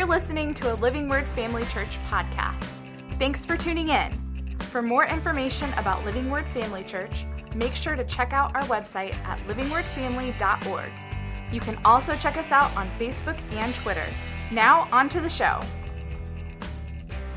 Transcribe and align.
You're 0.00 0.08
listening 0.08 0.54
to 0.54 0.72
a 0.72 0.76
Living 0.76 1.10
Word 1.10 1.28
Family 1.28 1.62
Church 1.66 1.98
podcast. 2.08 2.72
Thanks 3.18 3.44
for 3.44 3.58
tuning 3.58 3.90
in. 3.90 4.56
For 4.70 4.80
more 4.80 5.04
information 5.04 5.70
about 5.74 6.06
Living 6.06 6.30
Word 6.30 6.48
Family 6.54 6.82
Church, 6.84 7.26
make 7.54 7.74
sure 7.74 7.96
to 7.96 8.04
check 8.04 8.32
out 8.32 8.56
our 8.56 8.62
website 8.62 9.12
at 9.26 9.38
livingwordfamily.org. 9.40 10.90
You 11.52 11.60
can 11.60 11.78
also 11.84 12.16
check 12.16 12.38
us 12.38 12.50
out 12.50 12.74
on 12.78 12.88
Facebook 12.98 13.38
and 13.52 13.74
Twitter. 13.74 14.06
Now, 14.50 14.88
on 14.90 15.10
to 15.10 15.20
the 15.20 15.28
show. 15.28 15.60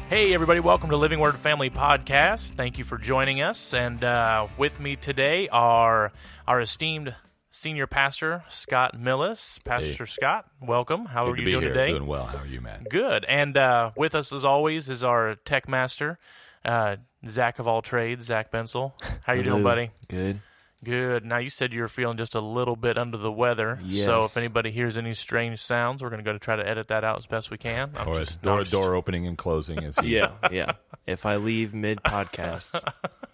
Hey, 0.08 0.34
everybody, 0.34 0.62
welcome 0.62 0.90
to 0.92 0.96
Living 0.96 1.20
Word 1.20 1.36
Family 1.36 1.70
Podcast. 1.70 2.52
Thank 2.52 2.78
you 2.78 2.86
for 2.86 2.98
joining 2.98 3.42
us. 3.42 3.74
And 3.74 4.02
uh, 4.06 4.48
with 4.58 4.80
me 4.80 4.96
today 4.96 5.50
are 5.50 6.14
our 6.48 6.62
esteemed 6.62 7.14
senior 7.56 7.86
pastor, 7.86 8.44
Scott 8.50 8.98
Millis. 9.00 9.64
Pastor 9.64 10.06
Hey. 10.06 10.12
Scott, 10.12 10.48
welcome. 10.60 11.06
How 11.06 11.26
Good 11.26 11.32
are 11.32 11.36
to 11.36 11.42
you 11.42 11.46
be 11.46 11.52
doing 11.52 11.64
here. 11.66 11.74
today? 11.74 11.90
Doing 11.92 12.08
well. 12.08 12.26
How 12.26 12.40
are 12.40 12.48
you, 12.48 12.60
man? 12.62 12.86
Good. 12.90 13.26
And 13.26 13.56
uh, 13.56 13.92
with 13.96 14.16
us, 14.16 14.34
as 14.34 14.44
always, 14.44 14.90
is 14.90 15.04
our 15.04 15.36
tech 15.36 15.68
master, 15.70 16.18
uh, 16.66 16.96
Zach 17.28 17.60
of 17.60 17.68
all 17.68 17.82
trades, 17.84 18.26
Zach 18.26 18.52
Bensel. 18.52 18.94
How 19.24 19.34
you 19.34 19.44
doing, 19.44 19.62
buddy? 19.64 19.92
Good. 20.10 20.40
Good. 20.84 21.24
Now 21.24 21.38
you 21.38 21.50
said 21.50 21.72
you 21.72 21.80
were 21.82 21.88
feeling 21.88 22.18
just 22.18 22.36
a 22.36 22.42
little 22.42 22.76
bit 22.76 22.98
under 22.98 23.18
the 23.18 23.32
weather. 23.32 23.80
So 23.90 24.24
if 24.26 24.36
anybody 24.36 24.72
hears 24.72 24.98
any 24.98 25.14
strange 25.14 25.62
sounds, 25.62 26.02
we're 26.02 26.10
going 26.10 26.20
to 26.22 26.26
go 26.26 26.34
to 26.34 26.40
try 26.40 26.58
to 26.58 26.68
edit 26.68 26.90
that 26.90 27.06
out 27.06 27.20
as 27.20 27.26
best 27.28 27.50
we 27.52 27.58
can. 27.58 27.92
I'm 27.96 28.10
Or 28.10 28.20
just- 28.20 28.40
a 28.40 28.42
door, 28.42 28.60
just- 28.62 28.72
door 28.72 28.96
opening 28.96 29.26
and 29.28 29.38
closing. 29.38 29.82
Is 29.82 29.96
he? 30.00 30.08
Yeah, 30.16 30.34
yeah. 30.52 30.74
If 31.08 31.26
I 31.26 31.36
leave 31.38 31.74
mid 31.74 32.00
podcast, 32.04 32.82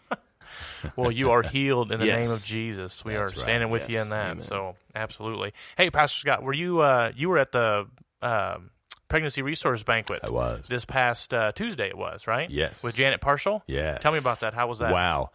Well, 0.95 1.12
you 1.12 1.31
are 1.31 1.41
healed 1.44 1.91
in 1.91 1.99
the 1.99 2.05
Yes. 2.05 2.27
name 2.27 2.36
of 2.36 2.44
Jesus. 2.44 3.04
We 3.05 3.13
That's 3.13 3.22
are 3.23 3.26
right. 3.27 3.38
standing 3.38 3.70
with 3.70 3.90
you 3.90 3.99
in 4.02 4.09
that. 4.09 4.26
Amen. 4.31 4.41
So 4.41 4.76
absolutely. 4.95 5.54
Hey, 5.77 5.90
Pastor 5.90 6.20
Scott, 6.20 6.43
were 6.43 6.54
you 6.54 6.79
uh, 6.82 7.12
you 7.16 7.29
were 7.29 7.38
at 7.38 7.51
the 7.51 7.88
um 8.21 8.70
pregnancy 9.07 9.41
resource 9.41 9.82
banquet? 9.84 10.20
I 10.24 10.29
was. 10.29 10.63
this 10.70 10.85
past 10.85 11.34
uh, 11.34 11.51
Tuesday. 11.54 11.88
It 11.90 11.98
was 11.98 12.27
right. 12.27 12.49
Yes. 12.49 12.84
with 12.84 12.96
Janet 12.96 13.21
Parshall. 13.21 13.62
Yes. 13.68 14.01
Tell 14.01 14.12
me 14.12 14.18
about 14.20 14.41
that. 14.41 14.54
How 14.54 14.68
was 14.68 14.79
that? 14.79 14.91
Wow. 14.93 15.32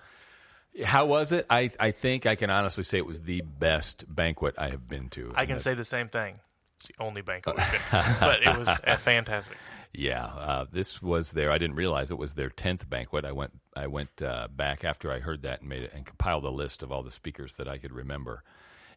How 0.84 1.06
was 1.06 1.31
it? 1.33 1.47
I, 1.48 1.70
I 1.78 1.92
think 1.92 2.27
I 2.27 2.34
can 2.34 2.50
honestly 2.50 2.83
say 2.83 2.98
it 2.98 3.06
was 3.06 3.22
the 3.22 3.42
best 3.42 4.05
banquet 4.12 4.56
I 4.59 4.70
have 4.70 4.88
been 4.88 5.09
to. 5.11 5.33
I 5.36 5.47
can 5.47 5.61
say 5.61 5.75
the 5.75 5.84
same 5.84 6.09
thing. 6.09 6.41
It's 6.81 6.88
the 6.88 7.03
only 7.05 7.22
banquet 7.22 7.56
we've 7.56 7.70
been 7.70 7.81
to, 8.03 8.16
but 8.20 8.42
it 8.42 8.59
was 8.59 8.66
uh, 8.66 8.97
fantastic. 9.05 9.56
Yeah, 9.97 10.25
uh, 10.25 10.67
this 10.70 11.00
was 11.00 11.31
their. 11.31 11.53
I 11.53 11.59
didn't 11.59 11.77
realize 11.77 12.11
it 12.11 12.19
was 12.19 12.34
their 12.34 12.50
tenth 12.50 12.89
banquet. 12.91 13.25
I 13.25 13.31
went. 13.31 13.53
I 13.77 13.87
went 13.87 14.20
uh, 14.20 14.48
back 14.48 14.84
after 14.84 15.12
I 15.12 15.20
heard 15.20 15.42
that 15.42 15.61
and 15.61 15.69
made 15.69 15.84
it 15.84 15.92
and 15.95 16.05
compiled 16.05 16.45
a 16.45 16.50
list 16.50 16.83
of 16.83 16.91
all 16.91 17.03
the 17.05 17.12
speakers 17.12 17.55
that 17.56 17.69
I 17.69 17.78
could 17.78 17.92
remember. 17.92 18.42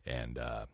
And 0.08 0.40
uh, 0.40 0.66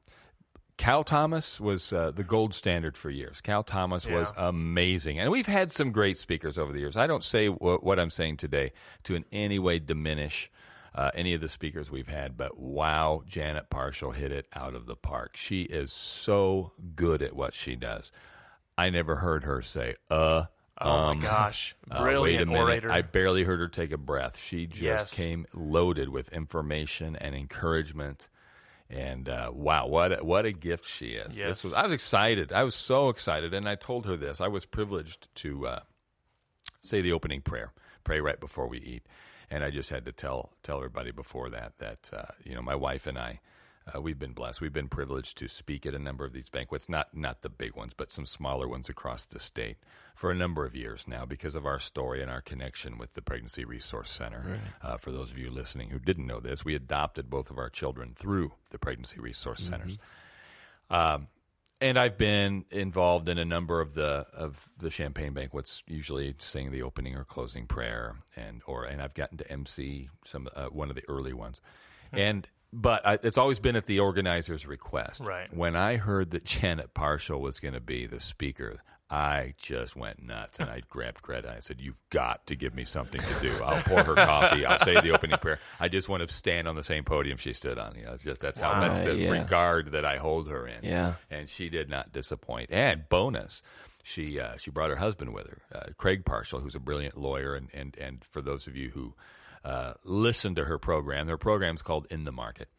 Cal 0.77 1.03
Thomas 1.03 1.59
was 1.59 1.91
uh, 1.91 2.11
the 2.11 2.23
gold 2.23 2.53
standard 2.53 2.95
for 2.95 3.09
years. 3.09 3.41
Cal 3.41 3.63
Thomas 3.63 4.05
was 4.07 4.31
amazing, 4.37 5.19
and 5.19 5.29
we've 5.29 5.45
had 5.45 5.73
some 5.73 5.91
great 5.91 6.17
speakers 6.17 6.57
over 6.57 6.71
the 6.71 6.79
years. 6.79 6.95
I 6.95 7.05
don't 7.05 7.23
say 7.23 7.47
w- 7.47 7.79
what 7.79 7.99
I'm 7.99 8.09
saying 8.09 8.37
today 8.37 8.71
to 9.03 9.15
in 9.15 9.25
any 9.31 9.59
way 9.59 9.79
diminish. 9.79 10.49
Uh, 10.95 11.09
any 11.15 11.33
of 11.33 11.41
the 11.41 11.49
speakers 11.49 11.89
we've 11.89 12.07
had, 12.07 12.37
but 12.37 12.59
wow, 12.59 13.23
Janet 13.25 13.67
Parshall 13.71 14.13
hit 14.13 14.31
it 14.31 14.45
out 14.53 14.75
of 14.75 14.85
the 14.85 14.95
park. 14.95 15.35
She 15.35 15.63
is 15.63 15.91
so 15.91 16.71
good 16.93 17.23
at 17.23 17.35
what 17.35 17.55
she 17.55 17.75
does. 17.75 18.11
I 18.77 18.89
never 18.89 19.15
heard 19.15 19.43
her 19.43 19.61
say, 19.61 19.95
uh, 20.09 20.45
Oh 20.81 20.89
um, 20.89 21.19
my 21.19 21.23
gosh, 21.23 21.75
uh, 21.89 21.99
brilliant 22.01 22.21
wait 22.23 22.41
a 22.41 22.45
minute. 22.51 22.61
orator. 22.61 22.91
I 22.91 23.03
barely 23.03 23.43
heard 23.43 23.59
her 23.59 23.67
take 23.67 23.91
a 23.91 23.97
breath. 23.97 24.37
She 24.37 24.65
just 24.65 24.81
Yes. 24.81 25.13
came 25.13 25.45
loaded 25.53 26.09
with 26.09 26.29
information 26.29 27.15
and 27.15 27.35
encouragement. 27.35 28.27
And 28.89 29.29
uh, 29.29 29.51
wow, 29.53 29.87
what 29.87 30.19
a, 30.19 30.23
what 30.23 30.45
a 30.45 30.51
gift 30.51 30.85
she 30.87 31.11
is! 31.11 31.37
Yes. 31.37 31.47
This 31.47 31.63
was, 31.65 31.73
I 31.73 31.83
was 31.83 31.93
excited. 31.93 32.51
I 32.51 32.63
was 32.63 32.75
so 32.75 33.09
excited, 33.09 33.53
and 33.53 33.67
I 33.67 33.75
told 33.75 34.05
her 34.05 34.17
this. 34.17 34.41
I 34.41 34.49
was 34.49 34.65
privileged 34.65 35.33
to 35.35 35.67
uh, 35.67 35.79
say 36.81 37.01
the 37.01 37.13
opening 37.13 37.41
prayer, 37.41 37.71
pray 38.03 38.19
right 38.19 38.39
before 38.39 38.67
we 38.67 38.79
eat, 38.79 39.03
and 39.49 39.63
I 39.63 39.71
just 39.71 39.89
had 39.89 40.05
to 40.05 40.11
tell 40.11 40.51
tell 40.63 40.77
everybody 40.77 41.11
before 41.11 41.49
that 41.51 41.73
that 41.79 42.09
uh, 42.11 42.25
you 42.43 42.53
know 42.55 42.61
my 42.61 42.75
wife 42.75 43.07
and 43.07 43.17
I. 43.17 43.39
Uh, 43.93 44.01
we've 44.01 44.19
been 44.19 44.31
blessed. 44.31 44.61
We've 44.61 44.73
been 44.73 44.87
privileged 44.87 45.37
to 45.39 45.47
speak 45.47 45.85
at 45.85 45.93
a 45.93 45.99
number 45.99 46.23
of 46.25 46.33
these 46.33 46.49
banquets, 46.49 46.87
not 46.87 47.15
not 47.15 47.41
the 47.41 47.49
big 47.49 47.75
ones, 47.75 47.93
but 47.95 48.13
some 48.13 48.25
smaller 48.25 48.67
ones 48.67 48.87
across 48.89 49.25
the 49.25 49.39
state 49.39 49.77
for 50.15 50.31
a 50.31 50.35
number 50.35 50.65
of 50.65 50.75
years 50.75 51.05
now 51.07 51.25
because 51.25 51.55
of 51.55 51.65
our 51.65 51.79
story 51.79 52.21
and 52.21 52.31
our 52.31 52.41
connection 52.41 52.97
with 52.97 53.13
the 53.13 53.21
Pregnancy 53.21 53.65
Resource 53.65 54.11
Center. 54.11 54.59
Uh, 54.81 54.97
for 54.97 55.11
those 55.11 55.31
of 55.31 55.37
you 55.37 55.49
listening 55.49 55.89
who 55.89 55.99
didn't 55.99 56.27
know 56.27 56.39
this, 56.39 56.63
we 56.63 56.75
adopted 56.75 57.29
both 57.29 57.49
of 57.49 57.57
our 57.57 57.69
children 57.69 58.13
through 58.17 58.53
the 58.69 58.77
Pregnancy 58.77 59.19
Resource 59.19 59.61
Centers. 59.63 59.97
Um, 60.89 61.27
and 61.81 61.99
I've 61.99 62.17
been 62.17 62.63
involved 62.71 63.27
in 63.27 63.37
a 63.37 63.43
number 63.43 63.81
of 63.81 63.93
the 63.93 64.25
of 64.33 64.57
the 64.79 64.89
champagne 64.89 65.33
banquets, 65.33 65.83
usually 65.85 66.33
saying 66.39 66.71
the 66.71 66.83
opening 66.83 67.17
or 67.17 67.25
closing 67.25 67.67
prayer, 67.67 68.15
and 68.37 68.61
or 68.65 68.85
and 68.85 69.01
I've 69.01 69.13
gotten 69.13 69.37
to 69.39 69.51
MC 69.51 70.07
some 70.25 70.47
uh, 70.55 70.67
one 70.67 70.89
of 70.89 70.95
the 70.95 71.03
early 71.09 71.33
ones, 71.33 71.59
and 72.13 72.47
but 72.73 73.05
I, 73.05 73.19
it's 73.23 73.37
always 73.37 73.59
been 73.59 73.75
at 73.75 73.85
the 73.85 73.99
organizer's 73.99 74.65
request. 74.65 75.21
Right. 75.21 75.53
When 75.55 75.75
I 75.75 75.97
heard 75.97 76.31
that 76.31 76.43
Janet 76.43 76.93
Parshall 76.93 77.39
was 77.39 77.59
going 77.59 77.75
to 77.75 77.79
be 77.79 78.07
the 78.07 78.19
speaker, 78.19 78.81
I 79.09 79.53
just 79.57 79.95
went 79.95 80.23
nuts, 80.23 80.59
and 80.59 80.69
I 80.71 80.81
grabbed 80.89 81.21
Greta 81.21 81.47
and 81.49 81.57
I 81.57 81.59
said, 81.59 81.79
"You've 81.79 81.99
got 82.09 82.47
to 82.47 82.55
give 82.55 82.73
me 82.73 82.83
something 82.83 83.21
to 83.21 83.39
do. 83.41 83.63
I'll 83.63 83.83
pour 83.83 84.03
her 84.03 84.15
coffee. 84.15 84.65
I'll 84.65 84.79
say 84.79 84.99
the 84.99 85.11
opening 85.11 85.37
prayer. 85.37 85.59
I 85.79 85.87
just 85.87 86.09
want 86.09 86.27
to 86.27 86.33
stand 86.33 86.67
on 86.67 86.75
the 86.75 86.83
same 86.83 87.03
podium 87.03 87.37
she 87.37 87.53
stood 87.53 87.77
on. 87.77 87.95
You 87.95 88.05
know, 88.05 88.13
it's 88.13 88.23
just 88.23 88.41
that's 88.41 88.59
how 88.59 88.79
that's 88.79 88.97
the 88.99 89.13
Yeah. 89.15 89.29
regard 89.29 89.91
that 89.91 90.03
I 90.05 90.17
hold 90.17 90.49
her 90.49 90.65
in." 90.67 90.83
Yeah. 90.83 91.13
and 91.29 91.47
she 91.47 91.69
did 91.69 91.89
not 91.89 92.11
disappoint. 92.11 92.71
And 92.71 93.07
bonus, 93.07 93.61
she 94.03 94.39
uh, 94.39 94.57
she 94.57 94.71
brought 94.71 94.89
her 94.89 94.95
husband 94.95 95.31
with 95.33 95.45
her, 95.47 95.61
uh, 95.75 95.85
Craig 95.97 96.25
Parshall, 96.25 96.63
who's 96.63 96.73
a 96.75 96.79
brilliant 96.79 97.15
lawyer. 97.15 97.53
And 97.53 97.69
and 97.71 97.95
and 97.99 98.23
for 98.23 98.41
those 98.41 98.65
of 98.65 98.75
you 98.75 98.89
who 98.91 99.13
uh, 99.63 99.93
listen 100.03 100.55
to 100.55 100.65
her 100.65 100.77
program, 100.77 101.27
her 101.27 101.37
program's 101.37 101.81
called 101.81 102.07
In 102.09 102.23
the 102.25 102.31
Market. 102.31 102.69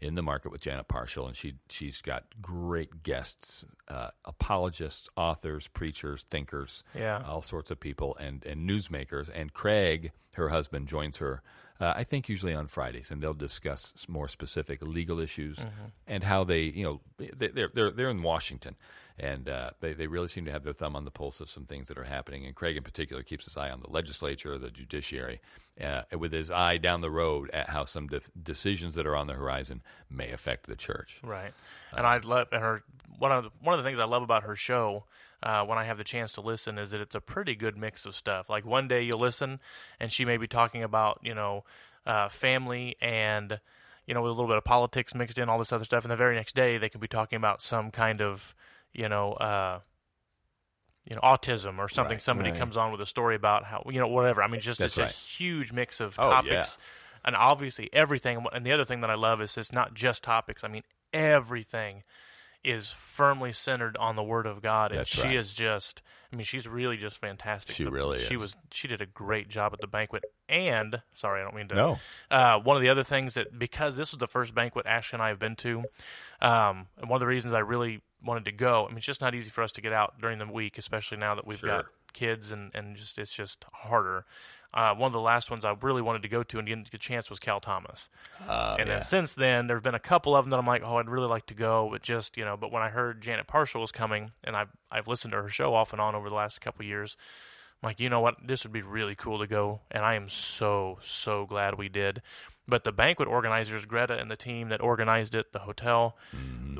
In 0.00 0.14
the 0.14 0.22
Market 0.22 0.50
with 0.50 0.62
Janet 0.62 0.88
Parshall, 0.88 1.26
and 1.26 1.36
she 1.36 1.56
she's 1.68 2.00
got 2.00 2.24
great 2.40 3.02
guests, 3.02 3.66
uh, 3.86 4.08
apologists, 4.24 5.10
authors, 5.14 5.68
preachers, 5.68 6.24
thinkers, 6.30 6.82
Yeah. 6.94 7.22
all 7.26 7.42
sorts 7.42 7.70
of 7.70 7.78
people, 7.80 8.16
and 8.16 8.42
and 8.46 8.66
newsmakers. 8.68 9.28
And 9.34 9.52
Craig, 9.52 10.12
her 10.36 10.48
husband, 10.48 10.88
joins 10.88 11.18
her. 11.18 11.42
Uh, 11.80 11.94
I 11.96 12.04
think 12.04 12.28
usually 12.28 12.54
on 12.54 12.66
Fridays, 12.66 13.10
and 13.10 13.22
they'll 13.22 13.32
discuss 13.32 13.94
more 14.06 14.28
specific 14.28 14.82
legal 14.82 15.18
issues 15.18 15.58
and 16.06 16.22
how 16.22 16.44
they, 16.44 16.62
you 16.62 16.84
know, 16.84 17.00
they, 17.16 17.48
they're 17.48 17.70
they're 17.72 17.90
they're 17.90 18.10
in 18.10 18.22
Washington, 18.22 18.76
and 19.18 19.48
uh, 19.48 19.70
they 19.80 19.94
they 19.94 20.06
really 20.06 20.28
seem 20.28 20.44
to 20.44 20.52
have 20.52 20.62
their 20.62 20.74
thumb 20.74 20.94
on 20.94 21.06
the 21.06 21.10
pulse 21.10 21.40
of 21.40 21.50
some 21.50 21.64
things 21.64 21.88
that 21.88 21.96
are 21.96 22.04
happening. 22.04 22.44
And 22.44 22.54
Craig, 22.54 22.76
in 22.76 22.82
particular, 22.82 23.22
keeps 23.22 23.46
his 23.46 23.56
eye 23.56 23.70
on 23.70 23.80
the 23.80 23.88
legislature, 23.88 24.58
the 24.58 24.70
judiciary, 24.70 25.40
uh, 25.82 26.02
with 26.18 26.32
his 26.32 26.50
eye 26.50 26.76
down 26.76 27.00
the 27.00 27.10
road 27.10 27.48
at 27.50 27.70
how 27.70 27.84
some 27.84 28.08
de- 28.08 28.20
decisions 28.42 28.94
that 28.96 29.06
are 29.06 29.16
on 29.16 29.26
the 29.26 29.34
horizon 29.34 29.80
may 30.10 30.30
affect 30.32 30.66
the 30.66 30.76
church. 30.76 31.20
Right. 31.24 31.52
And 31.96 32.06
I 32.06 32.18
love 32.18 32.48
and 32.52 32.60
her 32.62 32.82
one 33.18 33.32
of 33.32 33.44
the, 33.44 33.50
one 33.62 33.78
of 33.78 33.82
the 33.82 33.88
things 33.88 33.98
I 33.98 34.04
love 34.04 34.22
about 34.22 34.42
her 34.42 34.56
show 34.56 35.04
uh, 35.42 35.64
when 35.64 35.78
I 35.78 35.84
have 35.84 35.98
the 35.98 36.04
chance 36.04 36.32
to 36.32 36.40
listen 36.40 36.78
is 36.78 36.90
that 36.90 37.00
it's 37.00 37.14
a 37.14 37.20
pretty 37.20 37.54
good 37.54 37.76
mix 37.76 38.04
of 38.06 38.14
stuff. 38.14 38.48
Like 38.50 38.64
one 38.64 38.88
day 38.88 39.02
you'll 39.02 39.18
listen 39.20 39.60
and 39.98 40.12
she 40.12 40.24
may 40.24 40.36
be 40.36 40.46
talking 40.46 40.82
about 40.82 41.20
you 41.22 41.34
know 41.34 41.64
uh, 42.06 42.28
family 42.28 42.96
and 43.00 43.60
you 44.06 44.14
know 44.14 44.22
with 44.22 44.30
a 44.30 44.34
little 44.34 44.48
bit 44.48 44.56
of 44.56 44.64
politics 44.64 45.14
mixed 45.14 45.38
in 45.38 45.48
all 45.48 45.58
this 45.58 45.72
other 45.72 45.84
stuff, 45.84 46.04
and 46.04 46.10
the 46.10 46.16
very 46.16 46.34
next 46.36 46.54
day 46.54 46.78
they 46.78 46.88
can 46.88 47.00
be 47.00 47.08
talking 47.08 47.36
about 47.36 47.62
some 47.62 47.90
kind 47.90 48.20
of 48.20 48.54
you 48.92 49.08
know. 49.08 49.32
Uh, 49.34 49.80
you 51.08 51.16
know, 51.16 51.22
autism 51.22 51.78
or 51.78 51.88
something. 51.88 52.16
Right, 52.16 52.22
Somebody 52.22 52.50
right. 52.50 52.58
comes 52.60 52.76
on 52.76 52.92
with 52.92 53.00
a 53.00 53.06
story 53.06 53.34
about 53.34 53.64
how 53.64 53.82
you 53.90 53.98
know 53.98 54.06
whatever. 54.06 54.42
I 54.42 54.48
mean, 54.48 54.60
just 54.60 54.78
That's 54.78 54.92
it's 54.92 54.98
right. 54.98 55.10
a 55.10 55.12
huge 55.14 55.72
mix 55.72 55.98
of 55.98 56.14
Oh, 56.18 56.28
yeah. 56.28 56.34
topics 56.34 56.78
and 57.24 57.34
obviously 57.34 57.88
everything 57.94 58.44
and 58.52 58.64
the 58.64 58.72
other 58.72 58.84
thing 58.84 59.00
that 59.00 59.10
i 59.10 59.14
love 59.14 59.40
is 59.42 59.56
it's 59.58 59.72
not 59.72 59.92
just 59.94 60.22
topics 60.24 60.62
i 60.64 60.68
mean 60.68 60.82
everything 61.12 62.02
is 62.62 62.88
firmly 62.90 63.52
centered 63.52 63.96
on 63.96 64.16
the 64.16 64.22
word 64.22 64.46
of 64.46 64.60
god 64.60 64.90
and 64.90 65.00
That's 65.00 65.10
she 65.10 65.22
right. 65.22 65.36
is 65.36 65.52
just 65.54 66.02
i 66.32 66.36
mean 66.36 66.44
she's 66.44 66.68
really 66.68 66.96
just 66.98 67.16
fantastic 67.18 67.74
She 67.74 67.84
The- 67.84 67.90
really 67.90 68.18
she 68.24 68.34
is. 68.34 68.40
was 68.40 68.54
she 68.70 68.86
did 68.88 69.00
a 69.00 69.06
great 69.06 69.48
job 69.48 69.72
at 69.72 69.80
the 69.80 69.86
banquet 69.86 70.24
and 70.48 71.00
sorry 71.14 71.40
i 71.40 71.44
don't 71.44 71.54
mean 71.56 71.68
to 71.68 71.74
No. 71.74 71.98
uh, 72.30 72.58
one 72.58 72.76
of 72.76 72.82
the 72.82 72.88
other 72.90 73.02
things 73.04 73.34
that 73.34 73.58
because 73.58 73.96
this 73.96 74.10
was 74.12 74.18
the 74.18 74.26
first 74.26 74.54
banquet 74.54 74.84
ashley 74.86 75.16
and 75.16 75.22
i 75.22 75.28
have 75.28 75.38
been 75.38 75.56
to 75.56 75.84
um, 76.42 76.88
and 76.98 77.08
one 77.08 77.16
of 77.16 77.20
the 77.20 77.26
reasons 77.26 77.52
i 77.54 77.58
really 77.60 78.02
wanted 78.22 78.44
to 78.44 78.52
go 78.52 78.84
i 78.84 78.88
mean 78.88 78.98
it's 78.98 79.06
just 79.06 79.20
not 79.20 79.34
easy 79.34 79.50
for 79.50 79.62
us 79.62 79.72
to 79.72 79.80
get 79.80 79.92
out 79.92 80.20
during 80.20 80.38
the 80.38 80.46
week 80.46 80.76
especially 80.78 81.16
now 81.16 81.34
that 81.34 81.46
we've 81.46 81.58
Sure. 81.60 81.68
got 81.68 81.84
kids 82.12 82.50
and, 82.50 82.70
and 82.74 82.96
just 82.96 83.16
it's 83.18 83.34
just 83.34 83.64
harder 83.72 84.24
uh, 84.72 84.94
one 84.94 85.08
of 85.08 85.12
the 85.12 85.20
last 85.20 85.50
ones 85.50 85.64
I 85.64 85.74
really 85.82 86.02
wanted 86.02 86.22
to 86.22 86.28
go 86.28 86.42
to 86.44 86.58
and 86.58 86.66
didn't 86.66 86.90
get 86.90 87.00
a 87.00 87.02
chance 87.02 87.28
was 87.28 87.38
Cal 87.40 87.58
Thomas. 87.60 88.08
Uh, 88.48 88.76
and 88.78 88.88
yeah. 88.88 88.94
then 88.96 89.02
since 89.02 89.32
then, 89.34 89.66
there 89.66 89.76
have 89.76 89.82
been 89.82 89.94
a 89.94 89.98
couple 89.98 90.36
of 90.36 90.44
them 90.44 90.50
that 90.50 90.58
I'm 90.58 90.66
like, 90.66 90.82
oh, 90.84 90.96
I'd 90.96 91.08
really 91.10 91.26
like 91.28 91.46
to 91.46 91.54
go, 91.54 91.88
but 91.90 92.02
just 92.02 92.36
you 92.36 92.44
know. 92.44 92.56
But 92.56 92.70
when 92.72 92.82
I 92.82 92.88
heard 92.88 93.20
Janet 93.20 93.46
Parshall 93.48 93.80
was 93.80 93.92
coming, 93.92 94.30
and 94.44 94.54
I've 94.56 94.68
I've 94.90 95.08
listened 95.08 95.32
to 95.32 95.42
her 95.42 95.48
show 95.48 95.74
off 95.74 95.92
and 95.92 96.00
on 96.00 96.14
over 96.14 96.28
the 96.28 96.34
last 96.36 96.60
couple 96.60 96.82
of 96.82 96.88
years, 96.88 97.16
I'm 97.82 97.88
like, 97.88 97.98
you 98.00 98.08
know 98.08 98.20
what, 98.20 98.36
this 98.46 98.62
would 98.64 98.72
be 98.72 98.82
really 98.82 99.14
cool 99.14 99.38
to 99.40 99.46
go, 99.46 99.80
and 99.90 100.04
I 100.04 100.14
am 100.14 100.28
so 100.28 100.98
so 101.04 101.46
glad 101.46 101.76
we 101.76 101.88
did. 101.88 102.22
But 102.68 102.84
the 102.84 102.92
banquet 102.92 103.26
organizers, 103.26 103.84
Greta 103.84 104.16
and 104.16 104.30
the 104.30 104.36
team 104.36 104.68
that 104.68 104.80
organized 104.80 105.34
it, 105.34 105.52
the 105.52 105.58
hotel, 105.60 106.16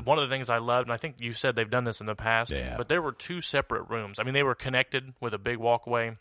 one 0.04 0.18
of 0.20 0.28
the 0.28 0.32
things 0.32 0.48
I 0.48 0.58
loved, 0.58 0.86
and 0.86 0.92
I 0.92 0.96
think 0.96 1.16
you 1.18 1.32
said 1.32 1.56
they've 1.56 1.68
done 1.68 1.82
this 1.82 2.00
in 2.00 2.06
the 2.06 2.14
past, 2.14 2.52
Yeah. 2.52 2.76
but 2.76 2.88
there 2.88 3.02
were 3.02 3.10
two 3.10 3.40
separate 3.40 3.88
rooms. 3.90 4.20
I 4.20 4.22
mean, 4.22 4.34
they 4.34 4.44
were 4.44 4.54
connected 4.54 5.14
with 5.20 5.34
a 5.34 5.38
big 5.38 5.56
walkway, 5.56 6.16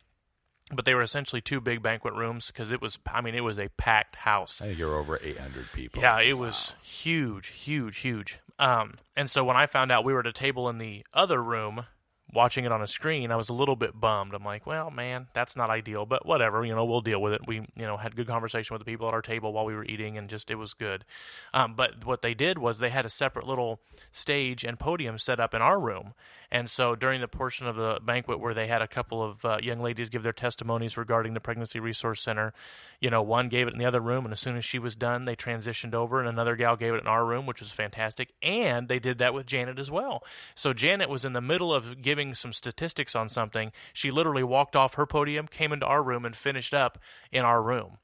but 0.71 0.86
they 0.86 0.94
were 0.94 1.01
essentially 1.01 1.42
two 1.42 1.60
big 1.60 1.81
banquet 1.81 2.13
rooms 2.13 2.48
because 2.48 2.71
it 2.71 2.81
was, 2.81 2.98
I 3.12 3.21
mean, 3.21 3.36
it 3.36 3.44
was 3.44 3.57
a 3.57 3.69
packed 3.69 4.18
house. 4.18 4.62
I 4.62 4.68
think 4.68 4.80
you're 4.80 4.95
over 4.95 5.19
800 5.21 5.71
people. 5.74 6.01
Yeah, 6.01 6.19
it 6.21 6.38
was 6.38 6.75
huge, 6.81 7.48
huge, 7.48 7.98
huge. 7.98 8.38
Um, 8.60 8.95
and 9.16 9.30
so 9.30 9.44
when 9.44 9.56
I 9.56 9.66
found 9.66 9.92
out 9.92 10.04
we 10.04 10.13
were 10.13 10.19
at 10.19 10.27
a 10.27 10.33
table 10.33 10.69
in 10.69 10.77
the 10.77 11.06
other 11.13 11.42
room 11.42 11.86
watching 12.31 12.66
it 12.66 12.71
on 12.71 12.81
a 12.81 12.88
screen, 12.88 13.31
I 13.31 13.36
was 13.36 13.50
a 13.50 13.54
little 13.54 13.75
bit 13.75 14.00
bummed. 14.00 14.33
I'm 14.33 14.44
like, 14.44 14.68
well, 14.68 14.92
man, 14.92 15.27
that's 15.33 15.56
not 15.56 15.69
ideal, 15.69 16.06
but 16.06 16.25
whatever. 16.25 16.63
You 16.63 16.75
know, 16.75 16.86
we'll 16.86 17.01
deal 17.01 17.21
with 17.21 17.33
it. 17.33 17.42
We, 17.48 17.56
you 17.56 17.86
know, 17.88 17.98
had 17.98 18.16
good 18.16 18.27
conversation 18.27 18.74
with 18.74 18.81
the 18.81 18.92
people 18.92 19.07
at 19.07 19.13
our 19.13 19.21
table 19.21 19.54
while 19.54 19.66
we 19.66 19.75
were 19.75 19.86
eating, 19.86 20.18
and 20.18 20.30
just 20.30 20.51
it 20.51 20.56
was 20.56 20.74
good. 20.74 21.06
Um, 21.54 21.74
but 21.75 22.06
what 22.06 22.21
they 22.21 22.33
did 22.33 22.57
was 22.57 22.80
they 22.80 22.89
had 22.89 23.06
a 23.06 23.10
separate 23.10 23.48
little 23.48 23.80
stage 24.12 24.63
and 24.63 24.77
podium 24.77 25.18
set 25.18 25.39
up 25.39 25.54
in 25.54 25.62
our 25.62 25.80
room. 25.80 26.13
And 26.51 26.69
so 26.69 26.95
during 26.95 27.21
the 27.21 27.27
portion 27.27 27.67
of 27.67 27.75
the 27.75 27.99
banquet 28.03 28.39
where 28.39 28.53
they 28.53 28.67
had 28.67 28.81
a 28.81 28.87
couple 28.87 29.23
of 29.23 29.45
uh, 29.45 29.57
young 29.61 29.79
ladies 29.79 30.09
give 30.09 30.23
their 30.23 30.33
testimonies 30.33 30.97
regarding 30.97 31.33
the 31.33 31.39
Pregnancy 31.39 31.79
Resource 31.79 32.21
Center, 32.21 32.53
you 32.99 33.09
know, 33.09 33.21
one 33.21 33.49
gave 33.49 33.67
it 33.67 33.73
in 33.73 33.79
the 33.79 33.85
other 33.85 33.99
room, 33.99 34.25
and 34.25 34.33
as 34.33 34.39
soon 34.39 34.57
as 34.57 34.65
she 34.65 34.79
was 34.79 34.95
done, 34.95 35.25
they 35.25 35.35
transitioned 35.35 35.93
over, 35.93 36.19
and 36.19 36.27
another 36.27 36.55
gal 36.55 36.75
gave 36.75 36.93
it 36.93 37.01
in 37.01 37.07
our 37.07 37.25
room, 37.25 37.45
which 37.45 37.59
was 37.61 37.71
fantastic. 37.71 38.33
And 38.41 38.89
they 38.89 38.99
did 38.99 39.19
that 39.19 39.33
with 39.33 39.45
Janet 39.45 39.79
as 39.79 39.91
well. 39.91 40.23
So 40.55 40.73
Janet 40.73 41.09
was 41.09 41.23
in 41.23 41.33
the 41.33 41.41
middle 41.41 41.73
of 41.73 42.01
giving 42.01 42.33
some 42.33 42.53
statistics 42.53 43.15
on 43.15 43.29
something. 43.29 43.71
She 43.93 44.09
literally 44.11 44.43
walked 44.43 44.75
off 44.75 44.95
her 44.95 45.05
podium, 45.05 45.47
came 45.47 45.71
into 45.71 45.85
our 45.85 46.01
room, 46.03 46.25
and 46.25 46.35
finished 46.35 46.73
up 46.73 46.97
in 47.31 47.45
our 47.45 47.61
room. 47.61 47.97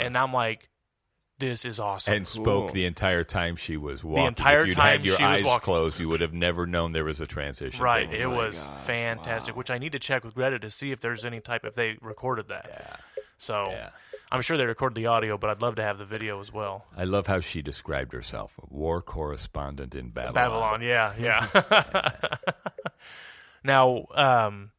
And 0.00 0.16
I'm 0.16 0.32
like, 0.32 0.68
this 1.38 1.64
is 1.64 1.78
awesome. 1.80 2.14
and 2.14 2.26
spoke 2.28 2.72
the 2.72 2.84
entire 2.84 3.24
time 3.24 3.56
she 3.56 3.76
was 3.76 4.02
walking. 4.02 4.22
The 4.24 4.28
entire 4.28 4.60
if 4.62 4.66
you'd 4.68 4.76
time 4.76 4.98
had 4.98 5.04
your 5.06 5.16
she 5.16 5.22
was 5.22 5.32
eyes 5.40 5.44
walking. 5.44 5.64
closed, 5.64 5.98
you 6.00 6.08
would 6.08 6.20
have 6.20 6.32
never 6.34 6.66
known 6.66 6.92
there 6.92 7.04
was 7.04 7.20
a 7.20 7.26
transition. 7.26 7.82
Right, 7.82 8.06
taking 8.08 8.20
it 8.22 8.26
place. 8.28 8.36
was 8.54 8.68
gosh, 8.68 8.80
fantastic. 8.80 9.54
wow. 9.54 9.58
Which 9.58 9.70
I 9.70 9.78
need 9.78 9.92
to 9.92 9.98
check 9.98 10.24
with 10.24 10.34
Greta 10.34 10.58
to 10.58 10.70
see 10.70 10.90
if 10.92 11.00
there's 11.00 11.24
any 11.24 11.40
type 11.40 11.64
if 11.64 11.74
they 11.74 11.96
recorded 12.00 12.48
that. 12.48 12.66
Yeah. 12.68 12.96
So 13.38 13.68
Yeah. 13.70 13.90
I'm 14.30 14.42
sure 14.42 14.58
they 14.58 14.66
recorded 14.66 14.94
the 14.96 15.06
audio, 15.06 15.38
but 15.38 15.48
I'd 15.48 15.62
love 15.62 15.76
to 15.76 15.82
have 15.82 15.96
the 15.96 16.04
video 16.04 16.38
as 16.40 16.52
well. 16.52 16.84
I 16.94 17.04
love 17.04 17.26
how 17.26 17.40
she 17.40 17.62
described 17.62 18.12
herself, 18.12 18.52
a 18.62 18.66
war 18.68 19.00
correspondent 19.00 19.94
in 19.94 20.10
Babylon. 20.10 20.34
Babylon, 20.34 20.82
yeah, 20.82 21.14
yeah. 21.18 22.36
now, 23.64 24.04
um, 24.14 24.70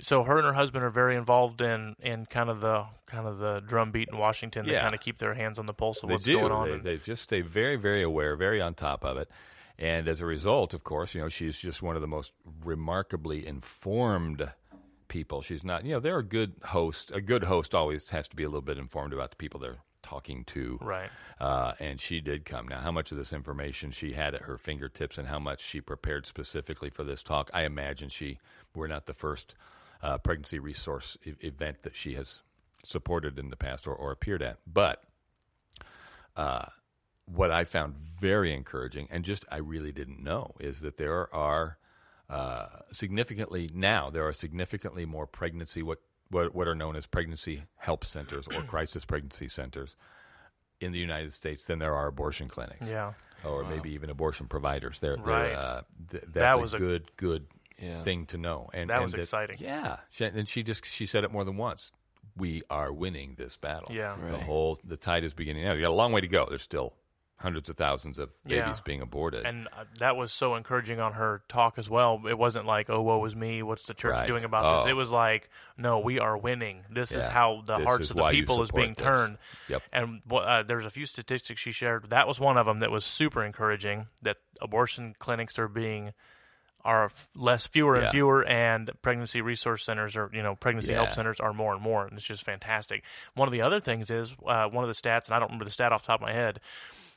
so 0.00 0.24
her 0.24 0.36
and 0.38 0.46
her 0.46 0.52
husband 0.54 0.84
are 0.84 0.90
very 0.90 1.16
involved 1.16 1.60
in 1.62 1.94
in 2.00 2.26
kind 2.26 2.50
of 2.50 2.60
the 2.60 2.86
kind 3.06 3.26
of 3.28 3.38
the 3.38 3.60
drumbeat 3.60 4.08
in 4.10 4.18
Washington. 4.18 4.66
They 4.66 4.72
Yeah. 4.72 4.82
kind 4.82 4.94
of 4.94 5.00
keep 5.00 5.18
their 5.18 5.34
hands 5.34 5.58
on 5.58 5.66
the 5.66 5.74
pulse 5.74 6.02
of 6.02 6.08
They 6.08 6.14
what's 6.16 6.24
do. 6.24 6.40
going 6.40 6.52
on. 6.52 6.66
They, 6.68 6.74
and- 6.74 6.82
they 6.84 6.96
just 6.98 7.22
stay 7.22 7.40
very, 7.42 7.76
very 7.76 8.02
aware, 8.02 8.34
very 8.36 8.60
on 8.60 8.74
top 8.74 9.04
of 9.04 9.16
it. 9.16 9.28
And 9.78 10.06
as 10.08 10.20
a 10.20 10.26
result, 10.26 10.72
of 10.74 10.84
course, 10.84 11.14
you 11.14 11.20
know, 11.20 11.28
she's 11.28 11.58
just 11.58 11.82
one 11.82 11.96
of 11.96 12.02
the 12.02 12.08
most 12.08 12.32
remarkably 12.62 13.46
informed 13.46 14.52
people. 15.08 15.42
She's 15.42 15.64
not, 15.64 15.84
you 15.84 15.92
know, 15.92 16.00
they're 16.00 16.18
a 16.18 16.22
good 16.24 16.54
host. 16.66 17.10
A 17.12 17.20
good 17.20 17.44
host 17.44 17.74
always 17.74 18.10
has 18.10 18.28
to 18.28 18.36
be 18.36 18.42
a 18.44 18.48
little 18.48 18.62
bit 18.62 18.78
informed 18.78 19.12
about 19.12 19.30
the 19.30 19.36
people 19.36 19.60
they're 19.60 19.78
talking 20.02 20.44
to. 20.44 20.78
right. 20.82 21.10
Uh, 21.40 21.72
and 21.80 22.00
she 22.00 22.20
did 22.20 22.44
come. 22.44 22.68
Now, 22.68 22.80
how 22.80 22.92
much 22.92 23.10
of 23.10 23.16
this 23.18 23.32
information 23.32 23.90
she 23.90 24.12
had 24.12 24.34
at 24.34 24.42
her 24.42 24.58
fingertips 24.58 25.18
and 25.18 25.26
how 25.28 25.38
much 25.38 25.60
she 25.64 25.80
prepared 25.80 26.26
specifically 26.26 26.90
for 26.90 27.02
this 27.04 27.22
talk, 27.22 27.50
I 27.54 27.62
imagine 27.62 28.08
she, 28.10 28.38
we're 28.74 28.86
not 28.86 29.06
the 29.06 29.14
first 29.14 29.54
uh, 30.04 30.18
pregnancy 30.18 30.58
resource 30.58 31.16
e- 31.24 31.32
event 31.40 31.82
that 31.82 31.96
she 31.96 32.14
has 32.14 32.42
supported 32.84 33.38
in 33.38 33.48
the 33.50 33.56
past 33.56 33.86
or, 33.88 33.94
or 33.94 34.12
appeared 34.12 34.42
at. 34.42 34.58
But 34.66 35.02
uh, 36.36 36.66
what 37.26 37.50
I 37.50 37.64
found 37.64 37.96
very 37.96 38.52
encouraging, 38.52 39.08
and 39.10 39.24
just 39.24 39.44
I 39.50 39.58
really 39.58 39.92
didn't 39.92 40.22
know, 40.22 40.52
is 40.60 40.80
that 40.80 40.96
there 40.98 41.32
are 41.34 41.78
uh, 42.28 42.66
significantly 42.92 43.70
now 43.74 44.10
there 44.10 44.26
are 44.26 44.32
significantly 44.32 45.04
more 45.04 45.26
pregnancy 45.26 45.82
what 45.82 45.98
what, 46.30 46.54
what 46.54 46.66
are 46.66 46.74
known 46.74 46.96
as 46.96 47.06
pregnancy 47.06 47.64
help 47.76 48.04
centers 48.04 48.46
or 48.48 48.62
crisis 48.66 49.04
pregnancy 49.04 49.46
centers 49.48 49.94
in 50.80 50.90
the 50.92 50.98
United 50.98 51.32
States 51.34 51.66
than 51.66 51.78
there 51.78 51.94
are 51.94 52.08
abortion 52.08 52.48
clinics 52.48 52.88
Yeah. 52.88 53.12
or 53.44 53.62
maybe 53.64 53.90
even 53.92 54.10
abortion 54.10 54.48
providers. 54.48 54.98
They're, 55.00 55.16
they're, 55.16 55.24
Right. 55.24 55.52
uh, 55.52 55.82
th- 56.10 56.24
that's 56.24 56.34
That 56.34 56.60
was 56.60 56.74
a- 56.74 56.78
good 56.78 57.10
good 57.16 57.46
Yeah. 57.78 58.02
thing 58.02 58.26
to 58.26 58.38
know. 58.38 58.70
And 58.72 58.90
That 58.90 58.96
and 59.02 59.04
was 59.04 59.14
exciting. 59.14 59.58
Yeah, 59.60 59.96
she, 60.10 60.24
and 60.24 60.48
she 60.48 60.62
just 60.62 60.86
she 60.86 61.06
said 61.06 61.24
it 61.24 61.32
more 61.32 61.44
than 61.44 61.56
once. 61.56 61.90
We 62.36 62.62
are 62.70 62.92
winning 62.92 63.34
this 63.36 63.56
battle. 63.56 63.90
Yeah. 63.94 64.16
the 64.30 64.38
whole 64.38 64.78
the 64.84 64.96
tide 64.96 65.24
is 65.24 65.34
beginning 65.34 65.64
now. 65.64 65.72
You 65.72 65.82
got 65.82 65.90
a 65.90 65.92
long 65.92 66.12
way 66.12 66.20
to 66.20 66.28
go. 66.28 66.46
There's 66.48 66.62
still 66.62 66.94
hundreds 67.38 67.68
of 67.68 67.76
thousands 67.76 68.18
of 68.18 68.30
babies 68.44 68.56
Yeah. 68.58 68.76
being 68.84 69.02
aborted. 69.02 69.44
And 69.44 69.66
uh, 69.68 69.84
that 69.98 70.16
was 70.16 70.32
so 70.32 70.54
encouraging 70.54 70.98
on 71.00 71.12
her 71.12 71.42
talk 71.48 71.78
as 71.78 71.90
well. 71.90 72.22
It 72.28 72.38
wasn't 72.38 72.64
like, 72.64 72.88
"Oh, 72.88 73.02
woe 73.02 73.22
is 73.26 73.36
me. 73.36 73.62
What's 73.62 73.86
the 73.86 73.92
church 73.94 74.12
Right. 74.12 74.26
doing 74.26 74.44
about 74.44 74.64
Oh. 74.64 74.76
this?" 74.84 74.90
It 74.90 74.94
was 74.94 75.10
like, 75.10 75.50
"No, 75.76 75.98
we 75.98 76.18
are 76.18 76.36
winning. 76.38 76.84
This 76.90 77.12
is 77.12 77.26
how 77.28 77.62
the 77.66 77.76
This 77.78 77.86
hearts 77.86 78.10
of 78.10 78.16
the 78.16 78.28
people 78.30 78.62
is 78.62 78.70
being 78.70 78.94
this. 78.94 79.04
turned." 79.04 79.38
Yep. 79.68 79.82
And 79.92 80.22
uh, 80.30 80.62
there's 80.62 80.86
a 80.86 80.90
few 80.90 81.06
statistics 81.06 81.60
she 81.60 81.72
shared. 81.72 82.08
That 82.10 82.26
was 82.26 82.40
one 82.40 82.56
of 82.56 82.66
them 82.66 82.78
that 82.80 82.90
was 82.90 83.04
super 83.04 83.44
encouraging. 83.44 84.06
That 84.22 84.38
abortion 84.62 85.14
clinics 85.18 85.58
are 85.58 85.68
being 85.68 86.14
are 86.84 87.10
less 87.34 87.66
fewer 87.66 87.94
and 87.96 88.04
Yeah. 88.04 88.10
fewer, 88.10 88.44
and 88.44 88.90
pregnancy 89.02 89.40
resource 89.40 89.84
centers 89.84 90.16
or 90.16 90.30
you 90.32 90.42
know 90.42 90.54
pregnancy 90.54 90.92
help 90.92 91.12
centers 91.12 91.40
are 91.40 91.52
more 91.52 91.72
and 91.74 91.82
more, 91.82 92.06
and 92.06 92.16
it's 92.18 92.26
just 92.26 92.44
fantastic. 92.44 93.02
One 93.34 93.48
of 93.48 93.52
the 93.52 93.62
other 93.62 93.80
things 93.80 94.10
is 94.10 94.34
uh, 94.46 94.68
one 94.68 94.84
of 94.84 94.88
the 94.88 94.94
stats, 94.94 95.26
and 95.26 95.34
I 95.34 95.38
don't 95.38 95.48
remember 95.48 95.64
the 95.64 95.70
stat 95.70 95.92
off 95.92 96.02
the 96.02 96.06
top 96.08 96.20
of 96.20 96.26
my 96.26 96.32
head, 96.32 96.60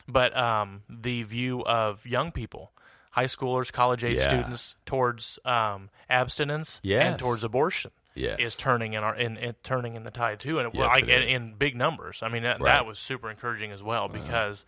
but 0.08 0.36
um, 0.36 0.82
the 0.88 1.22
view 1.24 1.62
of 1.64 2.06
young 2.06 2.32
people, 2.32 2.72
high 3.10 3.26
schoolers, 3.26 3.70
college 3.72 4.04
age 4.04 4.16
Yeah. 4.18 4.28
students 4.28 4.76
towards 4.86 5.38
um, 5.44 5.90
abstinence 6.08 6.80
Yes. 6.82 7.06
and 7.06 7.18
towards 7.18 7.44
abortion. 7.44 7.90
Is 8.16 8.56
turning 8.56 8.94
in 8.94 9.04
our 9.04 9.14
in, 9.14 9.36
in 9.36 9.54
turning 9.62 9.94
in 9.94 10.02
the 10.02 10.10
tide 10.10 10.40
too, 10.40 10.58
and 10.58 10.66
it, 10.68 10.74
Yes, 10.74 10.90
like, 10.90 11.04
it 11.04 11.08
in, 11.08 11.22
in 11.28 11.54
big 11.54 11.76
numbers. 11.76 12.20
I 12.20 12.28
mean, 12.28 12.42
that, 12.42 12.60
Right. 12.60 12.70
Uh-huh. 12.72 12.82
that 12.82 12.86
was 12.86 12.98
super 12.98 13.30
encouraging 13.30 13.70
as 13.70 13.80
well 13.80 14.08
because 14.08 14.64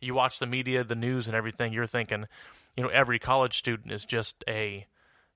you 0.00 0.14
watch 0.14 0.40
the 0.40 0.46
media, 0.46 0.82
the 0.82 0.96
news, 0.96 1.28
and 1.28 1.36
everything. 1.36 1.72
You're 1.72 1.86
thinking, 1.86 2.26
you 2.78 2.84
know, 2.84 2.90
every 2.90 3.18
college 3.18 3.58
student 3.58 3.90
is 3.92 4.04
just 4.04 4.44
a, 4.46 4.86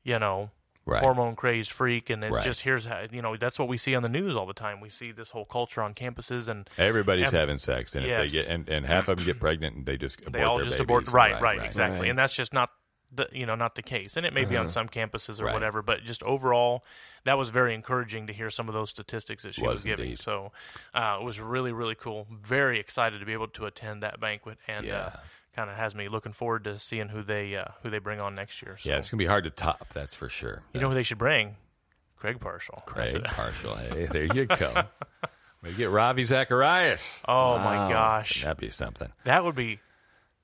you 0.04 0.16
know, 0.20 0.50
Right. 0.84 1.00
hormone 1.00 1.34
crazed 1.36 1.70
freak, 1.72 2.08
and 2.10 2.22
it's 2.24 2.34
Right. 2.36 2.44
just 2.44 2.62
here's 2.62 2.84
how 2.86 3.06
you 3.10 3.22
know 3.22 3.36
that's 3.36 3.56
what 3.58 3.66
we 3.68 3.76
see 3.76 3.94
on 3.96 4.02
the 4.02 4.08
news 4.08 4.34
all 4.36 4.46
the 4.46 4.52
time. 4.52 4.80
We 4.80 4.90
see 4.90 5.10
this 5.12 5.30
whole 5.30 5.44
culture 5.44 5.80
on 5.82 5.94
campuses, 5.94 6.48
and 6.48 6.68
Everybody's 6.78 7.30
having 7.30 7.58
sex, 7.58 7.94
and 7.96 8.04
if 8.06 8.16
they 8.16 8.28
get 8.28 8.46
and, 8.48 8.68
and 8.68 8.86
half 8.86 9.08
of 9.08 9.16
them 9.16 9.26
get 9.26 9.38
pregnant, 9.40 9.76
and 9.76 9.86
they 9.86 9.96
just 9.96 10.20
abort 10.20 10.32
they 10.32 10.42
all 10.42 10.58
just 10.60 10.80
abort. 10.80 11.08
Right, 11.08 11.40
right, 11.40 11.64
exactly, 11.64 12.00
Right. 12.00 12.10
and 12.10 12.18
that's 12.18 12.34
just 12.34 12.52
not 12.52 12.70
the 13.12 13.28
you 13.32 13.46
know 13.46 13.54
not 13.54 13.74
the 13.76 13.82
case, 13.82 14.16
and 14.16 14.26
it 14.26 14.32
may 14.32 14.44
be 14.44 14.56
on 14.56 14.68
some 14.68 14.88
campuses 14.88 15.40
or 15.40 15.44
Uh-huh. 15.44 15.54
Whatever, 15.54 15.82
but 15.82 16.02
just 16.02 16.22
overall, 16.24 16.84
that 17.24 17.38
was 17.38 17.50
very 17.50 17.74
encouraging 17.74 18.26
to 18.26 18.32
hear 18.32 18.50
some 18.50 18.68
of 18.68 18.74
those 18.74 18.90
statistics 18.90 19.44
that 19.44 19.54
she 19.54 19.62
was, 19.62 19.74
Was 19.74 19.84
giving. 19.84 20.16
So 20.16 20.50
uh, 20.94 21.18
it 21.20 21.24
was 21.24 21.38
really 21.38 21.72
really 21.72 21.94
cool. 21.94 22.26
Very 22.30 22.80
excited 22.80 23.18
to 23.20 23.24
be 23.26 23.32
able 23.34 23.48
to 23.48 23.66
attend 23.66 24.02
that 24.02 24.18
banquet, 24.18 24.58
and 24.66 24.84
uh, 24.86 24.88
Yeah. 24.88 25.16
Kind 25.54 25.68
of 25.68 25.76
has 25.76 25.94
me 25.94 26.08
looking 26.08 26.32
forward 26.32 26.64
to 26.64 26.78
seeing 26.78 27.08
who 27.08 27.22
they 27.22 27.56
uh, 27.56 27.66
who 27.82 27.90
they 27.90 27.98
bring 27.98 28.20
on 28.20 28.34
next 28.34 28.62
year. 28.62 28.76
So. 28.78 28.88
Yeah, 28.88 28.96
it's 28.96 29.10
gonna 29.10 29.18
be 29.18 29.26
hard 29.26 29.44
to 29.44 29.50
top. 29.50 29.86
That's 29.92 30.14
for 30.14 30.28
sure. 30.30 30.62
you 30.72 30.80
know 30.80 30.88
who 30.88 30.94
they 30.94 31.02
should 31.02 31.18
bring? 31.18 31.56
Craig 32.16 32.38
Parshall. 32.40 32.86
That's 32.94 33.12
Craig 33.12 33.14
it. 33.16 33.24
Parshall. 33.24 33.76
Hey, 33.94 34.06
there 34.06 34.34
you 34.34 34.46
go. 34.46 34.84
We 35.62 35.74
get 35.74 35.90
Ravi 35.90 36.22
Zacharias. 36.22 37.22
Oh 37.28 37.56
Wow. 37.56 37.64
my 37.64 37.92
gosh, 37.92 38.42
That'd 38.42 38.58
be 38.58 38.70
something. 38.70 39.12
that 39.24 39.44
would 39.44 39.54
be 39.54 39.78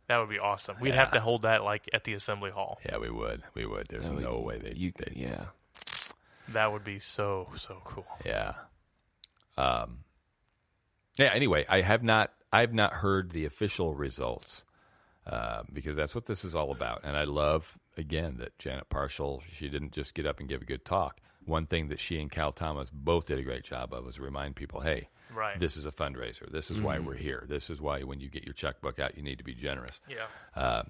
that 0.09 0.19
would 0.19 0.29
be 0.29 0.39
awesome. 0.39 0.77
We'd 0.81 0.95
have 0.95 1.13
to 1.13 1.21
hold 1.21 1.43
that 1.43 1.65
like 1.65 1.89
at 1.93 2.05
the 2.05 2.13
assembly 2.15 2.51
hall. 2.51 2.79
Yeah, 2.85 2.99
we 2.99 3.09
would. 3.11 3.43
We 3.55 3.65
would. 3.67 3.87
There's 3.89 4.05
Oh, 4.07 4.13
no 4.15 4.41
way 4.41 4.59
they. 4.59 4.75
You, 4.75 4.93
they 4.97 5.13
yeah. 5.17 5.47
That 6.51 6.71
would 6.73 6.85
be 6.85 6.99
so 6.99 7.49
so 7.57 7.81
cool. 7.85 8.07
Yeah. 8.27 8.55
Um. 9.57 10.01
Yeah. 11.17 11.31
Anyway, 11.33 11.65
I 11.69 11.81
have 11.81 12.03
not. 12.03 12.33
I 12.53 12.61
have 12.61 12.73
not 12.75 12.93
heard 12.95 13.31
the 13.31 13.45
official 13.45 13.95
results 13.95 14.65
uh, 15.29 15.63
because 15.73 15.95
that's 15.97 16.15
what 16.15 16.27
this 16.27 16.45
is 16.45 16.55
all 16.55 16.71
about. 16.71 17.01
And 17.05 17.17
I 17.17 17.25
love 17.25 17.79
again 17.97 18.37
that 18.39 18.59
Janet 18.59 18.89
Parshall, 18.89 19.43
She 19.51 19.69
didn't 19.69 19.93
just 19.93 20.15
get 20.15 20.27
up 20.27 20.41
and 20.41 20.49
give 20.49 20.63
a 20.63 20.65
good 20.65 20.85
talk. 20.85 21.21
One 21.45 21.67
thing 21.67 21.89
that 21.89 22.01
she 22.01 22.21
and 22.21 22.31
Cal 22.31 22.53
Thomas 22.53 22.91
both 22.93 23.27
did 23.27 23.39
a 23.39 23.43
great 23.43 23.65
job 23.65 23.93
of 23.95 24.05
was 24.05 24.19
remind 24.19 24.57
people, 24.57 24.81
hey, 24.81 25.09
Right. 25.35 25.59
this 25.59 25.77
is 25.77 25.87
a 25.87 25.91
fundraiser. 25.93 26.51
This 26.51 26.71
is 26.71 26.81
why 26.81 26.99
we're 26.99 27.15
here. 27.15 27.45
This 27.49 27.69
is 27.71 27.81
why 27.81 28.03
when 28.03 28.21
you 28.21 28.29
get 28.29 28.45
your 28.45 28.55
checkbook 28.55 28.99
out, 28.99 29.17
you 29.17 29.23
need 29.23 29.39
to 29.39 29.45
be 29.45 29.55
generous. 29.55 30.01
Yeah. 30.09 30.83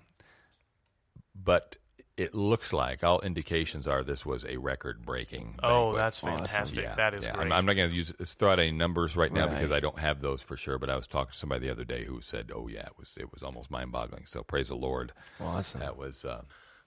But 1.35 1.77
it 2.19 2.35
looks 2.35 2.73
like 2.73 3.05
all 3.05 3.21
indications 3.21 3.87
are 3.87 4.03
this 4.05 4.27
was 4.27 4.45
a 4.45 4.57
record-breaking. 4.57 5.59
Oh, 5.63 5.93
banquet. 5.93 5.97
that's 5.99 6.25
Awesome. 6.25 6.39
fantastic. 6.39 6.85
Yeah, 6.85 6.95
That 6.97 7.15
is 7.15 7.25
yeah. 7.25 7.33
great. 7.33 7.47
I'm, 7.47 7.53
I'm 7.53 7.67
not 7.67 7.75
going 7.75 7.91
to 7.91 7.97
use 7.97 8.13
let's 8.19 8.35
throw 8.35 8.53
out 8.53 8.59
any 8.59 8.73
numbers 8.73 9.17
right 9.17 9.33
now 9.33 9.47
Right. 9.47 9.55
because 9.55 9.73
I 9.73 9.81
don't 9.81 9.99
have 9.99 10.21
those 10.21 10.43
for 10.43 10.57
sure. 10.57 10.79
But 10.79 10.91
I 10.91 10.97
was 10.97 11.07
talking 11.07 11.33
to 11.33 11.39
somebody 11.39 11.67
the 11.67 11.73
other 11.73 11.85
day 11.85 12.05
who 12.05 12.21
said, 12.21 12.51
"Oh 12.55 12.69
yeah, 12.69 12.87
it 12.87 12.93
was 12.99 13.15
it 13.19 13.33
was 13.33 13.43
almost 13.43 13.71
mind-boggling." 13.71 14.25
So 14.27 14.43
praise 14.43 14.69
the 14.69 14.75
Lord. 14.77 15.13
Awesome. 15.41 15.81
That 15.81 15.97
was 15.97 16.25
uh, 16.25 16.43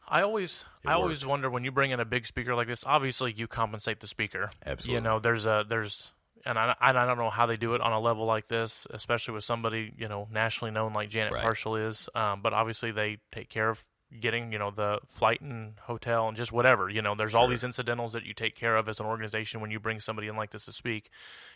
I 0.08 0.22
always, 0.24 0.66
It 0.84 0.90
I 0.90 0.94
always 0.94 1.26
wonder 1.26 1.50
when 1.50 1.64
you 1.64 1.72
bring 1.72 1.92
in 1.92 2.00
a 2.00 2.06
big 2.06 2.26
speaker 2.26 2.54
like 2.56 2.68
this. 2.68 2.84
Obviously, 2.86 3.32
you 3.32 3.48
compensate 3.48 4.00
the 4.02 4.08
speaker. 4.08 4.52
Absolutely. 4.66 4.96
You 4.96 5.02
know, 5.02 5.20
there's 5.20 5.46
a 5.46 5.64
there's 5.68 6.12
and 6.44 6.58
I, 6.58 6.76
I 6.82 6.92
don't 6.92 7.18
know 7.20 7.30
how 7.30 7.46
they 7.46 7.56
do 7.56 7.76
it 7.76 7.82
on 7.82 7.94
a 7.94 8.00
level 8.00 8.26
like 8.26 8.48
this, 8.48 8.88
especially 8.90 9.36
with 9.36 9.44
somebody 9.44 9.94
you 9.98 10.08
know 10.10 10.28
nationally 10.32 10.72
known 10.72 10.92
like 10.94 11.10
Janet 11.10 11.34
Right. 11.34 11.46
Parshall 11.46 11.88
is. 11.88 12.10
Um, 12.16 12.42
but 12.42 12.52
obviously 12.54 12.92
they 12.92 13.20
take 13.32 13.48
care 13.50 13.70
of 13.70 13.80
getting 14.20 14.52
you 14.52 14.60
know 14.60 14.72
the 14.72 15.00
flight 15.10 15.42
and 15.42 15.74
hotel 15.84 16.28
and 16.28 16.36
just 16.36 16.52
whatever. 16.52 16.90
You 16.90 17.02
know, 17.02 17.16
there's 17.16 17.34
all 17.34 17.48
these 17.48 17.64
incidentals 17.64 18.14
that 18.14 18.26
you 18.26 18.34
take 18.34 18.56
care 18.56 18.76
of 18.76 18.90
as 18.90 19.00
an 19.00 19.06
organization 19.06 19.62
when 19.62 19.72
you 19.72 19.80
bring 19.80 20.00
somebody 20.00 20.28
in 20.28 20.36
like 20.36 20.52
this 20.52 20.66
to 20.66 20.74
speak. 20.74 21.10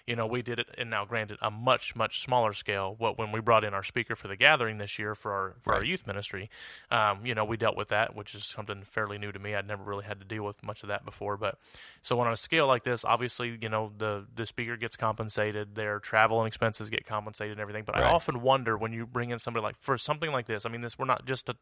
You 0.07 0.15
know, 0.15 0.27
we 0.27 0.43
did 0.43 0.59
it, 0.59 0.67
and 0.77 0.89
now 0.89 1.03
granted, 1.03 1.37
a 1.41 1.49
much 1.49 1.95
much 1.95 2.21
smaller 2.21 2.53
scale. 2.53 2.95
What 2.97 3.17
when 3.17 3.31
we 3.31 3.39
brought 3.39 3.63
in 3.63 3.73
our 3.73 3.83
speaker 3.83 4.15
for 4.15 4.27
the 4.27 4.35
gathering 4.35 4.77
this 4.77 4.97
year 4.99 5.15
for 5.15 5.31
our 5.31 5.55
for 5.61 5.73
our 5.73 5.83
youth 5.83 6.05
ministry, 6.05 6.49
um, 6.91 7.25
you 7.25 7.33
know, 7.33 7.43
we 7.43 7.57
dealt 7.57 7.75
with 7.75 7.89
that, 7.89 8.15
which 8.15 8.35
is 8.35 8.45
something 8.45 8.83
fairly 8.83 9.17
new 9.17 9.31
to 9.31 9.39
me. 9.39 9.55
I'd 9.55 9.67
never 9.67 9.83
really 9.83 10.05
had 10.05 10.19
to 10.19 10.25
deal 10.25 10.43
with 10.43 10.63
much 10.63 10.83
of 10.83 10.89
that 10.89 11.05
before. 11.05 11.37
But 11.37 11.57
so 12.01 12.19
on 12.19 12.31
a 12.31 12.37
scale 12.37 12.67
like 12.67 12.83
this, 12.83 13.03
obviously, 13.03 13.57
you 13.59 13.69
know, 13.69 13.91
the 13.97 14.25
the 14.33 14.45
speaker 14.45 14.77
gets 14.77 14.95
compensated, 14.95 15.75
their 15.75 15.99
travel 15.99 16.39
and 16.39 16.47
expenses 16.47 16.89
get 16.89 17.05
compensated, 17.05 17.53
and 17.53 17.61
everything. 17.61 17.83
But 17.83 17.97
I 17.97 18.03
often 18.03 18.41
wonder 18.41 18.77
when 18.77 18.93
you 18.93 19.05
bring 19.05 19.31
in 19.31 19.39
somebody 19.39 19.63
like 19.63 19.77
for 19.79 19.97
something 19.97 20.31
like 20.31 20.45
this. 20.45 20.65
I 20.65 20.69
mean, 20.69 20.81
this 20.81 20.99
we're 20.99 21.05
not 21.05 21.25
just 21.25 21.49
a 21.49 21.55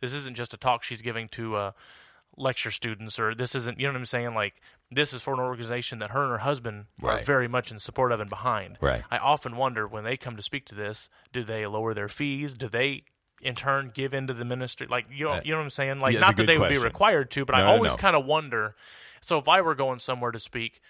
this 0.00 0.12
isn't 0.12 0.36
just 0.36 0.54
a 0.54 0.56
talk 0.56 0.82
she's 0.82 1.02
giving 1.02 1.28
to 1.30 1.56
uh, 1.56 1.70
lecture 2.36 2.70
students, 2.70 3.18
or 3.18 3.34
this 3.34 3.54
isn't 3.54 3.78
you 3.78 3.86
know 3.86 3.92
what 3.92 3.98
I'm 4.00 4.06
saying. 4.06 4.34
Like 4.34 4.54
this 4.90 5.12
is 5.12 5.22
for 5.22 5.34
an 5.34 5.40
organization 5.40 5.98
that 6.00 6.10
her 6.10 6.22
and 6.22 6.30
her 6.32 6.38
husband 6.38 6.86
are 7.02 7.18
very 7.24 7.48
much 7.48 7.70
in 7.70 7.78
support 7.78 8.12
of 8.12 8.20
and 8.20 8.28
behind. 8.30 8.78
Right. 8.80 9.04
I 9.10 9.18
often 9.18 9.56
wonder 9.56 9.86
when 9.86 10.04
they 10.04 10.16
come 10.16 10.36
to 10.36 10.42
speak 10.42 10.66
to 10.66 10.74
this, 10.74 11.08
do 11.32 11.44
they 11.44 11.66
lower 11.66 11.94
their 11.94 12.08
fees? 12.08 12.54
Do 12.54 12.68
they 12.68 13.04
in 13.40 13.54
turn 13.54 13.90
give 13.92 14.14
into 14.14 14.32
the 14.34 14.44
ministry? 14.44 14.86
Like 14.88 15.06
you 15.10 15.26
know, 15.26 15.32
Uh, 15.32 15.40
you 15.44 15.52
know 15.52 15.58
what 15.58 15.64
I'm 15.64 15.70
saying? 15.70 16.00
Like 16.00 16.14
yeah, 16.14 16.20
not 16.20 16.36
that 16.36 16.46
they 16.46 16.58
would 16.58 16.68
be 16.70 16.78
required 16.78 17.30
to, 17.32 17.44
but 17.44 17.54
I 17.54 17.60
No, 17.60 17.66
no, 17.66 17.72
always 17.74 17.92
no. 17.92 17.96
kind 17.96 18.16
of 18.16 18.24
wonder. 18.24 18.74
So 19.20 19.38
if 19.38 19.48
I 19.48 19.60
were 19.62 19.74
going 19.74 20.00
somewhere 20.00 20.32
to 20.32 20.38
speak, 20.38 20.80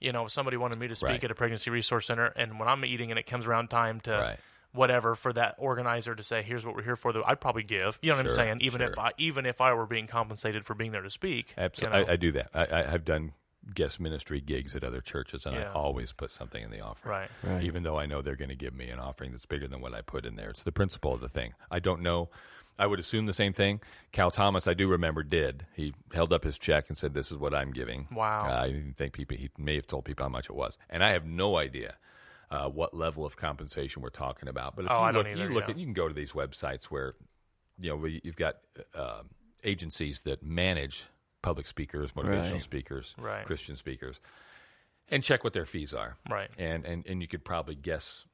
you 0.00 0.12
know, 0.12 0.26
if 0.26 0.32
somebody 0.32 0.56
wanted 0.56 0.78
me 0.78 0.86
to 0.88 0.96
speak 0.96 1.08
Right. 1.08 1.24
at 1.24 1.30
a 1.30 1.34
pregnancy 1.34 1.70
resource 1.70 2.06
center, 2.06 2.26
and 2.26 2.58
when 2.58 2.68
I'm 2.68 2.84
eating 2.84 3.10
and 3.10 3.18
it 3.18 3.26
comes 3.26 3.46
around 3.46 3.68
time 3.68 4.00
to 4.02 4.12
Right. 4.12 4.40
Whatever 4.74 5.14
for 5.14 5.32
that 5.32 5.54
organizer 5.58 6.14
to 6.14 6.22
say, 6.22 6.42
here's 6.42 6.66
what 6.66 6.74
we're 6.74 6.82
here 6.82 6.96
for, 6.96 7.12
though 7.12 7.24
I'd 7.26 7.40
probably 7.40 7.62
give. 7.62 7.98
You 8.02 8.10
know 8.10 8.16
what 8.16 8.24
Sure, 8.24 8.32
I'm 8.32 8.36
saying? 8.36 8.58
Even 8.60 8.82
if. 8.82 8.98
I 8.98 9.12
even 9.18 9.46
if 9.46 9.60
I 9.60 9.72
were 9.72 9.86
being 9.86 10.06
compensated 10.06 10.66
for 10.66 10.74
being 10.74 10.92
there 10.92 11.02
to 11.02 11.10
speak. 11.10 11.54
Absolutely, 11.56 12.00
you 12.00 12.04
know? 12.04 12.10
I, 12.10 12.14
I 12.14 12.16
do 12.16 12.32
that. 12.32 12.50
I, 12.52 12.80
I 12.80 12.82
have 12.82 13.04
done 13.04 13.32
guest 13.72 13.98
ministry 13.98 14.40
gigs 14.40 14.74
at 14.74 14.84
other 14.84 15.00
churches, 15.00 15.46
and 15.46 15.56
I 15.56 15.64
always 15.66 16.12
put 16.12 16.32
something 16.32 16.62
in 16.62 16.70
the 16.70 16.80
offering. 16.80 17.12
Right. 17.12 17.30
Right. 17.42 17.62
Even 17.62 17.82
though 17.82 17.98
I 17.98 18.06
know 18.06 18.20
they're 18.20 18.36
going 18.36 18.50
to 18.50 18.56
give 18.56 18.74
me 18.74 18.90
an 18.90 18.98
offering 18.98 19.32
that's 19.32 19.46
bigger 19.46 19.68
than 19.68 19.80
what 19.80 19.94
I 19.94 20.02
put 20.02 20.26
in 20.26 20.36
there. 20.36 20.50
It's 20.50 20.64
the 20.64 20.72
principle 20.72 21.14
of 21.14 21.20
the 21.20 21.28
thing. 21.28 21.54
I 21.70 21.78
don't 21.78 22.02
know. 22.02 22.28
I 22.78 22.86
would 22.86 22.98
assume 22.98 23.26
the 23.26 23.32
same 23.32 23.52
thing. 23.52 23.80
Cal 24.10 24.32
Thomas, 24.32 24.66
I 24.66 24.74
do 24.74 24.88
remember, 24.88 25.22
did. 25.22 25.64
He 25.74 25.94
held 26.12 26.32
up 26.32 26.42
his 26.42 26.58
check 26.58 26.86
and 26.88 26.98
said, 26.98 27.14
"This 27.14 27.30
is 27.30 27.38
what 27.38 27.54
I'm 27.54 27.72
giving." 27.72 28.08
Wow. 28.12 28.48
Uh, 28.48 28.62
I 28.62 28.66
didn't 28.66 28.96
think 28.96 29.12
people. 29.12 29.36
He 29.36 29.48
may 29.56 29.76
have 29.76 29.86
told 29.86 30.04
people 30.04 30.24
how 30.24 30.28
much 30.28 30.46
it 30.46 30.56
was, 30.56 30.76
and 30.90 31.04
I 31.04 31.12
have 31.12 31.24
no 31.24 31.56
idea. 31.56 31.94
Uh, 32.54 32.68
what 32.68 32.94
level 32.94 33.26
of 33.26 33.36
compensation 33.36 34.00
we're 34.02 34.10
talking 34.10 34.48
about? 34.48 34.76
But 34.76 34.84
if 34.84 34.90
Oh, 34.90 34.94
you 34.94 35.00
I 35.00 35.12
don't 35.12 35.24
look, 35.24 35.26
either, 35.36 35.48
you 35.48 35.54
look 35.54 35.64
yeah. 35.64 35.70
at, 35.70 35.78
you 35.78 35.86
can 35.86 35.92
go 35.94 36.06
to 36.08 36.14
these 36.14 36.32
websites 36.32 36.84
where, 36.84 37.14
you 37.80 37.90
know, 37.90 37.96
where 37.96 38.10
you've 38.10 38.36
got 38.36 38.56
uh, 38.94 39.22
agencies 39.64 40.20
that 40.20 40.42
manage 40.42 41.04
public 41.42 41.66
speakers, 41.66 42.12
motivational 42.12 42.52
Right. 42.52 42.62
speakers, 42.62 43.14
Right. 43.18 43.44
Christian 43.44 43.76
speakers, 43.76 44.20
and 45.08 45.22
check 45.22 45.42
what 45.44 45.52
their 45.52 45.66
fees 45.66 45.92
are. 45.92 46.16
Right. 46.30 46.50
And 46.58 46.84
and 46.86 47.06
and 47.06 47.20
you 47.20 47.28
could 47.28 47.44
probably 47.44 47.74
guess, 47.74 48.24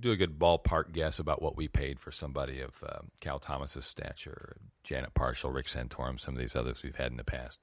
do 0.00 0.12
a 0.12 0.16
good 0.16 0.38
ballpark 0.38 0.92
guess 0.92 1.18
about 1.18 1.42
what 1.42 1.56
we 1.56 1.68
paid 1.68 2.00
for 2.00 2.10
somebody 2.10 2.60
of 2.60 2.72
um, 2.82 3.10
Cal 3.20 3.38
Thomas's 3.38 3.84
stature, 3.86 4.56
Janet 4.82 5.14
Parshall, 5.14 5.52
Rick 5.54 5.66
Santorum, 5.66 6.18
some 6.18 6.34
of 6.34 6.40
these 6.40 6.56
others 6.56 6.82
we've 6.82 6.96
had 6.96 7.10
in 7.12 7.18
the 7.18 7.24
past. 7.24 7.60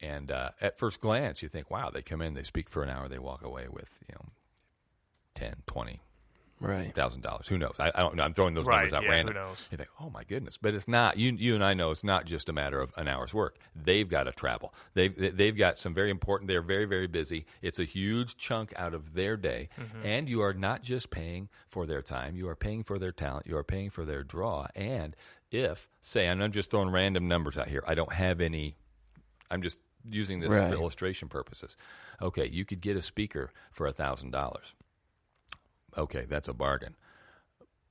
And 0.00 0.30
uh, 0.30 0.50
at 0.60 0.78
first 0.78 1.00
glance, 1.00 1.42
you 1.42 1.48
think, 1.48 1.70
wow, 1.70 1.88
they 1.90 2.02
come 2.02 2.20
in, 2.20 2.34
they 2.34 2.42
speak 2.42 2.68
for 2.68 2.82
an 2.82 2.90
hour, 2.90 3.08
they 3.08 3.18
walk 3.20 3.42
away 3.44 3.66
with 3.70 3.88
you 4.08 4.14
know, 4.16 4.26
ten, 5.42 5.56
twenty 5.66 6.00
Right. 6.60 6.94
thousand 6.94 7.22
dollars. 7.22 7.48
Who 7.48 7.58
knows? 7.58 7.74
I, 7.80 7.88
I 7.92 7.98
don't 7.98 8.14
know. 8.14 8.22
I'm 8.22 8.34
throwing 8.34 8.54
those 8.54 8.66
Right, 8.66 8.82
numbers 8.82 8.92
out 8.92 9.02
yeah, 9.02 9.08
who 9.08 9.12
random. 9.14 9.34
knows? 9.34 9.66
You 9.72 9.76
think, 9.78 9.88
oh 9.98 10.10
my 10.10 10.22
goodness, 10.22 10.56
but 10.62 10.74
it's 10.74 10.86
not. 10.86 11.16
You 11.18 11.32
you 11.32 11.56
and 11.56 11.64
I 11.64 11.74
know 11.74 11.90
it's 11.90 12.04
not 12.04 12.24
just 12.24 12.48
a 12.48 12.52
matter 12.52 12.80
of 12.80 12.92
an 12.96 13.08
hour's 13.08 13.34
work. 13.34 13.58
They've 13.74 14.08
got 14.08 14.24
to 14.24 14.32
travel. 14.32 14.72
They've 14.94 15.12
they- 15.16 15.30
they've 15.30 15.56
got 15.56 15.78
some 15.78 15.92
very 15.92 16.10
important. 16.10 16.46
They're 16.46 16.62
very 16.62 16.84
very 16.84 17.08
busy. 17.08 17.46
It's 17.62 17.80
a 17.80 17.84
huge 17.84 18.36
chunk 18.36 18.72
out 18.76 18.94
of 18.94 19.14
their 19.14 19.36
day, 19.36 19.70
Mm-hmm. 19.76 20.06
and 20.06 20.28
you 20.28 20.40
are 20.42 20.54
not 20.54 20.82
just 20.82 21.10
paying 21.10 21.48
for 21.66 21.84
their 21.84 22.00
time. 22.02 22.36
You 22.36 22.48
are 22.48 22.54
paying 22.56 22.84
for 22.84 22.96
their 22.96 23.12
talent. 23.12 23.46
You 23.48 23.56
are 23.56 23.64
paying 23.64 23.90
for 23.90 24.04
their 24.04 24.22
draw. 24.22 24.68
And 24.76 25.16
if 25.50 25.88
say, 26.00 26.28
and 26.28 26.44
I'm 26.44 26.52
just 26.52 26.70
throwing 26.70 26.90
random 26.90 27.26
numbers 27.26 27.58
out 27.58 27.66
here. 27.66 27.82
I 27.88 27.94
don't 27.96 28.12
have 28.12 28.40
any. 28.40 28.76
I'm 29.50 29.62
just 29.62 29.78
using 30.08 30.38
this 30.38 30.50
Right. 30.50 30.68
for 30.70 30.74
illustration 30.76 31.28
purposes. 31.28 31.76
Okay, 32.20 32.46
you 32.46 32.64
could 32.64 32.80
get 32.80 32.96
a 32.96 33.02
speaker 33.02 33.50
for 33.72 33.88
a 33.88 33.92
thousand 33.92 34.30
dollars. 34.30 34.74
Okay, 35.96 36.26
that's 36.28 36.48
a 36.48 36.52
bargain. 36.52 36.96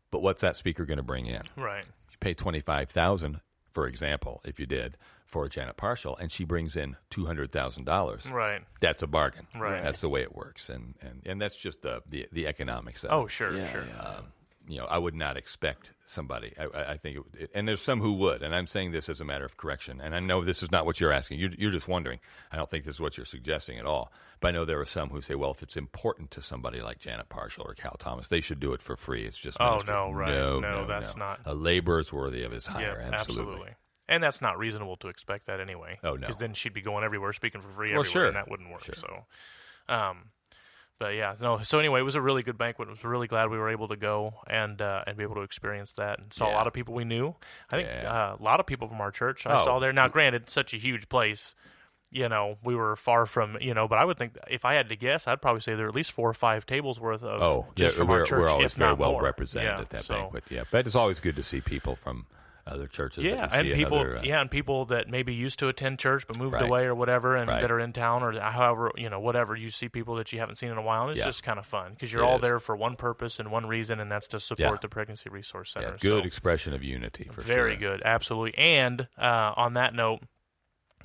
But 0.09 0.21
what's 0.21 0.41
that 0.41 0.55
speaker 0.57 0.85
going 0.85 0.97
to 0.97 1.03
bring 1.03 1.25
in? 1.25 1.43
Right. 1.55 1.85
You 1.85 2.17
pay 2.19 2.33
twenty 2.33 2.59
five 2.61 2.89
thousand, 2.89 3.41
for 3.71 3.87
example, 3.87 4.41
if 4.43 4.59
you 4.59 4.65
did 4.65 4.97
for 5.25 5.47
Janet 5.47 5.77
Parshall, 5.77 6.19
and 6.19 6.29
she 6.31 6.43
brings 6.43 6.75
in 6.75 6.97
two 7.09 7.25
hundred 7.25 7.51
thousand 7.51 7.85
dollars. 7.85 8.25
Right. 8.29 8.61
That's 8.81 9.01
a 9.01 9.07
bargain. 9.07 9.47
Right. 9.57 9.81
That's 9.81 10.01
the 10.01 10.09
way 10.09 10.21
it 10.21 10.35
works, 10.35 10.69
and 10.69 10.95
and, 11.01 11.21
and 11.25 11.41
that's 11.41 11.55
just 11.55 11.81
the, 11.81 12.01
the 12.09 12.27
the 12.31 12.47
economics. 12.47 13.03
Of 13.05 13.11
Oh, 13.11 13.27
sure, 13.27 13.55
Yeah, 13.55 13.71
sure. 13.71 13.85
yeah. 13.95 14.01
Um, 14.01 14.25
you 14.67 14.77
know, 14.77 14.85
I 14.85 14.97
would 14.97 15.15
not 15.15 15.37
expect 15.37 15.91
somebody. 16.05 16.53
I, 16.59 16.63
I 16.65 16.91
I 16.91 16.97
think, 16.97 17.17
it, 17.17 17.19
would- 17.19 17.49
and 17.55 17.67
there's 17.67 17.81
some 17.81 17.99
who 17.99 18.13
would, 18.13 18.41
and 18.43 18.53
I'm 18.55 18.67
saying 18.67 18.91
this 18.91 19.09
as 19.09 19.19
a 19.21 19.25
matter 19.25 19.45
of 19.45 19.57
correction. 19.57 19.99
And 20.01 20.13
I 20.15 20.19
know 20.19 20.43
this 20.43 20.61
is 20.63 20.71
not 20.71 20.85
what 20.85 20.99
you're 20.99 21.11
asking. 21.11 21.39
You're, 21.39 21.51
you're 21.57 21.71
just 21.71 21.87
wondering. 21.87 22.19
I 22.51 22.57
don't 22.57 22.69
think 22.69 22.85
this 22.85 22.95
is 22.95 23.01
what 23.01 23.17
you're 23.17 23.25
suggesting 23.25 23.77
at 23.79 23.85
all. 23.85 24.11
But 24.39 24.49
I 24.49 24.51
know 24.51 24.65
there 24.65 24.79
are 24.81 24.85
some 24.85 25.09
who 25.09 25.21
say, 25.21 25.35
well, 25.35 25.51
if 25.51 25.61
it's 25.63 25.77
important 25.77 26.31
to 26.31 26.41
somebody 26.41 26.81
like 26.81 26.99
Janet 26.99 27.29
Parshall 27.29 27.65
or 27.65 27.73
Cal 27.75 27.95
Thomas, 27.99 28.27
they 28.27 28.41
should 28.41 28.59
do 28.59 28.73
it 28.73 28.81
for 28.81 28.95
free. 28.95 29.23
It's 29.23 29.37
just 29.37 29.57
Oh, 29.59 29.71
ministry. 29.71 29.93
no, 29.93 30.11
right. 30.11 30.33
no, 30.33 30.59
No, 30.59 30.71
no, 30.81 30.87
that's 30.87 31.15
no. 31.15 31.25
not- 31.25 31.39
A 31.45 31.53
labor 31.53 31.99
is 31.99 32.11
worthy 32.11 32.43
of 32.43 32.51
his 32.51 32.65
yeah, 32.67 32.73
hire. 32.73 33.09
absolutely. 33.13 33.69
And 34.09 34.21
that's 34.21 34.41
not 34.41 34.57
reasonable 34.57 34.97
to 34.97 35.07
expect 35.07 35.47
that 35.47 35.59
anyway. 35.61 35.97
Oh, 36.03 36.15
no. 36.15 36.27
Because 36.27 36.35
then 36.37 36.53
she'd 36.53 36.73
be 36.73 36.81
going 36.81 37.03
everywhere 37.05 37.31
speaking 37.33 37.61
for 37.61 37.69
free 37.69 37.91
Well, 37.91 38.01
everywhere, 38.01 38.11
sure. 38.11 38.25
and 38.27 38.35
that 38.35 38.49
wouldn't 38.49 38.69
work. 38.71 38.83
Sure. 38.83 38.95
So, 38.95 39.25
um, 39.87 40.25
but 41.01 41.15
yeah, 41.15 41.33
no. 41.41 41.59
So 41.63 41.79
anyway, 41.79 41.99
it 41.99 42.03
was 42.03 42.13
a 42.15 42.21
really 42.21 42.43
good 42.43 42.57
banquet. 42.59 42.87
I 42.87 42.91
was 42.91 43.03
really 43.03 43.25
glad 43.27 43.49
we 43.49 43.57
were 43.57 43.69
able 43.71 43.87
to 43.87 43.95
go 43.97 44.35
and 44.47 44.79
uh, 44.81 45.03
and 45.07 45.17
be 45.17 45.23
able 45.23 45.35
to 45.35 45.41
experience 45.41 45.93
that 45.93 46.19
and 46.19 46.31
saw 46.31 46.49
a 46.49 46.53
lot 46.53 46.67
of 46.67 46.73
people 46.73 46.93
we 46.93 47.03
knew. 47.05 47.33
I 47.71 47.77
think 47.77 47.89
Yeah. 47.89 48.11
uh, 48.13 48.35
a 48.39 48.43
lot 48.43 48.59
of 48.59 48.67
people 48.67 48.87
from 48.87 49.01
our 49.01 49.09
church 49.11 49.45
I 49.47 49.59
Oh. 49.59 49.65
saw 49.65 49.79
there. 49.79 49.91
Now, 49.91 50.07
granted, 50.07 50.49
such 50.49 50.73
a 50.75 50.77
huge 50.77 51.09
place. 51.09 51.55
You 52.13 52.27
know, 52.29 52.57
we 52.63 52.75
were 52.75 52.95
far 52.97 53.25
from 53.25 53.57
you 53.61 53.73
know, 53.73 53.87
but 53.87 53.97
I 53.97 54.05
would 54.05 54.17
think 54.17 54.37
if 54.49 54.63
I 54.65 54.73
had 54.75 54.89
to 54.89 54.95
guess, 54.95 55.27
I'd 55.27 55.41
probably 55.41 55.61
say 55.61 55.73
there 55.75 55.85
are 55.85 55.89
at 55.89 55.95
least 55.95 56.11
four 56.11 56.29
or 56.29 56.33
five 56.33 56.65
tables 56.65 56.99
worth 56.99 57.23
of 57.23 57.41
Oh, 57.41 57.67
just 57.75 57.95
yeah, 57.95 57.99
from 57.99 58.07
we're, 58.09 58.19
our 58.19 58.25
church, 58.25 58.39
we're 58.41 58.49
always 58.49 58.73
very 58.73 58.93
well 58.93 59.13
more. 59.13 59.23
represented 59.23 59.69
Yeah, 59.71 59.79
at 59.81 59.89
that 59.89 60.03
so- 60.03 60.15
banquet. 60.15 60.43
Yeah, 60.49 60.63
but 60.69 60.85
it's 60.85 60.95
always 60.95 61.19
good 61.19 61.35
to 61.37 61.43
see 61.43 61.61
people 61.61 61.95
from 61.95 62.25
other 62.67 62.87
churches. 62.87 63.23
Yeah, 63.23 63.47
and 63.51 63.67
people, 63.71 63.99
another, 63.99 64.17
uh, 64.19 64.21
yeah, 64.23 64.41
and 64.41 64.49
people 64.51 64.85
that 64.85 65.09
maybe 65.09 65.33
used 65.33 65.59
to 65.59 65.67
attend 65.67 65.99
church 65.99 66.25
but 66.27 66.37
moved 66.37 66.53
Right. 66.53 66.63
away 66.63 66.85
or 66.85 66.95
whatever, 66.95 67.35
and 67.35 67.47
Right. 67.49 67.61
that 67.61 67.71
are 67.71 67.79
in 67.79 67.93
town 67.93 68.23
or 68.23 68.39
however 68.39 68.91
you 68.95 69.09
know 69.09 69.19
whatever. 69.19 69.55
You 69.55 69.69
see 69.69 69.89
people 69.89 70.15
that 70.15 70.31
you 70.33 70.39
haven't 70.39 70.55
seen 70.55 70.71
in 70.71 70.77
a 70.77 70.81
while, 70.81 71.03
and 71.03 71.11
it's 71.11 71.19
Yeah. 71.19 71.25
just 71.25 71.43
kind 71.43 71.59
of 71.59 71.65
fun 71.65 71.93
because 71.93 72.11
you're 72.11 72.21
It 72.23 72.25
all 72.25 72.35
is. 72.35 72.41
there 72.41 72.59
for 72.59 72.75
one 72.75 72.95
purpose 72.95 73.39
and 73.39 73.51
one 73.51 73.67
reason, 73.67 73.99
and 73.99 74.11
that's 74.11 74.27
to 74.29 74.39
support 74.39 74.59
Yeah. 74.59 74.77
the 74.81 74.89
pregnancy 74.89 75.29
resource 75.29 75.71
center. 75.71 75.87
yeah, 75.87 75.97
good 75.99 76.21
So, 76.23 76.27
expression 76.27 76.73
of 76.73 76.83
unity 76.83 77.25
for 77.25 77.41
sure. 77.41 77.43
very 77.43 77.77
sure. 77.77 77.91
good, 77.91 78.01
absolutely. 78.05 78.57
And 78.57 79.07
uh, 79.17 79.53
on 79.57 79.73
that 79.73 79.93
note. 79.93 80.21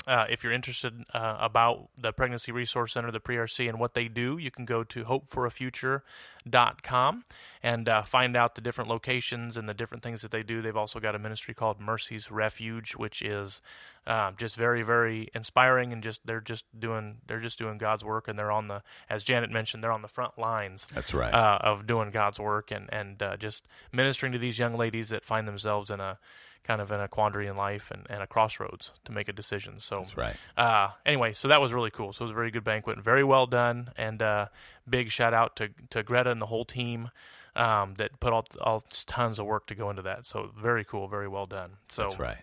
Uh, 0.06 0.24
if 0.30 0.44
you're 0.44 0.52
interested 0.52 1.04
uh, 1.12 1.36
about 1.40 1.88
the 1.98 2.12
Pregnancy 2.12 2.52
Resource 2.52 2.92
Center, 2.92 3.10
the 3.10 3.18
PRC, 3.18 3.68
and 3.68 3.80
what 3.80 3.94
they 3.94 4.06
do, 4.06 4.38
you 4.38 4.52
can 4.52 4.64
go 4.64 4.84
to 4.84 5.02
hopeforafuture.com 5.04 7.24
and 7.60 7.88
uh, 7.88 8.02
find 8.02 8.36
out 8.36 8.54
the 8.54 8.60
different 8.60 8.88
locations 8.88 9.56
and 9.56 9.68
the 9.68 9.74
different 9.74 10.04
things 10.04 10.22
that 10.22 10.30
they 10.30 10.44
do. 10.44 10.62
They've 10.62 10.76
also 10.76 11.00
got 11.00 11.16
a 11.16 11.18
ministry 11.18 11.54
called 11.54 11.80
Mercy's 11.80 12.30
Refuge, 12.30 12.92
which 12.92 13.20
is 13.20 13.60
um, 14.06 14.36
just 14.38 14.54
very, 14.54 14.82
very 14.82 15.28
inspiring, 15.34 15.92
and 15.92 16.04
just 16.04 16.24
they're 16.24 16.40
just 16.40 16.66
doing 16.78 17.16
they're 17.26 17.40
just 17.40 17.58
doing 17.58 17.76
God's 17.76 18.04
work, 18.04 18.28
and 18.28 18.38
they're 18.38 18.52
on 18.52 18.68
the 18.68 18.84
as 19.10 19.24
Janet 19.24 19.50
mentioned, 19.50 19.82
they're 19.82 19.90
on 19.90 20.02
the 20.02 20.08
front 20.08 20.38
lines 20.38 20.86
That's 20.94 21.12
right. 21.12 21.34
uh, 21.34 21.58
of 21.62 21.88
doing 21.88 22.12
God's 22.12 22.38
work 22.38 22.70
and 22.70 22.88
and 22.92 23.20
uh, 23.20 23.36
just 23.36 23.66
ministering 23.92 24.30
to 24.32 24.38
these 24.38 24.56
young 24.56 24.76
ladies 24.76 25.08
that 25.08 25.24
find 25.24 25.48
themselves 25.48 25.90
in 25.90 25.98
a 25.98 26.20
kind 26.66 26.80
of 26.80 26.90
in 26.90 27.00
a 27.00 27.08
quandary 27.08 27.46
in 27.46 27.56
life 27.56 27.90
and, 27.90 28.06
and 28.10 28.22
a 28.22 28.26
crossroads 28.26 28.92
to 29.04 29.12
make 29.12 29.28
a 29.28 29.32
decision. 29.32 29.80
So 29.80 29.98
That's 29.98 30.16
right. 30.16 30.36
uh, 30.56 30.88
anyway, 31.04 31.32
so 31.32 31.48
that 31.48 31.60
was 31.60 31.72
really 31.72 31.90
cool. 31.90 32.12
So 32.12 32.22
it 32.22 32.26
was 32.26 32.32
a 32.32 32.34
very 32.34 32.50
good 32.50 32.64
banquet, 32.64 32.96
and 32.96 33.04
very 33.04 33.24
well 33.24 33.46
done, 33.46 33.90
and 33.96 34.20
uh, 34.20 34.46
big 34.88 35.10
shout 35.10 35.34
out 35.34 35.56
to 35.56 35.70
to 35.90 36.02
Greta 36.02 36.30
and 36.30 36.42
the 36.42 36.46
whole 36.46 36.64
team 36.64 37.10
um, 37.54 37.94
that 37.98 38.20
put 38.20 38.32
all, 38.32 38.44
all 38.60 38.84
tons 39.06 39.38
of 39.38 39.46
work 39.46 39.66
to 39.68 39.74
go 39.74 39.90
into 39.90 40.02
that. 40.02 40.26
So 40.26 40.50
very 40.60 40.84
cool, 40.84 41.08
very 41.08 41.28
well 41.28 41.46
done. 41.46 41.72
So 41.88 42.02
That's 42.02 42.18
right. 42.18 42.38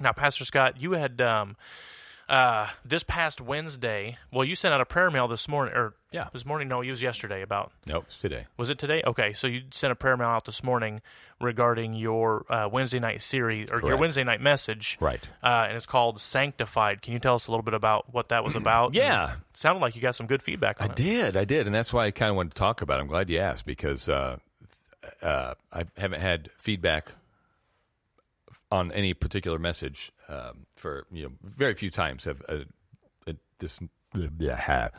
now, 0.00 0.12
Pastor 0.12 0.44
Scott, 0.44 0.80
you 0.80 0.92
had 0.92 1.20
um, 1.20 1.56
uh, 2.28 2.68
this 2.84 3.02
past 3.04 3.40
Wednesday, 3.40 4.18
well, 4.32 4.44
you 4.44 4.56
sent 4.56 4.74
out 4.74 4.80
a 4.80 4.84
prayer 4.84 5.10
mail 5.10 5.28
this 5.28 5.48
morning, 5.48 5.74
or 5.74 5.94
Yeah. 6.12 6.28
this 6.32 6.44
morning. 6.44 6.66
No, 6.68 6.80
it 6.82 6.90
was 6.90 7.00
yesterday. 7.02 7.42
About 7.42 7.70
Nope, 7.86 8.04
it's 8.08 8.18
today. 8.18 8.46
was 8.56 8.68
it 8.68 8.78
today? 8.78 9.02
Okay, 9.06 9.32
so 9.32 9.46
you 9.46 9.62
sent 9.70 9.92
a 9.92 9.94
prayer 9.94 10.16
mail 10.16 10.28
out 10.28 10.44
this 10.44 10.62
morning 10.64 11.02
regarding 11.40 11.94
your 11.94 12.44
uh, 12.50 12.68
Wednesday 12.72 12.98
night 12.98 13.22
series 13.22 13.70
or 13.70 13.80
your 13.80 13.96
Wednesday 13.96 14.24
night 14.24 14.40
message, 14.40 14.96
Right. 15.00 15.22
Uh, 15.42 15.66
and 15.68 15.76
it's 15.76 15.86
called 15.86 16.18
Sanctified. 16.20 17.02
Can 17.02 17.12
you 17.12 17.18
tell 17.18 17.34
us 17.34 17.46
a 17.46 17.50
little 17.50 17.62
bit 17.62 17.74
about 17.74 18.12
what 18.12 18.30
that 18.30 18.42
was 18.44 18.54
about? 18.56 18.94
Yeah. 18.94 19.34
It 19.50 19.56
sounded 19.56 19.80
like 19.80 19.94
you 19.94 20.02
got 20.02 20.14
some 20.16 20.26
good 20.26 20.42
feedback. 20.42 20.80
On 20.80 20.86
it. 20.86 20.90
I 20.90 20.92
it. 20.92 20.96
did, 20.96 21.36
I 21.36 21.44
did, 21.44 21.66
and 21.66 21.74
that's 21.74 21.92
why 21.92 22.06
I 22.06 22.10
kind 22.10 22.30
of 22.30 22.36
wanted 22.36 22.50
to 22.54 22.58
talk 22.58 22.80
about. 22.82 22.98
it. 22.98 23.02
I'm 23.02 23.06
glad 23.08 23.28
you 23.28 23.38
asked 23.38 23.66
because 23.66 24.08
uh, 24.08 24.38
uh, 25.22 25.54
I 25.72 25.84
haven't 25.98 26.20
had 26.22 26.50
feedback 26.58 27.12
on 28.72 28.90
any 28.92 29.14
particular 29.14 29.58
message 29.60 30.10
um, 30.28 30.66
for 30.76 31.06
you 31.10 31.24
know 31.24 31.32
very 31.42 31.74
few 31.74 31.90
times. 31.90 32.24
Have 32.24 32.42
uh, 32.48 32.58
uh, 33.26 33.32
this 33.58 33.78
yeah 34.38 34.56
hat. 34.56 34.92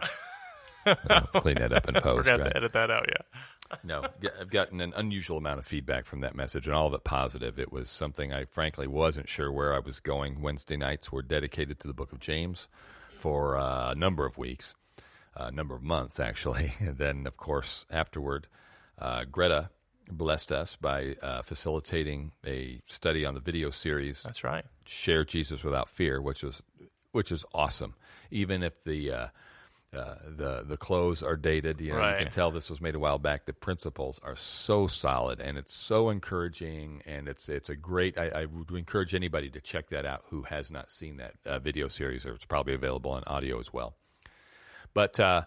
clean 1.42 1.56
that 1.56 1.74
up 1.74 1.88
in 1.88 1.96
We're 1.96 2.02
post. 2.26 2.28
have 2.28 2.40
right? 2.40 2.50
to 2.50 2.58
edit 2.58 2.74
that 2.74 2.90
out. 2.92 3.06
Yeah. 3.10 3.40
No, 3.84 4.08
I've 4.40 4.50
gotten 4.50 4.80
an 4.80 4.94
unusual 4.96 5.38
amount 5.38 5.60
of 5.60 5.66
feedback 5.66 6.06
from 6.06 6.22
that 6.22 6.36
message, 6.36 6.68
and 6.68 6.76
all 6.76 6.88
of 6.88 6.94
it 6.94 7.04
positive. 7.04 7.60
It 7.60 7.72
was 7.72 7.90
something 7.90 8.32
I 8.32 8.46
frankly 8.46 8.88
wasn't 8.88 9.28
sure 9.28 9.52
where 9.52 9.74
I 9.76 9.80
was 9.80 10.00
going. 10.00 10.42
Wednesday 10.42 10.78
nights 10.78 11.12
were 11.12 11.22
dedicated 11.22 11.80
to 11.82 11.88
the 11.88 11.94
Book 11.94 12.14
of 12.14 12.20
James 12.20 12.70
for 13.20 13.58
uh, 13.58 13.92
a 13.92 13.96
number 13.96 14.26
of 14.26 14.38
weeks, 14.38 14.74
a 15.36 15.52
number 15.52 15.76
of 15.76 15.84
months 15.84 16.20
actually. 16.20 16.72
And 16.80 16.98
then, 16.98 17.28
of 17.28 17.36
course, 17.36 17.86
afterward, 17.92 18.48
uh, 19.00 19.26
Greta 19.26 19.70
blessed 20.10 20.52
us 20.52 20.76
by 20.76 21.16
uh, 21.22 21.42
facilitating 21.42 22.32
a 22.46 22.82
study 22.88 23.26
on 23.26 23.34
the 23.34 23.40
video 23.40 23.70
series 23.70 24.24
That's 24.24 24.44
right. 24.44 24.66
share 24.86 25.24
Jesus 25.24 25.64
without 25.64 25.90
fear, 25.90 26.22
which 26.22 26.44
is 26.44 26.62
which 27.12 27.32
is 27.32 27.46
awesome. 27.54 27.96
Even 28.32 28.64
if 28.64 28.84
the 28.84 29.12
uh, 29.12 29.28
uh, 29.94 30.16
the 30.28 30.64
the 30.68 30.78
clothes 30.78 31.24
are 31.24 31.38
dated, 31.38 31.80
you 31.80 31.94
know, 31.94 32.10
you 32.10 32.24
can 32.24 32.32
tell 32.32 32.52
this 32.52 32.70
was 32.70 32.82
made 32.82 32.94
a 32.94 33.00
while 33.00 33.20
back. 33.20 33.46
The 33.46 33.54
principles 33.54 34.20
are 34.22 34.36
so 34.36 34.88
solid, 34.88 35.40
and 35.40 35.58
it's 35.58 35.74
so 35.74 36.10
encouraging, 36.10 37.02
and 37.06 37.28
it's 37.28 37.48
it's 37.48 37.70
a 37.70 37.76
great. 37.76 38.18
I, 38.18 38.28
I 38.28 38.46
would 38.46 38.70
encourage 38.72 39.16
anybody 39.16 39.50
to 39.50 39.62
check 39.62 39.88
that 39.90 40.06
out 40.06 40.24
who 40.30 40.44
has 40.44 40.70
not 40.70 40.92
seen 40.92 41.18
that 41.18 41.36
uh, 41.46 41.60
video 41.60 41.88
series, 41.88 42.26
or 42.26 42.34
it's 42.34 42.46
probably 42.46 42.74
available 42.74 43.12
on 43.12 43.24
audio 43.28 43.60
as 43.60 43.72
well. 43.72 43.96
But 44.94 45.20
uh, 45.20 45.44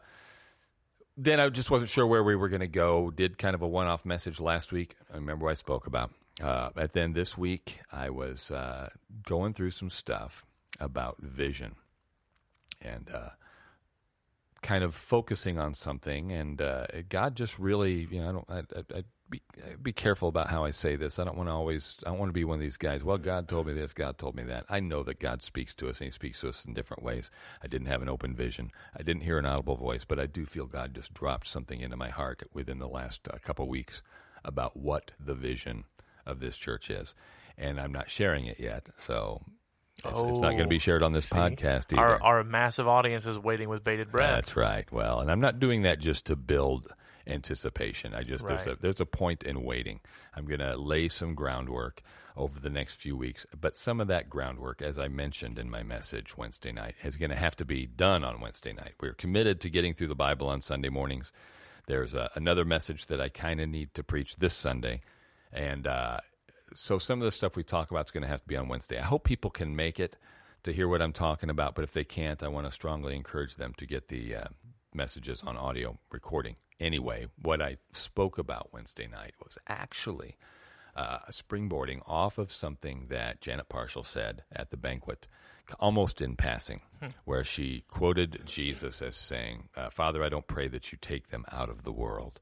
then 1.17 1.41
I 1.41 1.49
just 1.49 1.71
wasn't 1.71 1.91
sure 1.91 2.07
where 2.07 2.23
we 2.23 2.37
were 2.37 2.49
going 2.49 2.61
to 2.61 2.69
go. 2.69 3.11
Did 3.11 3.39
kind 3.39 3.55
of 3.55 3.63
a 3.63 3.69
one 3.69 3.87
off 3.87 4.05
message 4.05 4.41
last 4.41 4.73
week. 4.73 4.97
I 5.13 5.17
remember 5.17 5.45
what 5.45 5.53
I 5.53 5.55
spoke 5.55 5.87
about. 5.87 6.13
Uh, 6.41 6.71
but 6.75 6.93
then 6.93 7.13
this 7.13 7.37
week, 7.37 7.81
I 7.93 8.11
was 8.11 8.51
uh, 8.51 8.89
going 9.25 9.53
through 9.53 9.73
some 9.73 9.91
stuff 9.91 10.47
about 10.79 11.19
vision 11.21 11.75
and 12.81 13.11
uh, 13.13 13.31
kind 14.63 14.83
of 14.83 14.95
focusing 14.95 15.59
on 15.59 15.75
something. 15.75 16.33
And 16.33 16.63
uh, 16.63 16.87
God 17.09 17.35
just 17.35 17.59
really, 17.59 18.09
you 18.11 18.21
know, 18.21 18.29
I 18.29 18.33
don't, 18.33 18.45
I, 18.49 18.79
I, 18.79 18.99
I'd 18.99 19.05
be, 19.31 19.43
be 19.83 19.93
careful 19.93 20.29
about 20.29 20.49
how 20.49 20.65
I 20.65 20.73
say 20.73 20.97
this. 20.97 21.19
I 21.19 21.25
don't 21.25 21.37
want 21.37 21.49
to 21.49 21.53
always, 21.53 21.97
I 22.05 22.11
don't 22.11 22.19
want 22.19 22.31
to 22.31 22.35
be 22.35 22.45
one 22.45 22.57
of 22.57 22.61
these 22.61 22.77
guys. 22.77 23.05
Well, 23.05 23.19
God 23.19 23.49
told 23.49 23.67
me 23.67 23.73
this, 23.73 23.93
God 23.93 24.19
told 24.19 24.35
me 24.35 24.43
that. 24.45 24.67
I 24.69 24.81
know 24.81 25.03
that 25.05 25.21
God 25.21 25.43
speaks 25.43 25.75
to 25.77 25.89
us, 25.89 26.01
and 26.01 26.07
He 26.07 26.11
speaks 26.11 26.41
to 26.41 26.49
us 26.49 26.65
in 26.65 26.75
different 26.75 27.03
ways. 27.03 27.31
I 27.63 27.69
didn't 27.69 27.89
have 27.89 28.03
an 28.03 28.09
open 28.09 28.35
vision. 28.35 28.71
I 28.97 29.03
didn't 29.03 29.23
hear 29.23 29.39
an 29.39 29.47
audible 29.47 29.77
voice, 29.77 30.05
but 30.05 30.19
I 30.19 30.27
do 30.27 30.47
feel 30.47 30.67
God 30.67 30.95
just 30.95 31.15
dropped 31.15 31.47
something 31.47 31.81
into 31.81 31.97
my 31.97 32.09
heart 32.09 32.43
within 32.53 32.79
the 32.79 32.89
last 32.89 33.29
uh, 33.33 33.39
couple 33.39 33.69
weeks 33.69 34.03
about 34.45 34.77
what 34.77 35.13
the 35.19 35.35
vision 35.35 35.85
of 36.27 36.41
this 36.41 36.57
church 36.57 36.91
is. 36.91 37.15
And 37.57 37.81
I'm 37.81 37.93
not 37.93 38.11
sharing 38.11 38.47
it 38.47 38.59
yet, 38.59 38.89
so 38.97 39.43
it's, 39.99 40.07
it's 40.07 40.39
not 40.39 40.53
going 40.53 40.63
to 40.63 40.69
be 40.69 40.79
shared 40.79 41.03
on 41.03 41.13
this 41.13 41.27
See? 41.27 41.37
podcast 41.37 41.93
either. 41.93 42.01
Our 42.01 42.23
our 42.23 42.45
massive 42.45 42.89
audience 42.89 43.27
is 43.27 43.39
waiting 43.39 43.69
with 43.69 43.85
bated 43.85 44.11
breath. 44.11 44.35
That's 44.35 44.57
right. 44.57 44.91
Well, 44.91 45.21
and 45.21 45.31
I'm 45.31 45.41
not 45.41 45.61
doing 45.61 45.83
that 45.83 45.99
just 45.99 46.27
to 46.27 46.37
build 46.37 46.87
anticipation. 47.31 48.15
I 48.15 48.23
just 48.23 48.47
there's 48.47 48.67
a 48.67 48.77
there's 48.81 49.01
a 49.01 49.07
point 49.07 49.43
in 49.43 49.63
waiting. 49.63 50.01
I'm 50.35 50.47
going 50.47 50.61
to 50.61 50.77
lay 50.77 51.09
some 51.09 51.35
groundwork 51.35 52.03
over 52.37 52.61
the 52.61 52.71
next 52.71 52.95
few 52.95 53.17
weeks, 53.17 53.45
but 53.59 53.77
some 53.77 54.01
of 54.01 54.09
that 54.09 54.31
groundwork, 54.31 54.83
as 54.83 54.99
I 54.99 55.09
mentioned 55.09 55.59
in 55.59 55.69
my 55.69 55.83
message 55.83 56.37
Wednesday 56.37 56.73
night, 56.73 56.95
is 57.03 57.17
going 57.17 57.31
to 57.31 57.37
have 57.37 57.57
to 57.57 57.65
be 57.65 57.87
done 57.87 58.25
on 58.25 58.41
Wednesday 58.41 58.73
night. 58.73 58.95
We're 59.01 59.13
committed 59.13 59.61
to 59.63 59.71
getting 59.71 59.95
through 59.95 60.09
the 60.09 60.15
Bible 60.15 60.49
on 60.49 60.61
Sunday 60.61 60.89
mornings. 60.89 61.33
There's 61.87 62.15
a, 62.15 62.31
another 62.35 62.65
message 62.65 63.07
that 63.07 63.21
I 63.21 63.29
kind 63.29 63.61
of 63.61 63.69
need 63.69 63.95
to 63.95 64.05
preach 64.05 64.37
this 64.37 64.55
Sunday, 64.55 65.01
and 65.53 65.87
uh, 65.87 66.21
so 66.75 66.99
some 66.99 67.21
of 67.21 67.25
the 67.25 67.33
stuff 67.33 67.57
we 67.57 67.65
talk 67.65 67.91
about 67.91 68.07
is 68.07 68.11
going 68.11 68.23
to 68.23 68.29
have 68.29 68.43
to 68.43 68.49
be 68.49 68.57
on 68.57 68.69
Wednesday. 68.69 68.99
I 68.99 69.05
hope 69.05 69.25
people 69.25 69.51
can 69.51 69.75
make 69.75 69.99
it 69.99 70.17
to 70.63 70.73
hear 70.73 70.89
what 70.89 71.03
I'm 71.03 71.13
talking 71.13 71.51
about, 71.51 71.75
but 71.75 71.85
if 71.85 71.93
they 71.93 72.05
can't, 72.05 72.43
I 72.43 72.49
want 72.49 72.67
to 72.67 72.73
strongly 72.73 73.17
encourage 73.17 73.57
them 73.57 73.75
to 73.79 73.87
get 73.87 74.09
the 74.09 74.37
uh, 74.37 74.45
messages 74.95 75.43
on 75.43 75.57
audio 75.57 75.99
recording. 76.11 76.57
Anyway, 76.79 77.27
what 77.43 77.61
I 77.61 77.77
spoke 77.93 78.39
about 78.39 78.73
Wednesday 78.73 79.07
night 79.07 79.35
was 79.45 79.59
actually 79.67 80.37
uh, 80.97 81.19
springboarding 81.31 82.01
off 82.07 82.39
of 82.39 82.53
something 82.53 83.07
that 83.11 83.41
Janet 83.41 83.69
Parshall 83.69 84.05
said 84.05 84.43
at 84.53 84.71
the 84.71 84.77
banquet, 84.77 85.27
almost 85.79 86.21
in 86.21 86.37
passing, 86.37 86.81
where 87.25 87.45
she 87.45 87.85
quoted 87.89 88.43
Jesus 88.45 89.03
as 89.03 89.17
saying, 89.17 89.69
uh, 89.77 89.91
Father, 89.91 90.25
I 90.25 90.29
don't 90.29 90.47
pray 90.47 90.69
that 90.69 90.91
you 90.91 90.99
take 91.01 91.29
them 91.29 91.45
out 91.53 91.69
of 91.69 91.85
the 91.85 91.93
world. 91.93 92.41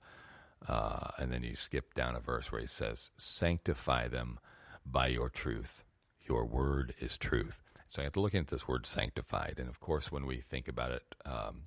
Uh, 0.66 1.10
and 1.18 1.32
then 1.32 1.42
you 1.42 1.54
skip 1.54 1.94
down 1.94 2.16
a 2.16 2.20
verse 2.20 2.50
where 2.50 2.60
he 2.60 2.66
says, 2.66 3.10
Sanctify 3.16 4.08
them 4.08 4.38
by 4.84 5.06
your 5.06 5.28
truth. 5.28 5.84
Your 6.26 6.46
word 6.46 6.94
is 6.98 7.16
truth. 7.16 7.60
So 7.88 8.02
I 8.02 8.04
have 8.04 8.12
to 8.14 8.20
look 8.20 8.34
into 8.34 8.54
this 8.54 8.68
word 8.68 8.86
sanctified. 8.86 9.54
And 9.58 9.68
of 9.68 9.80
course, 9.80 10.12
when 10.12 10.26
we 10.26 10.38
think 10.38 10.68
about 10.68 10.92
it, 10.92 11.02
um, 11.24 11.62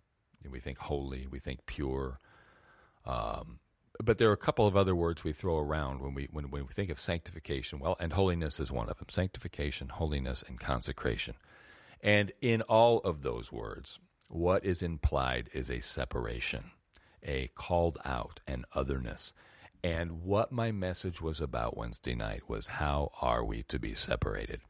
we 0.50 0.60
think 0.60 0.78
holy, 0.78 1.28
we 1.28 1.40
think 1.40 1.66
pure. 1.66 2.20
Um, 3.06 3.60
but 4.04 4.18
there 4.18 4.30
are 4.30 4.34
a 4.34 4.38
couple 4.38 4.66
of 4.66 4.76
other 4.76 4.96
words 4.96 5.24
we 5.24 5.34
throw 5.34 5.60
around 5.60 6.02
when 6.02 6.14
we 6.14 6.28
when, 6.32 6.50
when 6.50 6.66
we 6.66 6.74
think 6.74 6.90
of 6.90 7.00
sanctification. 7.00 7.80
Well, 7.80 7.98
and 8.00 8.14
holiness 8.14 8.60
is 8.60 8.72
one 8.72 8.90
of 8.90 8.98
them. 8.98 9.10
Sanctification, 9.10 9.90
holiness, 9.90 10.44
and 10.48 10.60
consecration. 10.60 11.36
And 12.02 12.32
in 12.42 12.62
all 12.64 13.00
of 13.00 13.22
those 13.22 13.52
words, 13.52 14.00
what 14.28 14.66
is 14.66 14.82
implied 14.82 15.50
is 15.54 15.70
a 15.70 15.82
separation, 15.82 16.72
a 17.22 17.50
called 17.54 17.98
out, 18.04 18.40
an 18.48 18.66
otherness. 18.74 19.34
And 19.84 20.24
what 20.24 20.52
my 20.52 20.72
message 20.72 21.22
was 21.22 21.42
about 21.42 21.78
Wednesday 21.78 22.16
night 22.16 22.48
was 22.48 22.68
how 22.68 23.12
are 23.22 23.44
we 23.44 23.64
to 23.64 23.80
be 23.80 23.94
separated? 23.96 24.62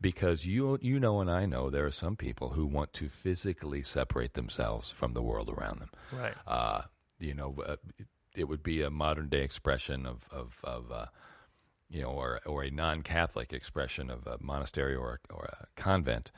Because 0.00 0.44
you 0.46 0.78
you 0.82 0.98
know 1.00 1.20
and 1.20 1.30
I 1.30 1.46
know 1.46 1.70
there 1.70 1.86
are 1.86 1.92
some 1.92 2.16
people 2.16 2.50
who 2.50 2.66
want 2.66 2.92
to 2.94 3.08
physically 3.08 3.82
separate 3.82 4.34
themselves 4.34 4.90
from 4.90 5.12
the 5.12 5.22
world 5.22 5.48
around 5.50 5.80
them 5.80 5.90
Right. 6.12 6.34
uh, 6.46 6.82
you 7.18 7.34
know, 7.34 7.54
uh, 7.64 7.76
it, 7.98 8.06
it 8.34 8.44
would 8.48 8.62
be 8.62 8.82
a 8.82 8.90
modern 8.90 9.28
day 9.28 9.42
expression 9.42 10.06
of 10.06 10.26
of, 10.30 10.54
of 10.64 10.90
uh, 10.92 11.06
you 11.88 12.02
know, 12.02 12.10
or 12.10 12.40
or 12.46 12.64
a 12.64 12.70
non 12.70 13.02
Catholic 13.02 13.52
expression 13.52 14.10
of 14.10 14.26
a 14.26 14.38
monastery 14.40 14.94
or 14.94 15.20
a, 15.30 15.34
or 15.34 15.44
a 15.44 15.66
convent. 15.76 16.32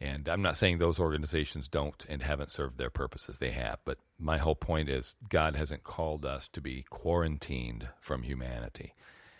And 0.00 0.28
I'm 0.28 0.42
not 0.42 0.56
saying 0.56 0.78
those 0.78 0.98
organizations 0.98 1.68
don't 1.68 2.04
and 2.08 2.22
haven't 2.22 2.50
served 2.50 2.76
their 2.78 2.90
purposes; 2.90 3.38
they 3.38 3.52
have. 3.52 3.78
But 3.84 3.98
my 4.18 4.38
whole 4.38 4.56
point 4.56 4.88
is, 4.88 5.14
God 5.28 5.56
hasn't 5.56 5.84
called 5.84 6.24
us 6.26 6.48
to 6.52 6.60
be 6.60 6.84
quarantined 6.90 7.88
from 8.00 8.22
humanity. 8.22 8.94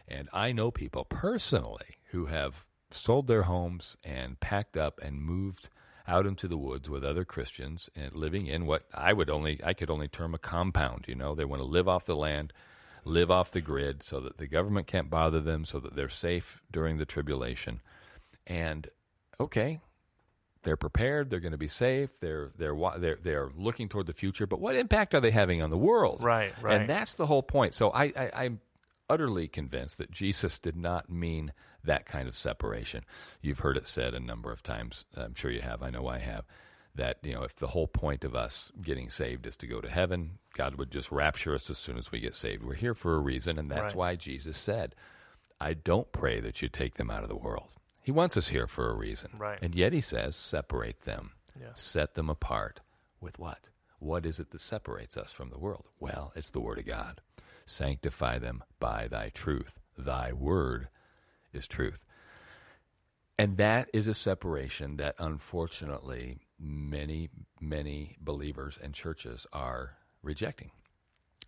And 0.09 0.29
I 0.33 0.53
know 0.53 0.71
people 0.71 1.05
personally 1.05 1.97
who 2.11 2.27
have 2.27 2.64
sold 2.95 3.27
their 3.27 3.43
homes 3.43 3.97
and 4.05 4.41
packed 4.41 4.77
up 4.77 5.01
and 5.03 5.23
moved 5.23 5.69
out 6.07 6.27
into 6.27 6.49
the 6.49 6.59
woods 6.59 6.89
with 6.89 7.05
other 7.05 7.25
Christians 7.25 7.89
and 7.95 8.15
living 8.15 8.47
in 8.47 8.67
what 8.67 8.85
I 8.93 9.13
would 9.13 9.31
only 9.31 9.61
I 9.65 9.75
could 9.75 9.91
only 9.91 10.09
term 10.09 10.35
a 10.35 10.39
compound, 10.39 11.05
you 11.09 11.15
know. 11.15 11.35
They 11.35 11.45
want 11.45 11.63
to 11.63 11.67
live 11.67 11.89
off 11.89 12.07
the 12.07 12.17
land, 12.17 12.53
live 13.05 13.31
off 13.31 13.51
the 13.51 13.61
grid 13.61 14.03
so 14.03 14.21
that 14.21 14.39
the 14.39 14.47
government 14.47 14.87
can't 14.87 15.11
bother 15.11 15.41
them 15.41 15.65
so 15.65 15.79
that 15.81 15.95
they're 15.95 16.09
safe 16.09 16.63
during 16.71 16.99
the 16.99 17.05
tribulation. 17.05 17.81
And 18.47 18.89
okay, 19.39 19.81
they're 20.65 20.77
prepared, 20.77 21.31
they're 21.31 21.41
going 21.41 21.53
to 21.53 21.59
be 21.59 21.69
safe, 21.69 22.11
they're 22.21 22.51
they're 22.57 22.77
they're 22.99 23.19
they're 23.23 23.51
looking 23.57 23.89
toward 23.89 24.07
the 24.07 24.13
future, 24.13 24.47
but 24.47 24.61
what 24.61 24.77
impact 24.77 25.15
are 25.15 25.21
they 25.21 25.31
having 25.31 25.63
on 25.63 25.71
the 25.71 25.79
world? 25.79 26.23
Right, 26.23 26.53
right. 26.61 26.81
And 26.81 26.91
that's 26.91 27.15
the 27.15 27.27
whole 27.27 27.43
point. 27.43 27.75
So 27.75 27.91
I, 27.91 28.13
I 28.17 28.31
I'm 28.35 28.61
utterly 29.09 29.47
convinced 29.49 29.99
that 29.99 30.11
Jesus 30.11 30.59
did 30.59 30.77
not 30.77 31.11
mean 31.11 31.53
that 31.85 32.07
kind 32.07 32.29
of 32.29 32.37
separation. 32.37 33.05
You've 33.40 33.61
heard 33.61 33.77
it 33.77 33.87
said 33.87 34.14
a 34.14 34.21
number 34.21 34.53
of 34.53 34.62
times. 34.62 35.05
I'm 35.16 35.35
sure 35.35 35.51
you 35.51 35.61
have. 35.62 35.83
I 35.83 35.90
know 35.90 36.07
I 36.09 36.18
have. 36.18 36.45
That 36.95 37.18
you 37.23 37.33
know, 37.35 37.42
if 37.45 37.57
the 37.57 37.68
whole 37.68 37.87
point 37.87 38.23
of 38.23 38.35
us 38.35 38.71
getting 38.83 39.09
saved 39.09 39.47
is 39.47 39.57
to 39.59 39.66
go 39.66 39.81
to 39.81 39.90
heaven, 39.90 40.38
God 40.55 40.75
would 40.75 40.90
just 40.90 41.11
rapture 41.11 41.55
us 41.55 41.71
as 41.71 41.79
soon 41.79 41.97
as 41.97 42.12
we 42.12 42.21
get 42.21 42.37
saved. 42.37 42.62
We're 42.62 42.75
here 42.75 42.95
for 42.95 43.14
a 43.14 43.21
reason, 43.21 43.59
and 43.59 43.71
that's 43.71 43.95
Right. 43.95 43.97
why 43.97 44.16
Jesus 44.16 44.59
said, 44.59 44.95
"I 45.59 45.73
don't 45.73 46.12
pray 46.12 46.40
that 46.40 46.61
you 46.61 46.68
take 46.68 46.95
them 46.97 47.11
out 47.11 47.23
of 47.23 47.31
the 47.31 47.37
world." 47.37 47.71
He 48.03 48.12
wants 48.12 48.37
us 48.37 48.49
here 48.49 48.66
for 48.66 48.90
a 48.90 48.95
reason, 48.95 49.31
Right. 49.38 49.59
And 49.62 49.75
yet 49.75 49.92
He 49.95 50.01
says, 50.03 50.37
"Separate 50.37 51.03
them, 51.03 51.33
Yes. 51.59 51.81
set 51.81 52.14
them 52.14 52.29
apart." 52.29 52.81
With 53.21 53.38
what? 53.38 53.71
What 53.99 54.27
is 54.27 54.38
it 54.40 54.51
that 54.51 54.61
separates 54.61 55.16
us 55.16 55.31
from 55.33 55.49
the 55.51 55.59
world? 55.59 55.87
Well, 56.01 56.33
it's 56.35 56.51
the 56.51 56.61
Word 56.61 56.79
of 56.81 56.85
God. 56.87 57.23
Sanctify 57.64 58.38
them 58.38 58.64
by 58.81 59.07
thy 59.09 59.31
truth. 59.31 59.79
Thy 59.97 60.33
word 60.33 60.88
is 61.53 61.67
truth. 61.67 62.05
And 63.38 63.57
that 63.57 63.88
is 63.93 64.07
a 64.07 64.15
separation 64.15 64.99
that 64.99 65.17
unfortunately 65.19 66.38
many, 66.59 67.31
many 67.61 68.17
believers 68.21 68.79
and 68.81 68.95
churches 68.95 69.47
are 69.53 69.97
rejecting. 70.23 70.71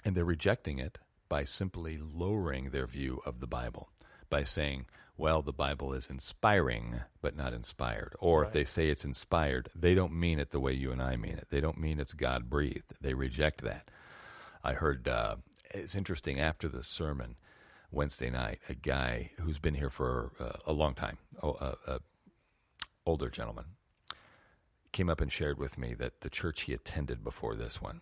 And 0.05 0.17
they're 0.17 0.25
rejecting 0.25 0.79
it 0.79 0.99
by 1.29 1.45
simply 1.45 1.99
lowering 1.99 2.71
their 2.71 2.87
view 2.87 3.21
of 3.25 3.41
the 3.41 3.47
Bible, 3.47 3.91
by 4.29 4.45
saying, 4.45 4.87
well, 5.17 5.43
the 5.43 5.53
Bible 5.53 5.93
is 5.93 6.07
inspiring, 6.07 7.01
but 7.23 7.37
not 7.37 7.55
inspired. 7.55 8.15
Or 8.19 8.41
right. 8.41 8.49
if 8.49 8.53
they 8.53 8.65
say 8.65 8.89
it's 8.89 9.05
inspired, 9.05 9.69
they 9.75 9.95
don't 9.95 10.13
mean 10.13 10.41
it 10.41 10.51
the 10.51 10.61
way 10.61 10.73
you 10.73 10.91
and 10.91 11.01
I 11.01 11.17
mean 11.17 11.35
it. 11.35 11.47
They 11.51 11.61
don't 11.61 11.79
mean 11.79 12.01
it's 12.01 12.15
God 12.15 12.51
breathed. 12.51 12.95
They 13.01 13.15
reject 13.15 13.63
that. 13.63 13.91
I 14.65 14.73
heard, 14.73 15.07
uh, 15.07 15.37
it's 15.71 15.95
interesting, 15.95 16.41
after 16.41 16.69
the 16.69 16.83
sermon 16.83 17.37
Wednesday 17.91 18.31
night, 18.31 18.61
a 18.69 18.75
guy 18.75 19.31
who's 19.41 19.59
been 19.59 19.75
here 19.75 19.91
for 19.91 20.33
uh, 20.41 20.59
a 20.67 20.73
long 20.73 20.95
time, 20.95 21.19
a, 21.43 21.75
a 21.87 22.01
older 23.07 23.29
gentleman, 23.29 23.65
came 24.93 25.11
up 25.11 25.21
and 25.21 25.31
shared 25.33 25.59
with 25.59 25.77
me 25.79 25.95
that 25.95 26.21
the 26.21 26.31
church 26.31 26.63
he 26.63 26.73
attended 26.73 27.23
before 27.23 27.55
this 27.55 27.81
one, 27.81 28.01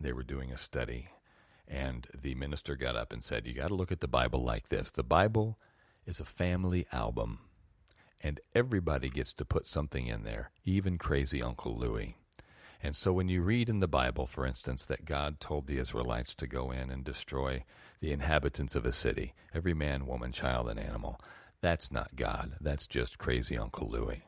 they 0.00 0.12
were 0.12 0.22
doing 0.22 0.52
a 0.52 0.56
study, 0.56 1.08
and 1.68 2.06
the 2.14 2.34
minister 2.34 2.76
got 2.76 2.96
up 2.96 3.12
and 3.12 3.22
said, 3.22 3.46
You 3.46 3.54
got 3.54 3.68
to 3.68 3.74
look 3.74 3.92
at 3.92 4.00
the 4.00 4.08
Bible 4.08 4.42
like 4.42 4.68
this. 4.68 4.90
The 4.90 5.02
Bible 5.02 5.58
is 6.06 6.20
a 6.20 6.24
family 6.24 6.86
album, 6.92 7.40
and 8.20 8.40
everybody 8.54 9.08
gets 9.08 9.32
to 9.34 9.44
put 9.44 9.66
something 9.66 10.06
in 10.06 10.24
there, 10.24 10.50
even 10.64 10.98
crazy 10.98 11.42
Uncle 11.42 11.76
Louie. 11.76 12.16
And 12.82 12.96
so 12.96 13.12
when 13.12 13.28
you 13.28 13.42
read 13.42 13.68
in 13.68 13.78
the 13.78 13.86
Bible, 13.86 14.26
for 14.26 14.44
instance, 14.44 14.86
that 14.86 15.04
God 15.04 15.38
told 15.38 15.66
the 15.66 15.78
Israelites 15.78 16.34
to 16.36 16.48
go 16.48 16.72
in 16.72 16.90
and 16.90 17.04
destroy 17.04 17.64
the 18.00 18.10
inhabitants 18.12 18.74
of 18.74 18.84
a 18.84 18.92
city, 18.92 19.34
every 19.54 19.72
man, 19.72 20.06
woman, 20.06 20.32
child, 20.32 20.68
and 20.68 20.80
animal, 20.80 21.20
that's 21.60 21.92
not 21.92 22.16
God. 22.16 22.56
That's 22.60 22.88
just 22.88 23.18
crazy 23.18 23.56
Uncle 23.56 23.88
Louie. 23.88 24.24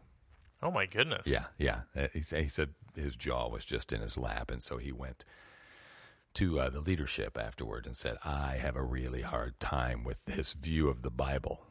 Oh 0.62 0.70
my 0.70 0.86
goodness. 0.86 1.26
Yeah, 1.26 1.46
yeah. 1.58 1.80
Uh, 1.96 2.06
he, 2.12 2.20
he 2.20 2.48
said 2.48 2.70
his 2.94 3.16
jaw 3.16 3.48
was 3.48 3.64
just 3.64 3.92
in 3.92 4.00
his 4.00 4.16
lap, 4.16 4.50
and 4.50 4.62
so 4.62 4.78
he 4.78 4.92
went 4.92 5.24
to 6.34 6.60
uh, 6.60 6.70
the 6.70 6.80
leadership 6.80 7.36
afterward 7.36 7.86
and 7.86 7.96
said, 7.96 8.16
"I 8.24 8.56
have 8.62 8.76
a 8.76 8.82
really 8.82 9.20
hard 9.20 9.58
time 9.58 10.04
with 10.04 10.24
this 10.24 10.52
view 10.52 10.88
of 10.88 11.02
the 11.02 11.10
Bible." 11.10 11.66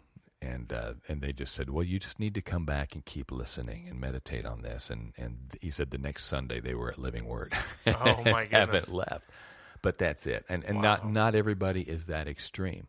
And 0.69 0.77
uh, 0.77 0.93
and 1.07 1.21
they 1.21 1.33
just 1.33 1.53
said, 1.53 1.69
"Well, 1.69 1.83
you 1.83 1.99
just 1.99 2.19
need 2.19 2.35
to 2.35 2.41
come 2.41 2.65
back 2.65 2.95
and 2.95 3.03
keep 3.03 3.31
listening 3.31 3.87
and 3.89 3.99
meditate 3.99 4.45
on 4.45 4.61
this." 4.61 4.89
And 4.89 5.13
and 5.17 5.37
he 5.61 5.69
said 5.69 5.91
the 5.91 5.97
next 5.97 6.25
Sunday 6.25 6.59
they 6.59 6.73
were 6.73 6.91
at 6.91 6.97
Living 6.97 7.25
Word. 7.25 7.53
Oh 7.85 8.23
my 8.23 8.43
goodness! 8.45 8.49
haven't 8.51 8.93
left, 8.93 9.29
but 9.81 9.97
that's 9.97 10.25
it. 10.25 10.45
And 10.47 10.63
and 10.63 10.77
wow. 10.77 10.81
not 10.83 11.11
not 11.11 11.35
everybody 11.35 11.81
is 11.81 12.05
that 12.05 12.27
extreme. 12.27 12.87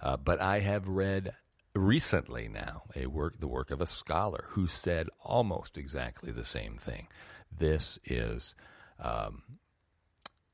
Uh, 0.00 0.16
but 0.16 0.40
I 0.40 0.60
have 0.60 0.88
read 0.88 1.32
recently 1.74 2.48
now 2.48 2.82
a 2.94 3.06
work 3.06 3.40
the 3.40 3.48
work 3.48 3.70
of 3.70 3.80
a 3.80 3.86
scholar 3.86 4.46
who 4.50 4.66
said 4.66 5.08
almost 5.20 5.76
exactly 5.76 6.32
the 6.32 6.44
same 6.44 6.76
thing. 6.76 7.08
This 7.56 7.98
is 8.04 8.54
um, 8.98 9.42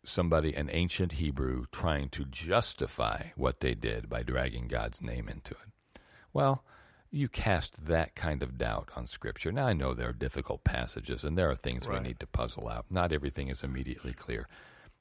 somebody, 0.05 0.55
an 0.55 0.71
ancient 0.73 1.13
Hebrew, 1.13 1.67
trying 1.71 2.09
to 2.11 2.25
justify 2.25 3.29
what 3.37 3.61
they 3.61 3.75
did 3.75 4.09
by 4.09 4.23
dragging 4.23 4.69
God's 4.69 5.01
name 5.01 5.29
into 5.29 5.53
it. 5.53 5.72
Well, 6.33 6.65
you 7.11 7.29
cast 7.29 7.87
that 7.87 8.15
kind 8.15 8.43
of 8.43 8.57
doubt 8.57 8.89
on 8.97 9.07
Scripture. 9.07 9.53
Now, 9.53 9.67
I 9.67 9.75
know 9.75 9.93
there 9.93 10.09
are 10.09 10.15
difficult 10.15 10.65
passages 10.65 11.25
and 11.25 11.37
there 11.37 11.51
are 11.51 11.57
things 11.57 11.87
right. 11.87 12.01
we 12.01 12.09
need 12.09 12.21
to 12.21 12.27
puzzle 12.27 12.69
out. 12.69 12.87
Not 12.91 13.13
everything 13.13 13.49
is 13.49 13.63
immediately 13.63 14.15
clear, 14.15 14.49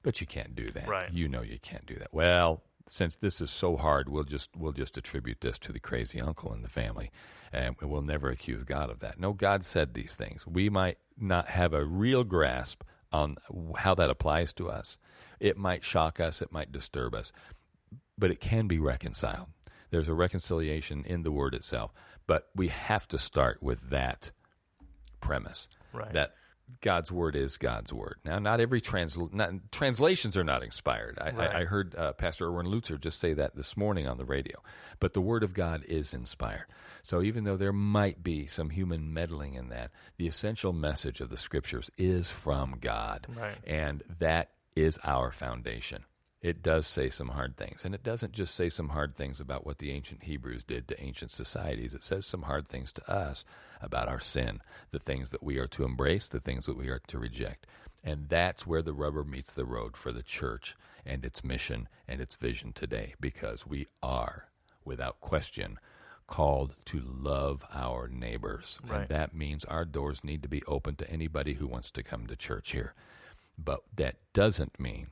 but 0.03 0.19
you 0.19 0.27
can't 0.27 0.55
do 0.55 0.71
that. 0.71 0.87
Right. 0.87 1.11
You 1.11 1.29
know 1.29 1.41
you 1.41 1.59
can't 1.59 1.85
do 1.85 1.95
that. 1.95 2.13
Well, 2.13 2.63
since 2.87 3.15
this 3.15 3.39
is 3.39 3.49
so 3.49 3.77
hard, 3.77 4.09
we'll 4.09 4.25
just 4.25 4.49
we'll 4.57 4.73
just 4.73 4.97
attribute 4.97 5.41
this 5.41 5.57
to 5.59 5.71
the 5.71 5.79
crazy 5.79 6.19
uncle 6.19 6.53
in 6.53 6.61
the 6.61 6.69
family, 6.69 7.11
and 7.53 7.75
we'll 7.81 8.01
never 8.01 8.29
accuse 8.29 8.63
God 8.63 8.89
of 8.89 8.99
that. 8.99 9.19
No, 9.19 9.31
God 9.31 9.63
said 9.63 9.93
these 9.93 10.15
things. 10.15 10.45
We 10.45 10.69
might 10.69 10.97
not 11.17 11.47
have 11.47 11.73
a 11.73 11.85
real 11.85 12.23
grasp 12.23 12.83
on 13.13 13.37
how 13.77 13.95
that 13.95 14.09
applies 14.09 14.53
to 14.53 14.69
us. 14.69 14.97
It 15.39 15.57
might 15.57 15.83
shock 15.83 16.19
us, 16.19 16.41
it 16.41 16.51
might 16.51 16.71
disturb 16.71 17.13
us, 17.13 17.31
but 18.17 18.31
it 18.31 18.39
can 18.39 18.67
be 18.67 18.79
reconciled. 18.79 19.47
There's 19.91 20.07
a 20.07 20.13
reconciliation 20.13 21.03
in 21.05 21.23
the 21.23 21.31
word 21.31 21.53
itself, 21.53 21.91
but 22.27 22.49
we 22.55 22.69
have 22.69 23.07
to 23.09 23.17
start 23.17 23.61
with 23.61 23.89
that 23.89 24.31
premise 25.19 25.67
right. 25.93 26.11
that 26.13 26.31
God's 26.79 27.11
word 27.11 27.35
is 27.35 27.57
God's 27.57 27.91
word. 27.91 28.15
Now, 28.23 28.39
not 28.39 28.61
every 28.61 28.79
transl- 28.79 29.33
not, 29.33 29.51
translations 29.71 30.37
are 30.37 30.43
not 30.43 30.63
inspired. 30.63 31.17
I, 31.19 31.31
right. 31.31 31.49
I, 31.49 31.59
I 31.59 31.65
heard 31.65 31.95
uh, 31.95 32.13
Pastor 32.13 32.47
Erwin 32.47 32.67
Lutzer 32.67 32.99
just 32.99 33.19
say 33.19 33.33
that 33.33 33.55
this 33.55 33.75
morning 33.75 34.07
on 34.07 34.17
the 34.17 34.25
radio. 34.25 34.61
But 34.99 35.13
the 35.13 35.21
word 35.21 35.43
of 35.43 35.53
God 35.53 35.83
is 35.87 36.13
inspired. 36.13 36.67
So 37.03 37.21
even 37.21 37.43
though 37.43 37.57
there 37.57 37.73
might 37.73 38.23
be 38.23 38.47
some 38.47 38.69
human 38.69 39.13
meddling 39.13 39.55
in 39.55 39.69
that, 39.69 39.91
the 40.17 40.27
essential 40.27 40.71
message 40.71 41.19
of 41.19 41.29
the 41.29 41.37
scriptures 41.37 41.89
is 41.97 42.29
from 42.29 42.77
God. 42.79 43.27
Right. 43.35 43.57
And 43.65 44.03
that 44.19 44.51
is 44.75 44.97
our 45.03 45.31
foundation. 45.31 46.05
It 46.41 46.63
does 46.63 46.87
say 46.87 47.09
some 47.11 47.29
hard 47.29 47.55
things. 47.55 47.85
And 47.85 47.93
it 47.93 48.03
doesn't 48.03 48.31
just 48.31 48.55
say 48.55 48.69
some 48.69 48.89
hard 48.89 49.15
things 49.15 49.39
about 49.39 49.65
what 49.65 49.77
the 49.77 49.91
ancient 49.91 50.23
Hebrews 50.23 50.63
did 50.63 50.87
to 50.87 51.01
ancient 51.01 51.31
societies. 51.31 51.93
It 51.93 52.03
says 52.03 52.25
some 52.25 52.41
hard 52.43 52.67
things 52.67 52.91
to 52.93 53.11
us 53.11 53.45
about 53.79 54.07
our 54.07 54.19
sin, 54.19 54.61
the 54.89 54.99
things 54.99 55.29
that 55.29 55.43
we 55.43 55.57
are 55.59 55.67
to 55.67 55.83
embrace, 55.83 56.27
the 56.27 56.39
things 56.39 56.65
that 56.65 56.77
we 56.77 56.89
are 56.89 57.01
to 57.07 57.19
reject. 57.19 57.67
And 58.03 58.27
that's 58.29 58.65
where 58.65 58.81
the 58.81 58.93
rubber 58.93 59.23
meets 59.23 59.53
the 59.53 59.65
road 59.65 59.95
for 59.95 60.11
the 60.11 60.23
church 60.23 60.75
and 61.05 61.23
its 61.23 61.43
mission 61.43 61.87
and 62.07 62.19
its 62.19 62.33
vision 62.35 62.73
today, 62.73 63.13
because 63.19 63.67
we 63.67 63.87
are, 64.01 64.47
without 64.83 65.21
question, 65.21 65.77
called 66.25 66.73
to 66.85 67.01
love 67.03 67.63
our 67.71 68.07
neighbors. 68.07 68.79
Right. 68.87 69.01
And 69.01 69.09
that 69.09 69.35
means 69.35 69.65
our 69.65 69.85
doors 69.85 70.23
need 70.23 70.41
to 70.41 70.49
be 70.49 70.63
open 70.65 70.95
to 70.95 71.09
anybody 71.09 71.53
who 71.53 71.67
wants 71.67 71.91
to 71.91 72.03
come 72.03 72.25
to 72.25 72.35
church 72.35 72.71
here. 72.71 72.95
But 73.57 73.81
that 73.95 74.15
doesn't 74.33 74.79
mean 74.79 75.07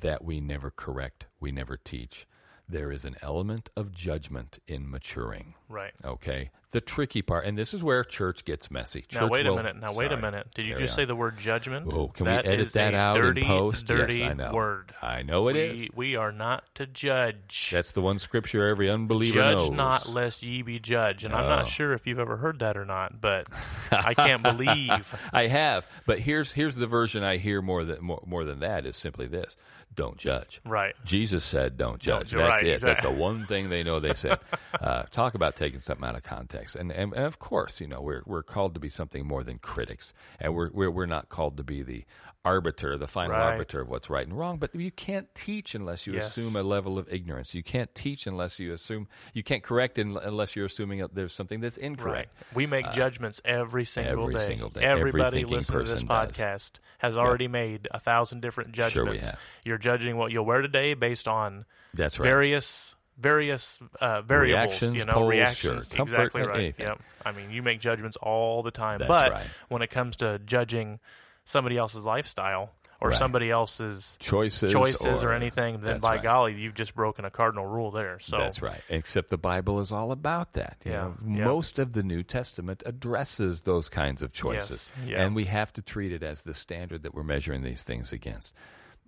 that 0.00 0.24
we 0.24 0.40
never 0.40 0.70
correct, 0.70 1.26
we 1.40 1.52
never 1.52 1.76
teach. 1.76 2.26
There 2.68 2.90
is 2.90 3.04
an 3.04 3.16
element 3.20 3.70
of 3.76 3.92
judgment 3.92 4.58
in 4.66 4.90
maturing. 4.90 5.54
Right. 5.68 5.92
Okay 6.04 6.50
the 6.74 6.80
tricky 6.80 7.22
part, 7.22 7.46
and 7.46 7.56
this 7.56 7.72
is 7.72 7.82
where 7.84 8.02
church 8.02 8.44
gets 8.44 8.68
messy. 8.68 9.02
Church 9.02 9.20
now 9.22 9.28
wait 9.28 9.46
will, 9.46 9.54
a 9.54 9.62
minute. 9.62 9.80
Now 9.80 9.92
wait 9.94 10.08
sorry, 10.10 10.18
a 10.18 10.22
minute. 10.22 10.48
Did 10.54 10.66
you 10.66 10.76
just 10.76 10.92
on. 10.92 10.96
say 10.96 11.04
the 11.04 11.14
word 11.14 11.38
judgment? 11.38 11.86
Oh, 11.90 12.08
can 12.08 12.26
that 12.26 12.44
we 12.44 12.52
edit 12.52 12.72
that 12.72 12.94
out 12.94 13.16
dirty, 13.16 13.42
in 13.42 13.46
post? 13.46 13.86
Dirty 13.86 14.16
yes, 14.18 14.32
I 14.32 14.34
know. 14.34 14.52
word. 14.52 14.92
I 15.00 15.22
know 15.22 15.46
it 15.48 15.52
we, 15.54 15.60
is. 15.84 15.88
we, 15.94 16.16
are 16.16 16.32
not 16.32 16.64
to 16.74 16.86
judge. 16.86 17.70
That's 17.72 17.92
the 17.92 18.02
one 18.02 18.18
scripture 18.18 18.66
every 18.68 18.90
unbeliever 18.90 19.34
judge 19.34 19.58
knows. 19.58 19.70
not, 19.70 20.08
lest 20.08 20.42
ye 20.42 20.62
be 20.62 20.80
judged. 20.80 21.24
And 21.24 21.32
I'm 21.32 21.44
Oh. 21.44 21.48
not 21.48 21.68
sure 21.68 21.92
if 21.92 22.06
you've 22.06 22.18
ever 22.18 22.36
heard 22.38 22.58
that 22.58 22.76
or 22.76 22.84
not, 22.84 23.20
but 23.20 23.46
I 23.92 24.12
can't 24.14 24.42
believe. 24.42 25.14
I 25.32 25.46
have, 25.46 25.86
but 26.06 26.18
here's 26.18 26.52
here's 26.52 26.74
the 26.74 26.88
version 26.88 27.22
I 27.22 27.36
hear 27.36 27.62
more 27.62 27.84
than 27.84 28.02
more, 28.02 28.22
more 28.26 28.44
than 28.44 28.58
that 28.60 28.84
is 28.84 28.96
simply 28.96 29.26
this: 29.28 29.56
don't 29.94 30.16
judge. 30.16 30.60
Right. 30.64 30.94
Jesus 31.04 31.44
said, 31.44 31.76
"Don't 31.76 32.00
judge." 32.00 32.32
Don't- 32.32 32.40
That's 32.40 32.50
right, 32.62 32.66
it. 32.66 32.72
exactly. 32.72 32.94
That's 33.08 33.16
the 33.16 33.22
one 33.22 33.46
thing 33.46 33.68
they 33.70 33.82
know. 33.84 34.00
They 34.00 34.14
said, 34.14 34.38
uh, 34.80 35.04
"Talk 35.12 35.34
about 35.34 35.54
taking 35.54 35.80
something 35.80 36.04
out 36.04 36.16
of 36.16 36.22
context." 36.24 36.63
And, 36.74 36.90
and 36.92 37.12
and 37.12 37.24
of 37.24 37.38
course, 37.38 37.80
you 37.80 37.86
know, 37.86 38.00
we're 38.00 38.22
we're 38.26 38.42
called 38.42 38.74
to 38.74 38.80
be 38.80 38.88
something 38.90 39.26
more 39.26 39.44
than 39.44 39.58
critics, 39.58 40.12
and 40.40 40.54
we're 40.54 40.70
we're, 40.72 40.90
we're 40.90 41.06
not 41.06 41.28
called 41.28 41.56
to 41.58 41.62
be 41.64 41.82
the 41.82 42.04
arbiter, 42.46 42.98
the 42.98 43.06
final 43.06 43.32
Right. 43.36 43.52
arbiter 43.52 43.80
of 43.80 43.88
what's 43.88 44.10
right 44.10 44.26
and 44.26 44.36
wrong. 44.36 44.58
But 44.58 44.74
you 44.74 44.90
can't 44.90 45.34
teach 45.34 45.74
unless 45.74 46.06
you 46.06 46.12
Yes. 46.14 46.36
assume 46.36 46.56
a 46.56 46.62
level 46.62 46.98
of 46.98 47.10
ignorance. 47.10 47.54
You 47.54 47.62
can't 47.62 47.94
teach 47.94 48.26
unless 48.26 48.58
you 48.60 48.74
assume. 48.74 49.08
You 49.32 49.42
can't 49.42 49.62
correct 49.62 49.98
unless 49.98 50.54
you're 50.54 50.66
assuming 50.66 50.98
that 51.00 51.14
there's 51.14 51.32
something 51.32 51.60
that's 51.60 51.78
Right. 51.78 51.86
incorrect. 51.86 52.36
We 52.54 52.66
make 52.66 52.86
uh, 52.86 52.92
judgments 52.92 53.40
every 53.46 53.86
single 53.86 54.24
every 54.24 54.34
day. 54.34 54.46
single 54.46 54.68
day. 54.68 54.82
Every 54.82 55.08
Everybody 55.08 55.38
thinking 55.38 55.56
listening 55.56 55.78
to 55.80 55.84
this 55.90 56.02
person 56.02 56.08
does. 56.08 56.30
podcast 56.36 56.70
has 56.98 57.16
already 57.16 57.48
made 57.48 57.88
a 57.90 57.98
thousand 57.98 58.40
different 58.42 58.76
Sure 58.76 58.84
we 58.86 58.90
judgments. 58.92 59.26
have. 59.28 59.38
You're 59.64 59.78
judging 59.78 60.16
what 60.18 60.30
you'll 60.30 60.44
wear 60.44 60.60
today 60.60 60.92
based 60.94 61.26
on 61.26 61.64
That's 61.94 62.18
right. 62.18 62.26
various 62.26 62.93
various 63.18 63.78
uh, 64.00 64.22
variables. 64.22 64.68
Reactions, 64.68 64.94
you 64.94 65.04
know, 65.04 65.12
polls, 65.14 65.30
reactions. 65.30 65.88
sure. 65.88 65.96
Comfort, 65.96 66.14
exactly 66.14 66.42
right. 66.42 66.58
anything. 66.58 66.86
Yep. 66.86 67.00
I 67.24 67.32
mean, 67.32 67.50
you 67.50 67.62
make 67.62 67.80
judgments 67.80 68.16
all 68.20 68.62
the 68.62 68.70
time, 68.70 68.98
That's 68.98 69.08
but 69.08 69.32
right. 69.32 69.46
when 69.68 69.82
it 69.82 69.90
comes 69.90 70.16
to 70.16 70.38
judging 70.44 70.98
somebody 71.44 71.76
else's 71.76 72.04
lifestyle 72.04 72.70
or 73.00 73.10
Right. 73.10 73.18
somebody 73.18 73.50
else's 73.50 74.16
choices, 74.18 74.72
choices 74.72 75.22
or, 75.22 75.32
anything, 75.32 75.80
then 75.80 76.00
by 76.00 76.14
right. 76.14 76.22
golly, 76.22 76.54
you've 76.54 76.74
just 76.74 76.94
broken 76.94 77.24
a 77.26 77.30
cardinal 77.30 77.66
rule 77.66 77.90
there. 77.90 78.18
So 78.20 78.38
That's 78.38 78.62
right. 78.62 78.80
Except 78.88 79.28
the 79.30 79.36
Bible 79.36 79.80
is 79.80 79.92
all 79.92 80.10
about 80.10 80.54
that. 80.54 80.78
you 80.84 80.92
Yeah, 80.92 80.98
know. 81.02 81.16
yeah. 81.26 81.44
Most 81.44 81.78
of 81.78 81.92
the 81.92 82.02
New 82.02 82.22
Testament 82.22 82.82
addresses 82.86 83.62
those 83.62 83.88
kinds 83.90 84.22
of 84.22 84.32
choices. 84.32 84.92
Yes, 85.00 85.08
yeah. 85.10 85.22
And 85.24 85.34
we 85.34 85.44
have 85.44 85.72
to 85.74 85.82
treat 85.82 86.12
it 86.12 86.22
as 86.22 86.42
the 86.42 86.54
standard 86.54 87.02
that 87.02 87.14
we're 87.14 87.24
measuring 87.24 87.62
these 87.62 87.82
things 87.82 88.12
against. 88.12 88.54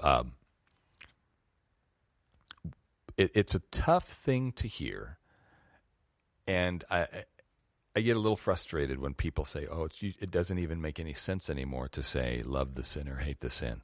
Um, 0.03 0.33
it, 3.17 3.31
it's 3.35 3.55
a 3.55 3.61
tough 3.71 4.09
thing 4.09 4.53
to 4.53 4.69
hear. 4.69 5.19
And 6.47 6.85
I, 6.91 7.07
I- 7.97 8.01
get 8.01 8.15
a 8.17 8.21
little 8.21 8.37
frustrated 8.37 9.01
when 9.01 9.15
people 9.15 9.45
say, 9.45 9.67
"Oh, 9.71 9.85
it's, 9.85 9.97
it 10.03 10.31
doesn't 10.31 10.59
even 10.59 10.81
make 10.83 11.01
any 11.01 11.15
sense 11.15 11.49
anymore 11.49 11.89
to 11.89 12.03
say 12.03 12.43
love 12.45 12.75
the 12.75 12.85
sinner, 12.85 13.17
hate 13.17 13.41
the 13.41 13.51
sin." 13.51 13.81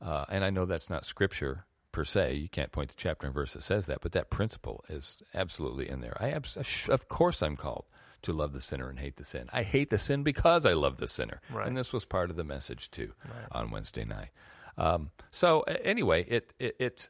Uh, 0.00 0.24
and 0.28 0.44
I 0.44 0.50
know 0.50 0.66
that's 0.66 0.90
not 0.90 1.04
scripture 1.04 1.64
per 1.92 2.04
se. 2.04 2.34
You 2.34 2.48
can't 2.48 2.72
point 2.72 2.90
to 2.90 2.96
chapter 2.96 3.26
and 3.26 3.34
verse 3.34 3.52
that 3.52 3.62
says 3.62 3.86
that, 3.86 4.00
but 4.00 4.12
that 4.12 4.30
principle 4.30 4.84
is 4.88 5.22
absolutely 5.32 5.88
in 5.88 6.00
there. 6.00 6.16
I 6.20 6.30
abs- 6.30 6.88
of 6.88 7.08
course 7.08 7.40
I'm 7.40 7.54
called 7.56 7.84
to 8.22 8.32
love 8.32 8.52
the 8.52 8.60
sinner 8.60 8.88
and 8.88 8.98
hate 8.98 9.16
the 9.16 9.24
sin. 9.24 9.48
I 9.52 9.62
hate 9.62 9.90
the 9.90 9.98
sin 9.98 10.22
because 10.24 10.66
I 10.66 10.72
love 10.72 10.96
the 10.96 11.06
sinner. 11.08 11.40
Right. 11.52 11.66
And 11.68 11.76
this 11.76 11.92
was 11.92 12.04
part 12.04 12.30
of 12.30 12.36
the 12.36 12.44
message 12.44 12.90
too 12.90 13.12
on 13.52 13.70
Wednesday 13.70 14.04
night. 14.04 14.30
Um, 14.76 15.10
so 15.30 15.60
anyway, 15.60 16.24
it 16.28 16.52
it. 16.58 16.76
it 16.80 17.08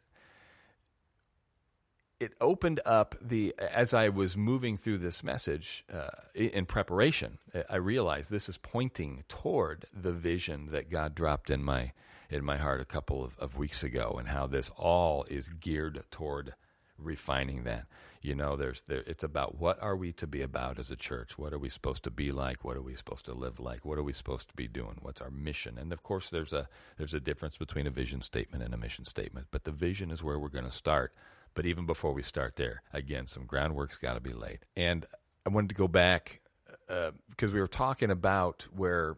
it 2.22 2.34
opened 2.40 2.80
up 2.86 3.16
the 3.20 3.52
as 3.58 3.92
I 3.92 4.08
was 4.08 4.36
moving 4.36 4.76
through 4.76 4.98
this 4.98 5.24
message 5.24 5.84
uh, 5.92 6.10
in 6.34 6.66
preparation. 6.66 7.38
I 7.68 7.76
realized 7.76 8.30
this 8.30 8.48
is 8.48 8.58
pointing 8.58 9.24
toward 9.28 9.86
the 9.92 10.12
vision 10.12 10.68
that 10.70 10.88
God 10.88 11.16
dropped 11.16 11.50
in 11.50 11.64
my 11.64 11.92
in 12.30 12.44
my 12.44 12.56
heart 12.58 12.80
a 12.80 12.84
couple 12.84 13.24
of, 13.24 13.36
of 13.38 13.58
weeks 13.58 13.82
ago, 13.82 14.16
and 14.18 14.28
how 14.28 14.46
this 14.46 14.70
all 14.76 15.24
is 15.24 15.48
geared 15.48 16.04
toward 16.12 16.54
refining 16.96 17.64
that. 17.64 17.86
You 18.22 18.36
know, 18.36 18.54
there's 18.54 18.84
there, 18.86 19.02
it's 19.04 19.24
about 19.24 19.58
what 19.58 19.82
are 19.82 19.96
we 19.96 20.12
to 20.12 20.28
be 20.28 20.42
about 20.42 20.78
as 20.78 20.92
a 20.92 20.96
church? 20.96 21.36
What 21.36 21.52
are 21.52 21.58
we 21.58 21.68
supposed 21.68 22.04
to 22.04 22.10
be 22.12 22.30
like? 22.30 22.62
What 22.62 22.76
are 22.76 22.82
we 22.82 22.94
supposed 22.94 23.24
to 23.24 23.34
live 23.34 23.58
like? 23.58 23.84
What 23.84 23.98
are 23.98 24.04
we 24.04 24.12
supposed 24.12 24.48
to 24.50 24.54
be 24.54 24.68
doing? 24.68 24.98
What's 25.02 25.20
our 25.20 25.30
mission? 25.30 25.76
And 25.76 25.92
of 25.92 26.04
course, 26.04 26.30
there's 26.30 26.52
a 26.52 26.68
there's 26.98 27.14
a 27.14 27.20
difference 27.20 27.56
between 27.56 27.88
a 27.88 27.90
vision 27.90 28.22
statement 28.22 28.62
and 28.62 28.72
a 28.72 28.76
mission 28.76 29.06
statement. 29.06 29.48
But 29.50 29.64
the 29.64 29.72
vision 29.72 30.12
is 30.12 30.22
where 30.22 30.38
we're 30.38 30.48
going 30.48 30.64
to 30.64 30.70
start. 30.70 31.12
But 31.54 31.66
even 31.66 31.86
before 31.86 32.12
we 32.12 32.22
start 32.22 32.56
there, 32.56 32.82
again, 32.92 33.26
some 33.26 33.44
groundwork's 33.46 33.96
got 33.96 34.14
to 34.14 34.20
be 34.20 34.32
laid. 34.32 34.60
And 34.76 35.04
I 35.46 35.50
wanted 35.50 35.68
to 35.68 35.74
go 35.74 35.88
back 35.88 36.40
uh, 36.88 37.10
because 37.30 37.52
we 37.52 37.60
were 37.60 37.68
talking 37.68 38.10
about 38.10 38.66
where 38.74 39.16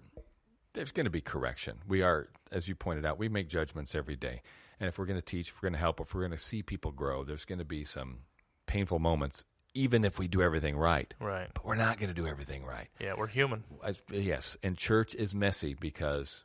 there's 0.72 0.92
going 0.92 1.04
to 1.04 1.10
be 1.10 1.20
correction. 1.20 1.78
We 1.86 2.02
are, 2.02 2.28
as 2.50 2.68
you 2.68 2.74
pointed 2.74 3.06
out, 3.06 3.18
we 3.18 3.28
make 3.28 3.48
judgments 3.48 3.94
every 3.94 4.16
day. 4.16 4.42
And 4.80 4.88
if 4.88 4.98
we're 4.98 5.06
going 5.06 5.20
to 5.20 5.24
teach, 5.24 5.50
if 5.50 5.56
we're 5.56 5.68
going 5.68 5.74
to 5.74 5.78
help, 5.78 6.00
if 6.00 6.14
we're 6.14 6.22
going 6.22 6.32
to 6.32 6.38
see 6.38 6.62
people 6.62 6.90
grow, 6.90 7.24
there's 7.24 7.44
going 7.44 7.60
to 7.60 7.64
be 7.64 7.84
some 7.84 8.20
painful 8.66 8.98
moments, 8.98 9.44
even 9.74 10.04
if 10.04 10.18
we 10.18 10.26
do 10.26 10.42
everything 10.42 10.76
right. 10.76 11.14
Right. 11.20 11.48
But 11.54 11.64
we're 11.64 11.76
not 11.76 11.98
going 11.98 12.08
to 12.08 12.14
do 12.14 12.26
everything 12.26 12.64
right. 12.64 12.88
Yeah, 13.00 13.14
we're 13.16 13.28
human. 13.28 13.62
Yes, 14.10 14.56
and 14.62 14.76
church 14.76 15.14
is 15.14 15.34
messy 15.34 15.74
because 15.74 16.44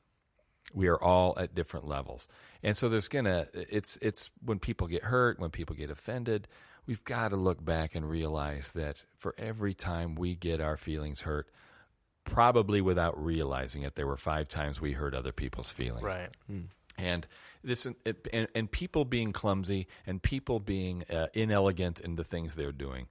we 0.74 0.88
are 0.88 1.02
all 1.02 1.38
at 1.38 1.56
different 1.56 1.88
levels, 1.88 2.28
and 2.64 2.76
so 2.76 2.90
there's 2.90 3.08
gonna 3.08 3.48
it's 3.54 3.98
it's 4.02 4.30
when 4.44 4.60
people 4.60 4.88
get 4.88 5.04
hurt, 5.04 5.40
when 5.40 5.52
people 5.52 5.76
get 5.76 5.90
offended, 5.90 6.48
we've 6.86 7.04
got 7.04 7.30
to 7.30 7.36
look 7.36 7.64
back 7.64 7.96
and 7.96 8.08
realize 8.08 8.72
that 8.74 9.04
for 9.18 9.36
every 9.38 9.74
time 9.74 10.16
we 10.16 10.36
get 10.36 10.62
our 10.62 10.78
feelings 10.78 11.22
hurt, 11.22 11.48
probably 12.24 12.82
without 12.82 13.24
realizing 13.24 13.84
it, 13.84 13.96
there 13.96 14.08
were 14.08 14.18
five 14.18 14.48
times 14.48 14.80
we 14.80 14.94
hurt 14.94 15.14
other 15.14 15.32
people's 15.32 15.70
feelings. 15.70 16.04
Right. 16.04 16.30
and 17.00 17.28
this 17.64 17.86
it, 18.06 18.28
and, 18.34 18.48
and 18.54 18.72
people 18.72 19.06
being 19.06 19.32
clumsy 19.32 19.88
and 20.06 20.22
people 20.22 20.60
being 20.60 21.04
uh, 21.10 21.28
inelegant 21.34 22.00
in 22.00 22.16
the 22.16 22.24
things 22.24 22.56
they're 22.56 22.72
doing 22.72 23.08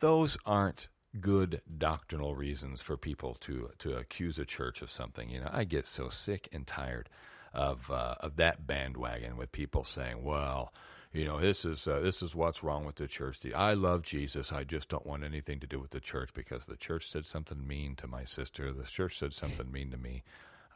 those 0.00 0.36
aren't 0.44 0.88
good 1.20 1.62
doctrinal 1.78 2.34
reasons 2.34 2.82
for 2.82 2.96
people 2.96 3.34
to 3.40 3.70
to 3.78 3.96
accuse 3.96 4.38
a 4.38 4.44
church 4.44 4.82
of 4.82 4.90
something 4.90 5.30
you 5.30 5.40
know 5.40 5.48
i 5.52 5.64
get 5.64 5.86
so 5.86 6.08
sick 6.08 6.48
and 6.52 6.66
tired 6.66 7.08
of 7.54 7.90
uh, 7.90 8.14
of 8.20 8.36
that 8.36 8.66
bandwagon 8.66 9.36
with 9.36 9.50
people 9.50 9.82
saying 9.84 10.22
well 10.22 10.72
you 11.12 11.24
know 11.24 11.40
this 11.40 11.64
is 11.64 11.88
uh, 11.88 11.98
this 12.00 12.20
is 12.20 12.34
what's 12.34 12.62
wrong 12.62 12.84
with 12.84 12.96
the 12.96 13.08
church 13.08 13.40
the, 13.40 13.54
i 13.54 13.72
love 13.72 14.02
jesus 14.02 14.52
i 14.52 14.62
just 14.62 14.90
don't 14.90 15.06
want 15.06 15.24
anything 15.24 15.58
to 15.58 15.66
do 15.66 15.80
with 15.80 15.90
the 15.90 16.00
church 16.00 16.28
because 16.34 16.66
the 16.66 16.76
church 16.76 17.08
said 17.10 17.24
something 17.24 17.66
mean 17.66 17.96
to 17.96 18.06
my 18.06 18.24
sister 18.24 18.70
the 18.70 18.84
church 18.84 19.18
said 19.18 19.32
something 19.32 19.72
mean 19.72 19.90
to 19.90 19.96
me 19.96 20.22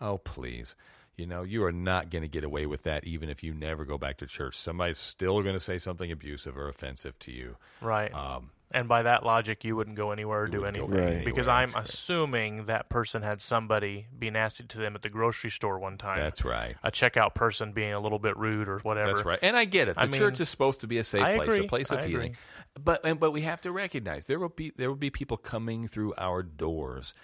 Oh, 0.03 0.19
please. 0.19 0.75
You 1.17 1.27
know, 1.27 1.43
you 1.43 1.63
are 1.65 1.73
not 1.73 2.11
going 2.11 2.23
to 2.23 2.29
get 2.29 2.43
away 2.43 2.67
with 2.67 2.83
that 2.83 3.05
even 3.05 3.29
if 3.29 3.43
you 3.43 3.55
never 3.55 3.85
go 3.85 3.97
back 3.97 4.19
to 4.19 4.27
church. 4.27 4.57
Somebody's 4.57 4.99
still 4.99 5.41
going 5.43 5.55
to 5.55 5.61
say 5.61 5.79
something 5.79 6.11
abusive 6.11 6.57
or 6.57 6.69
offensive 6.69 7.19
to 7.21 7.31
you. 7.31 7.57
Right. 7.81 8.13
Um, 8.13 8.51
and 8.75 8.89
by 8.89 9.03
that 9.03 9.25
logic, 9.25 9.65
you 9.65 9.77
wouldn't 9.77 9.97
go 9.97 10.11
anywhere 10.11 10.43
or 10.43 10.47
do 10.49 10.65
anything 10.65 10.91
Right. 10.91 11.25
because 11.25 11.49
anywhere. 11.49 11.77
I'm 11.77 11.83
assuming 11.83 12.67
that 12.67 12.89
person 12.89 13.23
had 13.23 13.41
somebody 13.41 14.07
be 14.19 14.31
nasty 14.31 14.65
to 14.65 14.79
them 14.79 14.95
at 14.95 15.03
the 15.03 15.09
grocery 15.09 15.51
store 15.51 15.79
one 15.79 15.99
time. 15.99 16.19
That's 16.19 16.45
right. 16.45 16.77
a 16.83 16.91
checkout 16.91 17.35
person 17.35 17.73
being 17.73 17.93
a 17.93 18.01
little 18.01 18.19
bit 18.19 18.37
rude 18.37 18.69
or 18.69 18.79
whatever. 18.81 19.13
That's 19.15 19.25
right. 19.27 19.39
And 19.43 19.57
I 19.57 19.65
get 19.65 19.89
it. 19.89 19.95
The 19.97 20.03
I 20.03 20.07
mean, 20.07 20.21
church 20.21 20.41
is 20.41 20.49
supposed 20.49 20.81
to 20.81 20.87
be 20.87 20.99
a 20.99 21.05
safe 21.05 21.23
I 21.23 21.37
place, 21.37 21.49
agree. 21.49 21.65
a 21.65 21.69
place 21.69 21.91
of 21.91 21.99
I 22.01 22.07
healing. 22.07 22.27
agree. 22.33 22.39
But 22.83 23.05
and, 23.05 23.21
but 23.21 23.33
we 23.33 23.43
have 23.43 23.61
to 23.63 23.73
recognize 23.73 24.27
there 24.27 24.39
will 24.39 24.49
be 24.49 24.73
there 24.77 24.89
will 24.89 24.97
be 24.97 25.11
people 25.11 25.37
coming 25.37 25.89
through 25.89 26.15
our 26.17 26.43
doors 26.43 27.15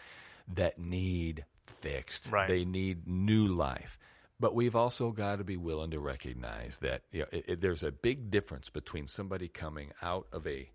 that 0.54 0.78
need 0.78 1.44
fixed. 1.80 2.30
Right. 2.30 2.48
They 2.48 2.64
need 2.64 3.06
new 3.06 3.46
life. 3.46 3.98
But 4.40 4.54
we've 4.54 4.76
also 4.76 5.10
got 5.10 5.38
to 5.38 5.44
be 5.44 5.56
willing 5.56 5.90
to 5.90 5.98
recognize 5.98 6.78
that 6.78 7.02
you 7.10 7.20
know, 7.20 7.26
it, 7.32 7.44
it, 7.48 7.60
there's 7.60 7.82
a 7.82 7.90
big 7.90 8.30
difference 8.30 8.70
between 8.70 9.08
somebody 9.08 9.48
coming 9.48 9.90
out 10.00 10.26
of 10.32 10.46
a 10.46 10.70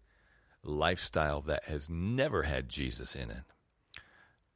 lifestyle 0.64 1.42
that 1.42 1.66
has 1.66 1.90
never 1.90 2.44
had 2.44 2.70
Jesus 2.70 3.16
in 3.16 3.30
it. 3.30 3.44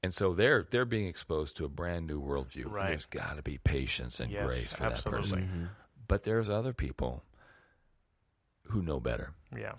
And 0.03 0.13
so 0.13 0.33
they're 0.33 0.65
they're 0.69 0.85
being 0.85 1.07
exposed 1.07 1.57
to 1.57 1.65
a 1.65 1.69
brand 1.69 2.07
new 2.07 2.21
worldview. 2.21 2.71
Right. 2.71 2.89
There's 2.89 3.05
got 3.07 3.35
to 3.35 3.41
be 3.41 3.57
patience 3.57 4.19
and 4.19 4.31
Yes, 4.31 4.45
grace 4.45 4.73
for 4.73 4.85
absolutely. 4.85 5.11
that 5.11 5.27
person. 5.29 5.41
Mm-hmm. 5.41 5.65
But 6.07 6.23
there's 6.23 6.49
other 6.49 6.73
people 6.73 7.23
who 8.65 8.81
know 8.81 8.99
better. 8.99 9.33
Yeah. 9.55 9.73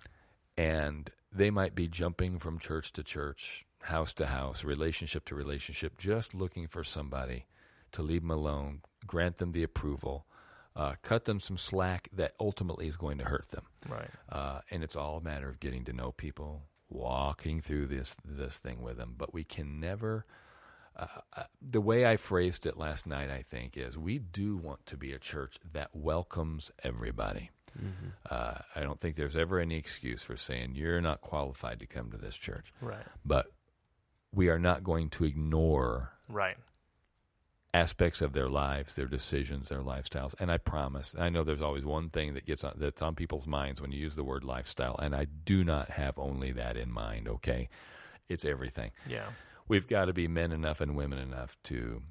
And 0.57 1.11
they 1.33 1.51
might 1.51 1.75
be 1.75 1.89
jumping 1.89 2.39
from 2.39 2.59
church 2.59 2.93
to 2.95 3.03
church, 3.03 3.65
house 3.83 4.13
to 4.15 4.27
house, 4.27 4.65
relationship 4.65 5.25
to 5.27 5.35
relationship, 5.35 5.97
just 5.99 6.35
looking 6.35 6.67
for 6.67 6.83
somebody 6.85 7.47
to 7.93 8.03
leave 8.03 8.23
them 8.23 8.31
alone, 8.31 8.83
grant 9.07 9.37
them 9.37 9.53
the 9.53 9.63
approval, 9.63 10.27
uh, 10.79 10.95
cut 11.03 11.25
them 11.25 11.41
some 11.41 11.59
slack 11.59 12.09
that 12.13 12.35
ultimately 12.39 12.87
is 12.87 12.97
going 12.97 13.19
to 13.19 13.25
hurt 13.25 13.51
them. 13.51 13.65
Right. 13.89 14.11
Uh, 14.31 14.61
and 14.71 14.85
it's 14.85 14.97
all 14.97 15.17
a 15.19 15.21
matter 15.21 15.49
of 15.49 15.59
getting 15.61 15.85
to 15.87 15.93
know 15.93 16.13
people, 16.13 16.63
walking 16.89 17.61
through 17.61 17.89
this 17.89 18.15
this 18.25 18.57
thing 18.59 18.81
with 18.81 18.97
them. 18.97 19.15
But 19.19 19.35
we 19.35 19.45
can 19.45 19.81
never. 19.81 20.25
Uh, 20.97 21.07
uh, 21.37 21.43
the 21.61 21.81
way 21.81 22.07
I 22.07 22.17
phrased 22.17 22.65
it 22.65 22.77
last 22.77 23.07
night, 23.07 23.31
I 23.31 23.43
think, 23.43 23.77
is 23.77 23.99
we 23.99 24.19
do 24.19 24.57
want 24.57 24.87
to 24.87 24.97
be 24.97 25.13
a 25.13 25.19
church 25.19 25.59
that 25.73 25.91
welcomes 25.93 26.71
everybody. 26.83 27.51
Uh, 28.29 28.55
I 28.75 28.81
don't 28.81 28.99
think 28.99 29.15
there's 29.15 29.37
ever 29.37 29.61
any 29.61 29.77
excuse 29.77 30.23
for 30.23 30.37
saying 30.37 30.73
you're 30.75 31.01
not 31.01 31.21
qualified 31.21 31.79
to 31.79 31.87
come 31.87 32.11
to 32.11 32.17
this 32.17 32.35
church. 32.35 32.73
Right. 32.81 33.05
But 33.25 33.53
we 34.33 34.49
are 34.49 34.59
not 34.59 34.83
going 34.83 35.11
to 35.11 35.25
ignore 35.25 36.13
Right. 36.29 36.57
Aspects 37.79 38.21
of 38.21 38.33
their 38.33 38.49
lives, 38.49 38.95
their 38.95 39.07
decisions, 39.07 39.69
their 39.69 39.81
lifestyles. 39.83 40.35
And 40.39 40.51
I 40.51 40.59
promise, 40.59 41.15
I 41.19 41.29
know 41.29 41.45
there's 41.45 41.63
always 41.63 41.85
one 41.85 42.11
thing 42.11 42.35
that 42.35 42.45
gets 42.47 42.65
on, 42.65 42.75
that's 42.77 43.03
on 43.03 43.15
people's 43.15 43.47
minds 43.47 43.81
when 43.81 43.93
you 43.93 43.99
use 43.99 44.15
the 44.17 44.25
word 44.25 44.45
lifestyle, 44.45 44.97
and 44.99 45.15
I 45.15 45.25
do 45.27 45.65
not 45.65 45.91
have 45.91 46.19
only 46.19 46.53
that 46.53 46.77
in 46.77 46.91
mind. 46.91 47.29
Okay, 47.29 47.69
it's 48.29 48.45
everything. 48.45 48.91
Yeah. 49.09 49.31
We've 49.69 49.87
got 49.87 50.07
to 50.07 50.13
be 50.13 50.29
men 50.29 50.51
enough 50.53 50.81
and 50.81 50.97
women 50.97 51.19
enough 51.19 51.57
to 51.65 52.03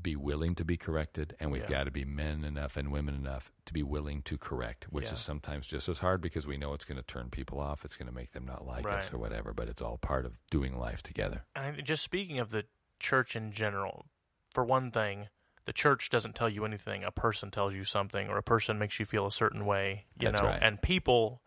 be 0.00 0.16
willing 0.16 0.54
to 0.54 0.64
be 0.64 0.76
corrected, 0.78 1.34
and 1.40 1.50
we've 1.50 1.62
Yeah. 1.62 1.68
got 1.78 1.84
to 1.84 1.90
be 1.90 2.04
men 2.04 2.44
enough 2.44 2.76
and 2.76 2.90
women 2.90 3.14
enough 3.14 3.52
to 3.66 3.72
be 3.72 3.82
willing 3.82 4.22
to 4.22 4.38
correct, 4.38 4.86
which 4.90 5.06
Yeah. 5.06 5.14
is 5.14 5.20
sometimes 5.20 5.66
just 5.66 5.88
as 5.88 5.98
hard 5.98 6.20
because 6.22 6.46
we 6.46 6.56
know 6.56 6.72
it's 6.72 6.86
going 6.86 6.96
to 6.96 7.02
turn 7.02 7.28
people 7.30 7.60
off, 7.60 7.84
it's 7.84 7.96
going 7.96 8.06
to 8.06 8.14
make 8.14 8.32
them 8.32 8.46
not 8.46 8.66
like 8.66 8.86
us 8.86 9.12
or 9.12 9.18
whatever. 9.18 9.52
But 9.52 9.68
it's 9.68 9.82
all 9.82 9.98
part 9.98 10.24
of 10.24 10.38
doing 10.50 10.78
life 10.78 11.02
together. 11.02 11.44
And 11.54 11.84
just 11.84 12.02
speaking 12.02 12.38
of 12.38 12.50
the 12.50 12.64
church 12.98 13.36
in 13.36 13.52
general, 13.52 14.06
for 14.52 14.64
one 14.64 14.90
thing, 14.90 15.28
the 15.64 15.72
church 15.72 16.10
doesn't 16.10 16.34
tell 16.34 16.48
you 16.48 16.64
anything. 16.64 17.04
A 17.04 17.10
person 17.10 17.50
tells 17.50 17.74
you 17.74 17.84
something, 17.84 18.28
or 18.28 18.36
a 18.38 18.42
person 18.42 18.78
makes 18.78 18.98
you 18.98 19.06
feel 19.06 19.26
a 19.26 19.32
certain 19.32 19.64
way. 19.66 20.06
You 20.18 20.28
That's 20.28 20.40
know, 20.40 20.48
right. 20.48 20.58
and 20.62 20.80
people, 20.82 21.42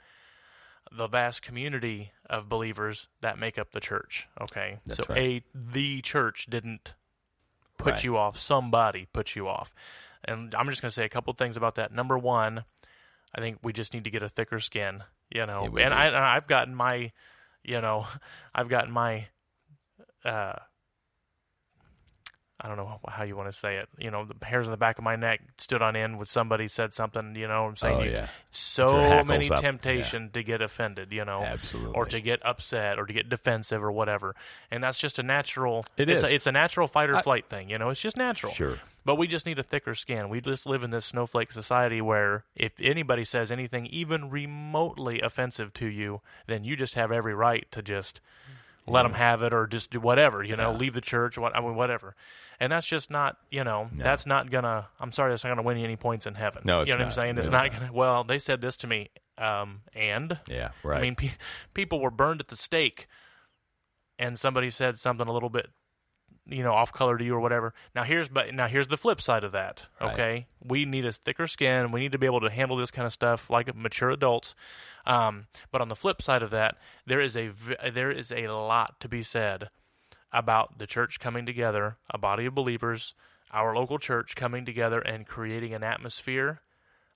the 0.91 1.07
vast 1.07 1.41
community 1.41 2.11
of 2.29 2.47
believers 2.47 3.07
that 3.21 3.37
make 3.39 3.57
up 3.57 3.71
the 3.71 3.79
church. 3.79 4.27
Okay, 4.39 4.79
That's 4.85 4.97
so 4.99 5.05
right. 5.09 5.17
a 5.17 5.43
the 5.53 6.01
church 6.01 6.47
didn't 6.49 6.93
put 7.77 7.93
Right. 7.95 8.03
you 8.03 8.17
off. 8.17 8.39
Somebody 8.39 9.07
put 9.11 9.35
you 9.35 9.47
off, 9.47 9.73
and 10.23 10.53
I'm 10.55 10.69
just 10.69 10.81
going 10.81 10.89
to 10.89 10.95
say 10.95 11.05
a 11.05 11.09
couple 11.09 11.33
things 11.33 11.57
about 11.57 11.75
that. 11.75 11.91
Number 11.91 12.17
one, 12.17 12.63
I 13.35 13.41
think 13.41 13.57
we 13.63 13.73
just 13.73 13.93
need 13.93 14.03
to 14.05 14.11
get 14.11 14.23
a 14.23 14.29
thicker 14.29 14.59
skin. 14.59 15.03
You 15.31 15.47
know, 15.47 15.63
and 15.65 15.73
do. 15.75 15.81
I, 15.81 16.35
I've 16.35 16.47
gotten 16.47 16.75
my, 16.75 17.11
you 17.63 17.81
know, 17.81 18.05
I've 18.55 18.69
gotten 18.69 18.91
my, 18.91 19.27
uh, 20.23 20.53
I 22.63 22.69
don't 22.69 22.77
know 22.77 22.99
how 23.09 23.25
you 23.25 23.35
want 23.35 23.51
to 23.51 23.57
say 23.59 23.75
it. 23.75 23.89
You 23.97 24.09
know, 24.09 24.23
the 24.25 24.45
hairs 24.45 24.65
on 24.67 24.71
the 24.71 24.77
back 24.77 24.97
of 24.97 25.03
my 25.03 25.17
neck 25.17 25.41
stood 25.57 25.81
on 25.81 25.97
end 25.97 26.15
when 26.17 26.27
somebody 26.27 26.69
said 26.69 26.93
something. 26.93 27.35
You 27.35 27.45
know, 27.49 27.63
what 27.63 27.69
I'm 27.71 27.75
saying 27.77 27.97
Oh, 27.97 28.03
yeah. 28.03 28.27
so 28.51 29.21
many 29.25 29.49
up. 29.51 29.59
temptation 29.59 30.29
to 30.31 30.43
get 30.43 30.61
offended. 30.61 31.11
You 31.11 31.25
know, 31.25 31.41
Absolutely. 31.43 31.93
or 31.93 32.05
to 32.05 32.21
get 32.21 32.39
upset 32.45 32.97
or 32.97 33.05
to 33.05 33.11
get 33.13 33.27
defensive 33.27 33.83
or 33.83 33.91
whatever. 33.91 34.33
And 34.71 34.81
that's 34.81 34.97
just 34.97 35.19
a 35.19 35.23
natural. 35.23 35.85
It 35.97 36.09
it's 36.09 36.23
is. 36.23 36.29
A, 36.29 36.33
it's 36.35 36.47
a 36.47 36.51
natural 36.53 36.87
fight 36.87 37.09
or 37.09 37.17
I- 37.17 37.21
flight 37.21 37.49
thing. 37.49 37.69
You 37.69 37.77
know, 37.77 37.89
it's 37.89 37.99
just 38.01 38.15
natural. 38.15 38.53
Sure. 38.53 38.79
But 39.05 39.15
we 39.17 39.27
just 39.27 39.45
need 39.45 39.59
a 39.59 39.63
thicker 39.63 39.95
skin. 39.95 40.29
We 40.29 40.39
just 40.39 40.65
live 40.65 40.81
in 40.81 40.91
this 40.91 41.03
snowflake 41.05 41.51
society 41.51 41.99
where 41.99 42.45
if 42.55 42.71
anybody 42.79 43.25
says 43.25 43.51
anything 43.51 43.85
even 43.87 44.29
remotely 44.29 45.19
offensive 45.19 45.73
to 45.73 45.87
you, 45.87 46.21
then 46.47 46.63
you 46.63 46.77
just 46.77 46.95
have 46.95 47.11
every 47.11 47.33
right 47.33 47.67
to 47.71 47.81
just 47.81 48.21
let 48.85 49.03
them 49.03 49.13
have 49.13 49.41
it 49.43 49.53
or 49.53 49.65
just 49.67 49.91
do 49.91 49.99
whatever, 49.99 50.43
you 50.43 50.55
know, 50.55 50.71
Yeah. 50.71 50.77
leave 50.77 50.93
the 50.93 51.01
church, 51.01 51.37
what 51.37 51.55
I 51.55 51.61
mean, 51.61 51.75
whatever. 51.75 52.15
And 52.59 52.71
that's 52.71 52.85
just 52.85 53.09
not, 53.09 53.37
you 53.49 53.63
know, 53.63 53.89
No. 53.91 54.03
that's 54.03 54.25
not 54.25 54.49
gonna. 54.51 54.87
I'm 54.99 55.11
sorry, 55.11 55.31
that's 55.31 55.43
not 55.43 55.51
gonna 55.51 55.61
win 55.63 55.77
you 55.77 55.83
any 55.85 55.95
points 55.95 56.25
in 56.25 56.35
heaven. 56.35 56.63
No, 56.65 56.81
it's 56.81 56.89
you 56.89 56.95
know 56.95 56.99
what 57.03 57.07
I'm 57.07 57.13
saying? 57.13 57.37
It's 57.37 57.47
It's 57.47 57.51
not, 57.51 57.71
not. 57.71 57.79
gonna. 57.79 57.93
Well, 57.93 58.23
they 58.23 58.39
said 58.39 58.61
this 58.61 58.75
to 58.77 58.87
me, 58.87 59.09
um, 59.37 59.81
and 59.93 60.39
Yeah. 60.47 60.69
Right. 60.83 60.97
I 60.99 61.01
mean, 61.01 61.15
pe- 61.15 61.31
people 61.73 61.99
were 62.01 62.11
burned 62.11 62.41
at 62.41 62.49
the 62.49 62.55
stake 62.57 63.07
and 64.19 64.37
somebody 64.37 64.69
said 64.69 64.99
something 64.99 65.27
a 65.27 65.31
little 65.31 65.49
bit 65.49 65.69
you 66.45 66.61
know 66.63 66.73
off 66.73 66.91
color 66.91 67.17
to 67.17 67.23
you 67.23 67.33
or 67.35 67.39
whatever. 67.39 67.73
Now 67.95 68.03
here's 68.03 68.27
but 68.29 68.53
now 68.53 68.67
here's 68.67 68.87
the 68.87 68.97
flip 68.97 69.21
side 69.21 69.43
of 69.43 69.51
that 69.53 69.87
Right. 70.01 70.13
okay? 70.13 70.47
We 70.63 70.85
need 70.85 71.05
a 71.05 71.13
thicker 71.13 71.47
skin. 71.47 71.91
We 71.91 72.01
need 72.01 72.11
to 72.11 72.17
be 72.17 72.25
able 72.25 72.41
to 72.41 72.49
handle 72.49 72.77
this 72.77 72.91
kind 72.91 73.05
of 73.05 73.13
stuff 73.13 73.49
like 73.49 73.73
mature 73.75 74.09
adults. 74.09 74.55
Um, 75.05 75.47
but 75.71 75.81
on 75.81 75.89
the 75.89 75.95
flip 75.95 76.21
side 76.21 76.43
of 76.43 76.49
that 76.51 76.77
there 77.05 77.19
is 77.21 77.35
a 77.37 77.51
there 77.91 78.11
is 78.11 78.31
a 78.31 78.47
lot 78.47 78.99
to 79.01 79.07
be 79.09 79.21
said 79.23 79.69
about 80.31 80.79
the 80.79 80.87
church 80.87 81.19
coming 81.19 81.45
together 81.45 81.97
a 82.09 82.17
body 82.17 82.45
of 82.45 82.55
believers 82.55 83.13
our 83.51 83.75
local 83.75 83.99
church 83.99 84.35
coming 84.35 84.65
together 84.65 84.99
and 84.99 85.27
creating 85.27 85.73
an 85.75 85.83
atmosphere 85.83 86.61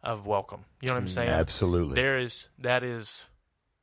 of 0.03 0.27
welcome. 0.27 0.65
You 0.81 0.89
know 0.89 0.93
what 0.93 1.01
i'm 1.01 1.07
saying? 1.07 1.29
Absolutely. 1.29 1.95
there 1.95 2.17
is 2.17 2.47
that 2.59 2.83
is 2.83 3.25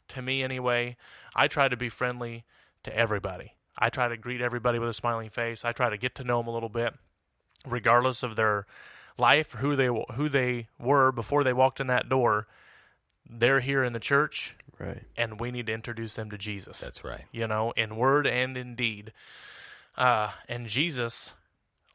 to 0.09 0.23
me 0.23 0.43
anyway 0.43 0.97
i 1.35 1.49
try 1.49 1.67
to 1.69 1.77
be 1.77 1.89
friendly 1.89 2.45
to 2.85 2.97
everybody 2.97 3.55
i 3.79 3.89
try 3.89 4.09
to 4.09 4.17
greet 4.17 4.41
everybody 4.41 4.79
with 4.79 4.89
a 4.89 4.95
smiling 4.95 5.31
face 5.31 5.65
i 5.65 5.73
try 5.73 5.89
to 5.91 5.97
get 5.99 6.15
to 6.15 6.25
know 6.25 6.39
them 6.39 6.49
a 6.49 6.53
little 6.53 6.69
bit 6.69 6.95
regardless 7.67 8.23
of 8.23 8.37
their 8.37 8.67
life 9.19 9.55
or 9.55 9.59
who 9.59 9.77
they 9.77 9.87
who 10.15 10.29
they 10.29 10.67
were 10.79 11.11
before 11.13 11.45
they 11.45 11.53
walked 11.53 11.81
in 11.81 11.87
that 11.87 12.09
door 12.09 12.47
they're 13.29 13.61
here 13.61 13.83
in 13.85 13.93
the 13.93 14.01
church 14.01 14.57
Right. 14.79 15.03
and 15.17 15.39
we 15.41 15.51
need 15.53 15.67
to 15.67 15.73
introduce 15.73 16.15
them 16.15 16.31
to 16.31 16.37
jesus 16.39 16.81
That's 16.81 17.05
right. 17.05 17.25
you 17.33 17.47
know, 17.47 17.73
in 17.77 17.97
word 17.97 18.27
and 18.27 18.57
in 18.57 18.75
deed. 18.75 19.13
Uh, 19.97 20.31
and 20.49 20.67
Jesus 20.67 21.33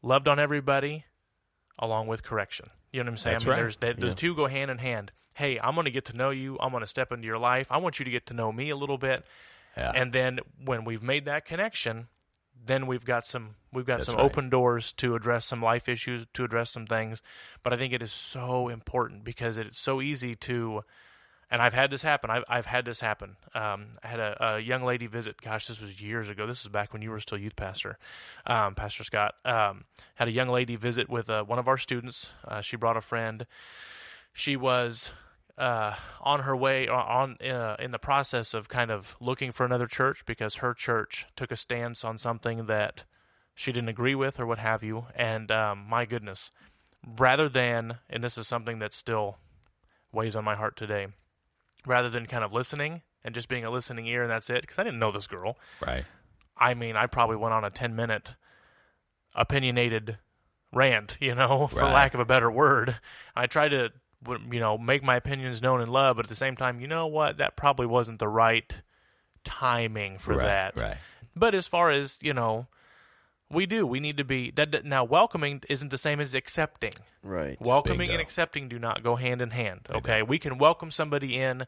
loved 0.02 0.26
on 0.26 0.38
everybody 0.38 1.04
along 1.78 2.06
with 2.06 2.22
correction. 2.22 2.70
You 2.90 3.00
know 3.04 3.08
what 3.08 3.12
I'm 3.12 3.16
saying? 3.18 3.34
That's 3.34 3.42
I 3.42 3.44
mean, 3.44 3.50
right. 3.50 3.56
there's 3.60 3.76
that, 3.76 4.00
the 4.00 4.06
Yeah. 4.08 4.12
two 4.14 4.34
go 4.34 4.46
hand 4.46 4.70
in 4.70 4.78
hand. 4.78 5.12
Hey, 5.34 5.58
I'm 5.62 5.74
going 5.74 5.84
to 5.84 5.90
get 5.90 6.06
to 6.06 6.16
know 6.16 6.30
you. 6.30 6.56
I'm 6.58 6.70
going 6.70 6.80
to 6.80 6.86
step 6.86 7.12
into 7.12 7.26
your 7.26 7.38
life. 7.38 7.66
I 7.70 7.76
want 7.76 7.98
you 7.98 8.06
to 8.06 8.10
get 8.10 8.24
to 8.26 8.34
know 8.34 8.50
me 8.50 8.70
a 8.70 8.76
little 8.76 8.96
bit. 8.98 9.24
Yeah. 9.76 9.92
And 9.94 10.12
then 10.12 10.40
when 10.64 10.84
we've 10.84 11.02
made 11.02 11.24
that 11.26 11.44
connection, 11.44 12.08
then 12.64 12.86
we've 12.86 13.04
got 13.04 13.26
some 13.26 13.56
we've 13.72 13.86
got 13.86 13.98
That's 13.98 14.06
some 14.06 14.16
right. 14.16 14.24
open 14.24 14.50
doors 14.50 14.92
to 14.94 15.14
address 15.14 15.46
some 15.46 15.62
life 15.62 15.88
issues, 15.88 16.26
to 16.34 16.44
address 16.44 16.70
some 16.70 16.86
things. 16.86 17.22
But 17.62 17.72
I 17.72 17.76
think 17.76 17.92
it 17.92 18.02
is 18.02 18.12
so 18.12 18.68
important 18.68 19.24
because 19.24 19.58
it's 19.58 19.80
so 19.80 20.00
easy 20.00 20.34
to 20.36 20.82
and 21.50 21.60
I've 21.60 21.74
had 21.74 21.90
this 21.90 22.02
happen. 22.02 22.30
I've, 22.30 22.44
I've 22.48 22.66
had 22.66 22.84
this 22.84 23.00
happen. 23.00 23.36
Um, 23.54 23.98
I 24.04 24.08
had 24.08 24.20
a, 24.20 24.54
a 24.54 24.58
young 24.60 24.84
lady 24.84 25.06
visit. 25.06 25.40
Gosh, 25.42 25.66
this 25.66 25.80
was 25.80 26.00
years 26.00 26.28
ago. 26.28 26.46
This 26.46 26.62
was 26.62 26.70
back 26.70 26.92
when 26.92 27.02
you 27.02 27.10
were 27.10 27.18
still 27.18 27.38
youth 27.38 27.56
pastor, 27.56 27.98
um, 28.46 28.76
Pastor 28.76 29.02
Scott. 29.02 29.34
Um, 29.44 29.84
had 30.14 30.28
a 30.28 30.30
young 30.30 30.48
lady 30.48 30.76
visit 30.76 31.08
with 31.08 31.28
uh, 31.28 31.42
one 31.42 31.58
of 31.58 31.66
our 31.66 31.76
students. 31.76 32.32
Uh, 32.46 32.60
she 32.60 32.76
brought 32.76 32.96
a 32.96 33.00
friend. 33.00 33.46
She 34.32 34.56
was 34.56 35.10
uh, 35.60 35.94
on 36.22 36.40
her 36.40 36.56
way 36.56 36.88
on 36.88 37.36
uh, 37.40 37.76
in 37.78 37.90
the 37.92 37.98
process 37.98 38.54
of 38.54 38.68
kind 38.68 38.90
of 38.90 39.14
looking 39.20 39.52
for 39.52 39.64
another 39.64 39.86
church 39.86 40.24
because 40.26 40.56
her 40.56 40.74
church 40.74 41.26
took 41.36 41.52
a 41.52 41.56
stance 41.56 42.02
on 42.04 42.18
something 42.18 42.66
that 42.66 43.04
she 43.54 43.70
didn't 43.70 43.90
agree 43.90 44.14
with 44.14 44.40
or 44.40 44.46
what 44.46 44.58
have 44.58 44.82
you. 44.82 45.04
And 45.14 45.50
um, 45.50 45.84
my 45.88 46.04
goodness, 46.06 46.50
rather 47.18 47.48
than 47.48 47.98
and 48.08 48.24
this 48.24 48.36
is 48.38 48.48
something 48.48 48.78
that 48.80 48.94
still 48.94 49.36
weighs 50.12 50.34
on 50.34 50.44
my 50.44 50.56
heart 50.56 50.76
today 50.76 51.06
rather 51.86 52.10
than 52.10 52.26
kind 52.26 52.42
of 52.44 52.52
listening 52.52 53.02
and 53.24 53.34
just 53.34 53.48
being 53.48 53.64
a 53.64 53.70
listening 53.70 54.06
ear 54.06 54.22
and 54.22 54.30
that's 54.30 54.50
it 54.50 54.60
because 54.62 54.78
i 54.78 54.82
didn't 54.82 54.98
know 54.98 55.10
this 55.12 55.26
girl 55.26 55.56
right. 55.80 56.04
i 56.58 56.74
mean 56.74 56.94
i 56.96 57.06
probably 57.06 57.36
went 57.36 57.54
on 57.54 57.64
a 57.64 57.70
10 57.70 57.94
minute 57.96 58.34
opinionated 59.34 60.18
rant 60.72 61.16
you 61.20 61.34
know 61.34 61.66
for 61.68 61.80
Right. 61.80 61.92
lack 61.92 62.14
of 62.14 62.20
a 62.20 62.24
better 62.24 62.50
word 62.50 62.96
i 63.34 63.46
tried 63.46 63.70
to 63.70 63.90
you 64.28 64.60
know 64.60 64.76
make 64.78 65.02
my 65.02 65.16
opinions 65.16 65.62
known 65.62 65.80
in 65.80 65.88
love 65.90 66.16
but 66.16 66.26
at 66.26 66.28
the 66.28 66.34
same 66.34 66.56
time 66.56 66.80
you 66.80 66.86
know 66.86 67.06
what 67.06 67.38
that 67.38 67.56
probably 67.56 67.86
wasn't 67.86 68.18
the 68.18 68.28
right 68.28 68.74
timing 69.44 70.18
for 70.18 70.34
right. 70.34 70.44
that 70.44 70.78
Right. 70.80 70.96
but 71.34 71.54
as 71.54 71.66
far 71.66 71.90
as 71.90 72.18
you 72.20 72.34
know 72.34 72.66
we 73.50 73.64
do 73.66 73.86
we 73.86 73.98
need 73.98 74.16
to 74.18 74.24
be 74.24 74.50
that 74.52 74.84
now 74.84 75.04
welcoming 75.04 75.62
isn't 75.68 75.90
the 75.90 75.98
same 75.98 76.20
as 76.20 76.34
accepting 76.34 76.92
Right. 77.22 77.60
Welcoming 77.60 77.98
Bingo. 77.98 78.14
and 78.14 78.22
accepting 78.22 78.68
do 78.68 78.78
not 78.78 79.02
go 79.02 79.16
hand 79.16 79.42
in 79.42 79.50
hand. 79.50 79.80
Okay, 79.90 80.22
we 80.22 80.38
can 80.38 80.56
welcome 80.56 80.90
somebody 80.90 81.36
in, 81.36 81.66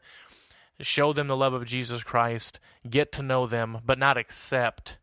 show 0.79 1.13
them 1.13 1.27
the 1.27 1.37
love 1.37 1.53
of 1.53 1.65
Jesus 1.65 2.01
Christ, 2.01 2.59
get 2.89 3.11
to 3.11 3.21
know 3.21 3.45
them, 3.45 3.77
but 3.85 3.99
not 3.99 4.17
accept 4.17 4.97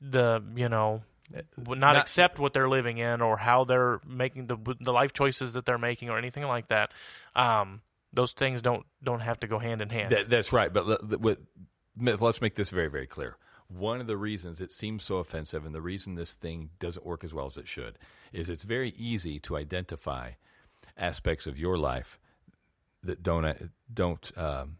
the 0.00 0.42
you 0.56 0.68
know, 0.68 1.02
not, 1.56 1.78
Not- 1.78 1.96
accept 1.96 2.38
what 2.38 2.52
they're 2.52 2.68
living 2.68 2.98
in 2.98 3.20
or 3.20 3.36
how 3.36 3.64
they're 3.64 4.00
making 4.06 4.46
the 4.46 4.56
the 4.80 4.92
life 4.92 5.12
choices 5.12 5.52
that 5.52 5.64
they're 5.64 5.78
making 5.78 6.08
or 6.10 6.18
anything 6.18 6.44
like 6.44 6.68
that. 6.68 6.92
Um, 7.36 7.82
those 8.12 8.32
things 8.32 8.62
don't 8.62 8.84
don't 9.02 9.20
have 9.20 9.40
to 9.40 9.46
go 9.46 9.58
hand 9.58 9.80
in 9.82 9.88
hand. 9.90 10.10
That, 10.12 10.28
that's 10.28 10.52
right. 10.52 10.72
But 10.72 10.86
let, 10.86 11.08
let- 11.08 11.20
with, 11.20 11.38
let's 11.96 12.40
make 12.40 12.54
this 12.56 12.70
very, 12.70 12.88
very 12.88 13.06
clear. 13.06 13.36
One 13.68 14.00
of 14.00 14.08
the 14.08 14.16
reasons 14.16 14.60
it 14.60 14.72
seems 14.72 15.04
so 15.04 15.18
offensive 15.18 15.64
and 15.64 15.72
the 15.74 15.80
reason 15.80 16.16
this 16.16 16.34
thing 16.34 16.70
doesn't 16.80 17.06
work 17.06 17.22
as 17.22 17.32
well 17.32 17.46
as 17.46 17.56
it 17.56 17.68
should 17.68 17.98
is 18.32 18.48
it's 18.48 18.64
very 18.64 18.90
easy 18.98 19.38
to 19.40 19.56
identify 19.56 20.32
aspects 20.96 21.46
of 21.46 21.56
your 21.56 21.78
life 21.78 22.18
that 23.04 23.22
don't 23.22 23.70
don't 23.94 24.32
um, 24.36 24.76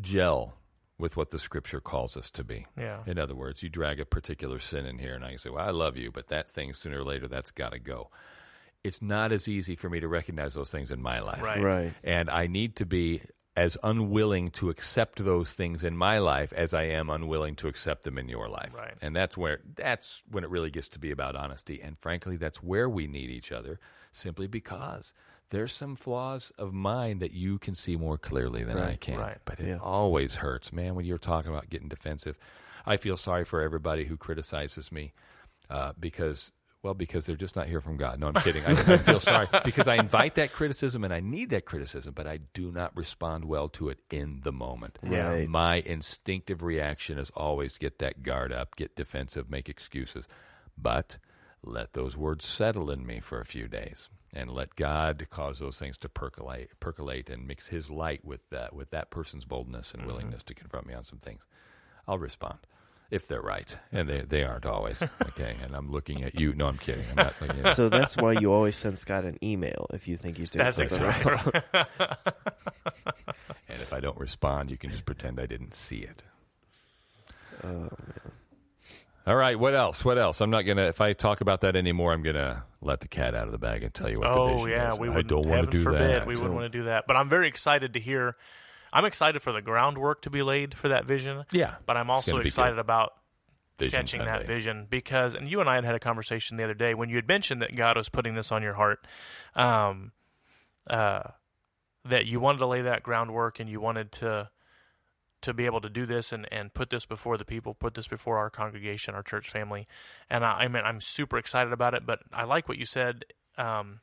gel 0.00 0.54
with 1.02 1.16
what 1.16 1.28
the 1.30 1.38
scripture 1.38 1.80
calls 1.80 2.16
us 2.16 2.30
to 2.30 2.42
be. 2.44 2.64
yeah, 2.78 3.02
In 3.06 3.18
other 3.18 3.34
words, 3.34 3.62
you 3.62 3.68
drag 3.68 4.00
a 4.00 4.06
particular 4.06 4.58
sin 4.58 4.86
in 4.86 4.98
here, 4.98 5.14
and 5.14 5.24
I 5.24 5.30
can 5.30 5.38
say, 5.38 5.50
"Well, 5.50 5.66
I 5.66 5.70
love 5.70 5.98
you," 5.98 6.10
but 6.10 6.28
that 6.28 6.48
thing 6.48 6.72
sooner 6.72 7.00
or 7.00 7.04
later 7.04 7.28
that's 7.28 7.50
got 7.50 7.72
to 7.72 7.78
go. 7.78 8.10
It's 8.84 9.02
not 9.02 9.30
as 9.32 9.46
easy 9.48 9.76
for 9.76 9.90
me 9.90 10.00
to 10.00 10.08
recognize 10.08 10.54
those 10.54 10.70
things 10.70 10.90
in 10.90 11.02
my 11.02 11.20
life, 11.20 11.42
Right. 11.42 11.62
Right. 11.62 11.92
and 12.02 12.30
I 12.30 12.46
need 12.46 12.76
to 12.76 12.86
be 12.86 13.20
as 13.54 13.76
unwilling 13.82 14.50
to 14.50 14.70
accept 14.70 15.22
those 15.22 15.52
things 15.52 15.84
in 15.84 15.94
my 15.94 16.16
life 16.18 16.54
as 16.54 16.72
I 16.72 16.84
am 16.84 17.10
unwilling 17.10 17.54
to 17.56 17.68
accept 17.68 18.02
them 18.02 18.16
in 18.16 18.26
your 18.28 18.48
life. 18.48 18.72
Right. 18.74 18.94
And 19.02 19.14
that's 19.14 19.36
where 19.36 19.60
that's 19.76 20.22
when 20.30 20.42
it 20.42 20.48
really 20.50 20.70
gets 20.70 20.88
to 20.88 20.98
be 20.98 21.10
about 21.10 21.36
honesty. 21.36 21.80
And 21.82 21.98
frankly, 21.98 22.36
that's 22.38 22.62
where 22.62 22.88
we 22.88 23.06
need 23.06 23.28
each 23.28 23.52
other 23.52 23.78
simply 24.10 24.46
because 24.46 25.12
there's 25.52 25.72
some 25.72 25.94
flaws 25.96 26.50
of 26.58 26.72
mine 26.74 27.20
that 27.20 27.32
you 27.32 27.58
can 27.58 27.74
see 27.74 27.94
more 27.96 28.18
clearly 28.18 28.64
than 28.64 28.78
I 28.78 28.96
can. 28.96 29.18
right. 29.18 29.38
But 29.44 29.60
it 29.60 29.68
Yeah. 29.68 29.78
always 29.80 30.34
hurts, 30.36 30.72
man, 30.72 30.94
when 30.96 31.04
you're 31.04 31.18
talking 31.18 31.50
about 31.52 31.70
getting 31.70 31.88
defensive. 31.88 32.36
I 32.84 32.96
feel 32.96 33.16
sorry 33.16 33.44
for 33.44 33.60
everybody 33.60 34.06
who 34.06 34.16
criticizes 34.16 34.90
me 34.90 35.12
uh, 35.70 35.92
because 36.00 36.50
well, 36.82 36.94
because 36.94 37.26
they're 37.26 37.36
just 37.36 37.54
not 37.54 37.68
here 37.68 37.80
from 37.80 37.96
God. 37.96 38.18
No, 38.18 38.26
I'm 38.26 38.34
kidding. 38.42 38.64
I, 38.64 38.72
I 38.72 38.96
feel 38.96 39.20
sorry 39.20 39.46
because 39.64 39.86
I 39.86 39.94
invite 39.94 40.34
that 40.34 40.52
criticism 40.52 41.04
and 41.04 41.14
I 41.14 41.20
need 41.20 41.50
that 41.50 41.64
criticism, 41.64 42.12
but 42.12 42.26
I 42.26 42.40
do 42.54 42.72
not 42.72 42.96
respond 42.96 43.44
well 43.44 43.68
to 43.68 43.88
it 43.88 44.00
in 44.10 44.40
the 44.42 44.50
moment. 44.50 44.98
Right. 45.00 45.48
My 45.48 45.76
instinctive 45.76 46.60
reaction 46.60 47.18
is 47.20 47.30
always 47.36 47.78
get 47.78 48.00
that 48.00 48.22
guard 48.24 48.52
up, 48.52 48.74
get 48.74 48.96
defensive, 48.96 49.48
make 49.48 49.68
excuses. 49.68 50.24
But 50.76 51.18
let 51.64 51.92
those 51.92 52.16
words 52.16 52.44
settle 52.44 52.90
in 52.90 53.06
me 53.06 53.20
for 53.20 53.40
a 53.40 53.44
few 53.44 53.68
days 53.68 54.08
and 54.34 54.50
let 54.50 54.76
God 54.76 55.26
cause 55.30 55.58
those 55.58 55.78
things 55.78 55.98
to 55.98 56.08
percolate, 56.08 56.70
percolate 56.80 57.30
and 57.30 57.46
mix 57.46 57.68
his 57.68 57.90
light 57.90 58.24
with 58.24 58.48
that, 58.50 58.74
with 58.74 58.90
that 58.90 59.10
person's 59.10 59.44
boldness 59.44 59.92
and 59.92 60.00
mm-hmm. 60.00 60.10
willingness 60.10 60.42
to 60.44 60.54
confront 60.54 60.86
me 60.86 60.94
on 60.94 61.04
some 61.04 61.18
things. 61.18 61.46
I'll 62.08 62.18
respond 62.18 62.58
if 63.12 63.28
they're 63.28 63.42
right, 63.42 63.76
and 63.92 64.08
they 64.08 64.22
they 64.22 64.42
aren't 64.42 64.66
always. 64.66 64.96
Okay, 65.28 65.54
and 65.62 65.74
I'm 65.74 65.90
looking 65.90 66.24
at 66.24 66.38
you. 66.38 66.52
No, 66.54 66.66
I'm 66.66 66.76
kidding. 66.76 67.04
I'm 67.10 67.16
not 67.16 67.34
looking 67.40 67.64
at 67.64 67.76
So 67.76 67.88
that's 67.88 68.16
why 68.16 68.32
you 68.32 68.52
always 68.52 68.76
send 68.76 68.98
Scott 68.98 69.24
an 69.24 69.38
email 69.42 69.86
if 69.94 70.06
you 70.08 70.16
think 70.18 70.36
he's 70.36 70.50
doing 70.50 70.64
that's 70.64 70.76
something 70.76 71.00
exactly 71.00 71.32
wrong. 71.32 71.62
right. 71.72 71.86
And 73.68 73.80
if 73.80 73.92
I 73.92 74.00
don't 74.00 74.18
respond, 74.18 74.70
you 74.70 74.76
can 74.76 74.90
just 74.90 75.06
pretend 75.06 75.40
I 75.40 75.46
didn't 75.46 75.74
see 75.74 75.98
it. 75.98 76.22
Oh, 77.64 77.88
All 79.26 79.36
right, 79.36 79.58
what 79.58 79.74
else? 79.74 80.04
What 80.04 80.18
else? 80.18 80.40
I'm 80.40 80.50
not 80.50 80.62
gonna. 80.62 80.88
If 80.88 81.00
I 81.00 81.12
talk 81.12 81.40
about 81.40 81.60
that 81.60 81.76
anymore, 81.76 82.12
I'm 82.12 82.22
gonna 82.22 82.64
let 82.80 83.00
the 83.00 83.08
cat 83.08 83.34
out 83.34 83.46
of 83.46 83.52
the 83.52 83.58
bag 83.58 83.84
and 83.84 83.94
tell 83.94 84.10
you 84.10 84.18
what 84.18 84.32
the 84.32 84.38
Oh 84.38 84.54
vision 84.64 84.70
yeah, 84.70 84.92
is. 84.94 84.98
we 84.98 85.08
I 85.08 85.22
don't 85.22 85.46
want 85.46 85.66
to 85.66 85.70
do 85.70 85.84
forbid, 85.84 86.00
that. 86.00 86.26
We 86.26 86.34
wouldn't 86.34 86.54
want 86.54 86.72
to 86.72 86.78
do 86.78 86.84
that. 86.86 87.06
But 87.06 87.16
I'm 87.16 87.28
very 87.28 87.46
excited 87.46 87.94
to 87.94 88.00
hear. 88.00 88.36
I'm 88.92 89.04
excited 89.04 89.40
for 89.40 89.52
the 89.52 89.62
groundwork 89.62 90.22
to 90.22 90.30
be 90.30 90.42
laid 90.42 90.74
for 90.74 90.88
that 90.88 91.06
vision. 91.06 91.44
Yeah, 91.52 91.76
But 91.86 91.96
I'm 91.96 92.10
also 92.10 92.38
excited 92.38 92.74
good. 92.74 92.80
about 92.80 93.14
Vision 93.78 94.00
catching 94.00 94.24
that 94.24 94.46
vision 94.46 94.86
because, 94.90 95.34
and 95.34 95.48
you 95.48 95.60
and 95.60 95.68
I 95.70 95.76
had 95.76 95.84
had 95.84 95.94
a 95.94 95.98
conversation 95.98 96.58
the 96.58 96.64
other 96.64 96.74
day 96.74 96.92
when 96.92 97.08
you 97.08 97.16
had 97.16 97.26
mentioned 97.26 97.62
that 97.62 97.74
God 97.74 97.96
was 97.96 98.10
putting 98.10 98.34
this 98.34 98.52
on 98.52 98.62
your 98.62 98.74
heart, 98.74 99.06
um, 99.56 100.12
uh, 100.88 101.22
that 102.04 102.26
you 102.26 102.38
wanted 102.38 102.58
to 102.58 102.66
lay 102.66 102.82
that 102.82 103.02
groundwork 103.02 103.60
and 103.60 103.70
you 103.70 103.80
wanted 103.80 104.12
to 104.12 104.50
to 105.42 105.52
be 105.52 105.66
able 105.66 105.80
to 105.80 105.88
do 105.90 106.06
this 106.06 106.32
and, 106.32 106.48
and 106.52 106.72
put 106.72 106.90
this 106.90 107.04
before 107.04 107.36
the 107.36 107.44
people, 107.44 107.74
put 107.74 107.94
this 107.94 108.08
before 108.08 108.38
our 108.38 108.50
congregation, 108.50 109.14
our 109.14 109.22
church 109.22 109.50
family, 109.50 109.86
and 110.30 110.44
I, 110.44 110.52
I 110.64 110.68
mean 110.68 110.82
I'm 110.84 111.00
super 111.00 111.38
excited 111.38 111.72
about 111.72 111.94
it. 111.94 112.06
But 112.06 112.20
I 112.32 112.44
like 112.44 112.68
what 112.68 112.78
you 112.78 112.86
said. 112.86 113.24
Um, 113.58 114.00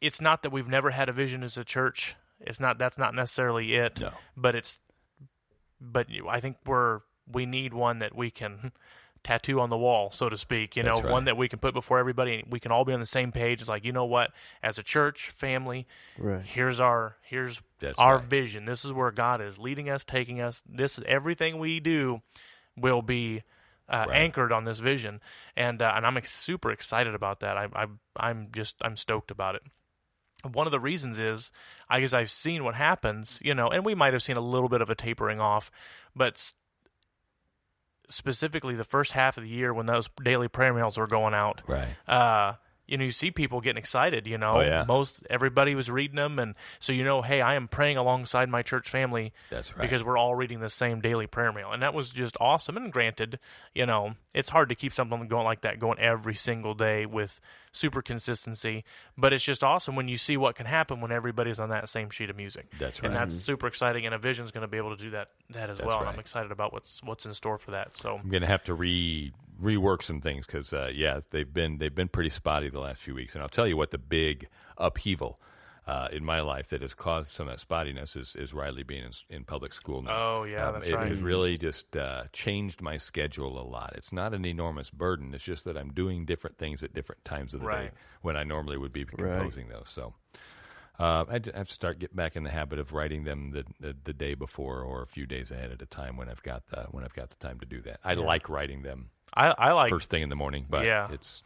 it's 0.00 0.20
not 0.20 0.42
that 0.42 0.50
we've 0.50 0.68
never 0.68 0.90
had 0.90 1.08
a 1.08 1.12
vision 1.12 1.42
as 1.42 1.56
a 1.56 1.64
church. 1.64 2.14
It's 2.40 2.60
not 2.60 2.78
that's 2.78 2.96
not 2.98 3.14
necessarily 3.14 3.74
it 3.74 3.98
No. 4.00 4.12
but 4.36 4.54
it's 4.54 4.78
but 5.80 6.06
I 6.28 6.40
think 6.40 6.56
we're 6.64 7.00
we 7.30 7.46
need 7.46 7.74
one 7.74 7.98
that 7.98 8.14
we 8.14 8.30
can 8.30 8.72
tattoo 9.24 9.60
on 9.60 9.70
the 9.70 9.76
wall, 9.76 10.10
so 10.10 10.28
to 10.28 10.36
speak. 10.36 10.76
You 10.76 10.82
know, 10.82 11.00
right. 11.02 11.10
one 11.12 11.24
that 11.26 11.36
we 11.36 11.48
can 11.48 11.58
put 11.58 11.74
before 11.74 11.98
everybody, 11.98 12.40
and 12.40 12.52
we 12.52 12.60
can 12.60 12.72
all 12.72 12.84
be 12.84 12.92
on 12.92 13.00
the 13.00 13.06
same 13.06 13.32
page. 13.32 13.60
It's 13.60 13.68
like, 13.68 13.84
you 13.84 13.92
know 13.92 14.04
what? 14.04 14.30
As 14.62 14.78
a 14.78 14.82
church 14.82 15.30
family, 15.30 15.86
Right. 16.16 16.44
here's 16.44 16.80
our 16.80 17.16
here's 17.22 17.60
That's 17.80 17.98
our 17.98 18.16
right. 18.18 18.24
vision. 18.24 18.64
This 18.64 18.84
is 18.84 18.92
where 18.92 19.10
God 19.10 19.40
is 19.40 19.58
leading 19.58 19.88
us, 19.90 20.04
taking 20.04 20.40
us. 20.40 20.62
This 20.68 20.98
is 20.98 21.04
everything 21.06 21.58
we 21.58 21.80
do 21.80 22.22
will 22.76 23.02
be 23.02 23.42
uh, 23.88 24.04
Right. 24.08 24.16
anchored 24.16 24.52
on 24.52 24.64
this 24.64 24.78
vision, 24.80 25.20
and 25.56 25.80
uh, 25.80 25.92
and 25.96 26.06
I'm 26.06 26.16
ex- 26.16 26.32
super 26.32 26.70
excited 26.70 27.14
about 27.14 27.40
that. 27.40 27.56
I, 27.56 27.68
I 27.74 27.86
I'm 28.16 28.48
just 28.52 28.76
I'm 28.82 28.96
stoked 28.96 29.30
about 29.30 29.54
it. 29.54 29.62
One 30.52 30.66
of 30.68 30.70
the 30.70 30.78
reasons 30.78 31.18
is 31.18 31.50
I 31.88 32.00
guess 32.00 32.12
I've 32.12 32.30
seen 32.30 32.62
what 32.62 32.76
happens, 32.76 33.40
you 33.42 33.54
know, 33.54 33.68
and 33.70 33.84
we 33.84 33.94
might 33.96 34.12
have 34.12 34.22
seen 34.22 34.36
a 34.36 34.40
little 34.40 34.68
bit 34.68 34.80
of 34.80 34.88
a 34.90 34.94
tapering 34.94 35.40
off, 35.40 35.68
but 36.14 36.52
specifically 38.08 38.74
the 38.74 38.84
first 38.84 39.12
half 39.12 39.36
of 39.36 39.42
the 39.42 39.48
year 39.48 39.72
when 39.72 39.86
those 39.86 40.08
daily 40.22 40.48
prayer 40.48 40.72
mails 40.74 40.96
were 40.96 41.06
going 41.06 41.34
out, 41.34 41.62
Right. 41.66 41.88
uh, 42.06 42.54
you 42.86 42.96
know, 42.96 43.04
you 43.04 43.10
see 43.10 43.30
people 43.30 43.60
getting 43.60 43.76
excited. 43.78 44.26
You 44.26 44.38
know, 44.38 44.56
Oh, 44.56 44.60
yeah. 44.62 44.84
most 44.88 45.22
everybody 45.28 45.74
was 45.74 45.90
reading 45.90 46.16
them, 46.16 46.38
and 46.38 46.54
so 46.78 46.92
you 46.94 47.04
know, 47.04 47.20
hey, 47.20 47.42
I 47.42 47.54
am 47.54 47.68
praying 47.68 47.98
alongside 47.98 48.48
my 48.48 48.62
church 48.62 48.88
family 48.88 49.34
That's 49.50 49.76
right. 49.76 49.82
because 49.82 50.02
we're 50.02 50.16
all 50.16 50.34
reading 50.34 50.60
the 50.60 50.70
same 50.70 51.00
daily 51.02 51.26
prayer 51.26 51.52
mail, 51.52 51.70
and 51.70 51.82
that 51.82 51.92
was 51.92 52.10
just 52.10 52.34
awesome. 52.40 52.78
And 52.78 52.90
granted, 52.90 53.38
you 53.74 53.84
know, 53.84 54.14
it's 54.32 54.48
hard 54.48 54.70
to 54.70 54.74
keep 54.74 54.94
something 54.94 55.28
going 55.28 55.44
like 55.44 55.60
that 55.60 55.78
going 55.78 55.98
every 55.98 56.34
single 56.34 56.72
day 56.72 57.04
with 57.04 57.40
super 57.78 58.02
consistency, 58.02 58.84
but 59.16 59.32
it's 59.32 59.44
just 59.44 59.64
awesome 59.64 59.96
when 59.96 60.08
you 60.08 60.18
see 60.18 60.36
what 60.36 60.54
can 60.54 60.66
happen 60.66 61.00
when 61.00 61.12
everybody's 61.12 61.60
on 61.60 61.70
that 61.70 61.88
same 61.88 62.10
sheet 62.10 62.30
of 62.30 62.36
music. 62.36 62.66
That's 62.78 63.02
right. 63.02 63.06
and 63.06 63.16
that's 63.16 63.36
super 63.36 63.66
exciting. 63.66 64.04
And 64.04 64.14
a 64.14 64.18
vision's 64.18 64.50
going 64.50 64.62
to 64.62 64.68
be 64.68 64.76
able 64.76 64.96
to 64.96 65.02
do 65.02 65.10
that 65.10 65.30
that 65.50 65.70
as 65.70 65.78
That's 65.78 65.86
well. 65.86 65.98
And 65.98 66.06
right. 66.06 66.14
I'm 66.14 66.20
excited 66.20 66.52
about 66.52 66.72
what's 66.72 67.02
what's 67.02 67.24
in 67.24 67.34
store 67.34 67.58
for 67.58 67.70
that. 67.70 67.96
So 67.96 68.20
I'm 68.22 68.28
gonna 68.28 68.46
have 68.46 68.64
to 68.64 68.74
re 68.74 69.32
rework 69.62 70.02
some 70.02 70.20
things 70.20 70.46
because 70.46 70.72
uh, 70.72 70.90
yeah, 70.94 71.20
they've 71.30 71.52
been 71.52 71.78
they've 71.78 71.94
been 71.94 72.08
pretty 72.08 72.30
spotty 72.30 72.68
the 72.68 72.80
last 72.80 73.00
few 73.00 73.14
weeks, 73.14 73.34
and 73.34 73.42
I'll 73.42 73.48
tell 73.48 73.66
you 73.66 73.76
what 73.76 73.90
the 73.90 73.98
big 73.98 74.48
upheaval. 74.76 75.40
Uh, 75.88 76.06
in 76.12 76.22
my 76.22 76.42
life, 76.42 76.68
that 76.68 76.82
has 76.82 76.92
caused 76.92 77.30
some 77.30 77.48
of 77.48 77.56
that 77.56 77.66
spottiness 77.66 78.14
is, 78.14 78.36
is 78.36 78.52
Riley 78.52 78.82
being 78.82 79.04
in, 79.04 79.12
in 79.30 79.44
public 79.44 79.72
school 79.72 80.02
now. 80.02 80.40
Oh, 80.40 80.44
yeah, 80.44 80.70
that's 80.70 80.86
it 80.86 80.94
right. 80.94 81.08
has 81.08 81.20
really 81.20 81.56
just 81.56 81.96
uh, 81.96 82.24
changed 82.34 82.82
my 82.82 82.98
schedule 82.98 83.58
a 83.58 83.64
lot. 83.66 83.94
It's 83.96 84.12
not 84.12 84.34
an 84.34 84.44
enormous 84.44 84.90
burden. 84.90 85.32
It's 85.32 85.42
just 85.42 85.64
that 85.64 85.78
I'm 85.78 85.88
doing 85.94 86.26
different 86.26 86.58
things 86.58 86.82
at 86.82 86.92
different 86.92 87.24
times 87.24 87.54
of 87.54 87.60
the 87.62 87.66
day 87.70 87.90
when 88.20 88.36
I 88.36 88.44
normally 88.44 88.76
would 88.76 88.92
be 88.92 89.04
Right. 89.04 89.34
composing 89.38 89.68
those. 89.68 89.86
So 89.88 90.12
uh, 90.98 91.24
I 91.26 91.38
d- 91.38 91.52
I 91.54 91.58
have 91.58 91.68
to 91.68 91.74
start 91.74 91.98
get 92.00 92.14
back 92.14 92.36
in 92.36 92.42
the 92.42 92.50
habit 92.50 92.78
of 92.78 92.92
writing 92.92 93.24
them 93.24 93.52
the, 93.52 93.64
the 93.80 93.96
the 94.04 94.12
day 94.12 94.34
before 94.34 94.82
or 94.82 95.02
a 95.02 95.06
few 95.06 95.24
days 95.26 95.50
ahead 95.50 95.70
at 95.70 95.80
a 95.80 95.86
time 95.86 96.16
when 96.18 96.28
I've 96.28 96.42
got 96.42 96.66
the, 96.66 96.82
when 96.90 97.02
I've 97.04 97.14
got 97.14 97.30
the 97.30 97.36
time 97.36 97.60
to 97.60 97.66
do 97.66 97.80
that. 97.82 98.00
I 98.04 98.12
like 98.14 98.48
writing 98.50 98.82
them 98.82 99.08
I, 99.32 99.54
I 99.56 99.72
like 99.72 99.88
first 99.90 100.10
thing 100.10 100.22
in 100.22 100.28
the 100.28 100.36
morning, 100.36 100.66
but 100.68 100.84
Yeah. 100.84 101.08
it's 101.10 101.42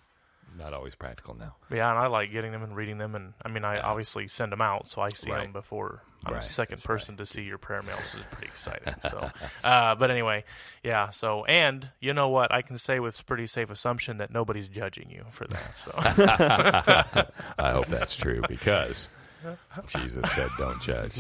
not 0.56 0.72
always 0.74 0.94
practical 0.94 1.34
now. 1.34 1.56
Yeah, 1.70 1.90
and 1.90 1.98
I 1.98 2.06
like 2.08 2.30
getting 2.32 2.52
them 2.52 2.62
and 2.62 2.76
reading 2.76 2.98
them, 2.98 3.14
and 3.14 3.34
I 3.44 3.48
mean, 3.48 3.64
I 3.64 3.76
Yeah. 3.76 3.86
obviously 3.86 4.28
send 4.28 4.52
them 4.52 4.60
out, 4.60 4.88
so 4.88 5.00
I 5.02 5.12
see 5.12 5.30
Right. 5.30 5.42
them 5.42 5.52
before. 5.52 6.02
I'm 6.24 6.34
Right, 6.34 6.42
the 6.42 6.48
second 6.48 6.76
that's 6.76 6.86
person 6.86 7.16
to 7.16 7.26
see 7.26 7.42
your 7.42 7.58
prayer 7.58 7.82
mails, 7.82 8.14
is 8.14 8.24
pretty 8.30 8.46
exciting. 8.46 8.94
So, 9.10 9.30
uh, 9.64 9.94
but 9.96 10.10
anyway, 10.10 10.44
yeah. 10.84 11.10
So, 11.10 11.44
and 11.46 11.90
you 12.00 12.14
know 12.14 12.28
what? 12.28 12.52
I 12.52 12.62
can 12.62 12.78
say 12.78 13.00
with 13.00 13.26
pretty 13.26 13.48
safe 13.48 13.70
assumption 13.70 14.18
that 14.18 14.30
nobody's 14.30 14.68
judging 14.68 15.10
you 15.10 15.24
for 15.32 15.46
that. 15.48 15.76
So, 15.78 15.92
I 17.58 17.72
hope 17.72 17.86
that's 17.86 18.14
true 18.14 18.42
because 18.48 19.08
Jesus 19.88 20.30
said, 20.32 20.50
"Don't 20.58 20.80
judge." 20.80 21.16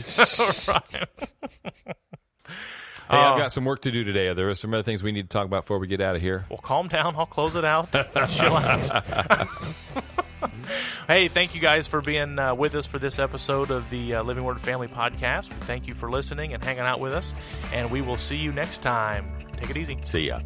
Hey, 3.12 3.18
I've 3.18 3.38
got 3.38 3.52
some 3.52 3.66
work 3.66 3.82
to 3.82 3.90
do 3.90 4.04
today. 4.04 4.32
There 4.32 4.48
are 4.48 4.54
some 4.54 4.72
other 4.72 4.82
things 4.82 5.02
we 5.02 5.12
need 5.12 5.28
to 5.28 5.32
talk 5.32 5.44
about 5.44 5.64
before 5.64 5.78
we 5.78 5.86
get 5.86 6.00
out 6.00 6.16
of 6.16 6.22
here. 6.22 6.46
well, 6.48 6.58
calm 6.58 6.88
down. 6.88 7.14
I'll 7.14 7.26
close 7.26 7.56
it 7.56 7.64
out. 7.64 7.92
Chill 8.30 8.56
out. 8.56 9.48
hey, 11.08 11.28
thank 11.28 11.54
you 11.54 11.60
guys 11.60 11.86
for 11.86 12.00
being 12.00 12.38
uh, 12.38 12.54
with 12.54 12.74
us 12.74 12.86
for 12.86 12.98
this 12.98 13.18
episode 13.18 13.70
of 13.70 13.88
the 13.90 14.14
uh, 14.14 14.22
Living 14.22 14.44
Word 14.44 14.60
Family 14.62 14.88
Podcast. 14.88 15.48
Thank 15.48 15.86
you 15.86 15.94
for 15.94 16.10
listening 16.10 16.54
and 16.54 16.64
hanging 16.64 16.82
out 16.84 17.00
with 17.00 17.12
us, 17.12 17.34
and 17.72 17.90
we 17.90 18.00
will 18.00 18.16
see 18.16 18.36
you 18.36 18.50
next 18.50 18.80
time. 18.82 19.30
Take 19.58 19.68
it 19.70 19.76
easy. 19.76 19.98
See 20.04 20.28
ya. 20.28 20.40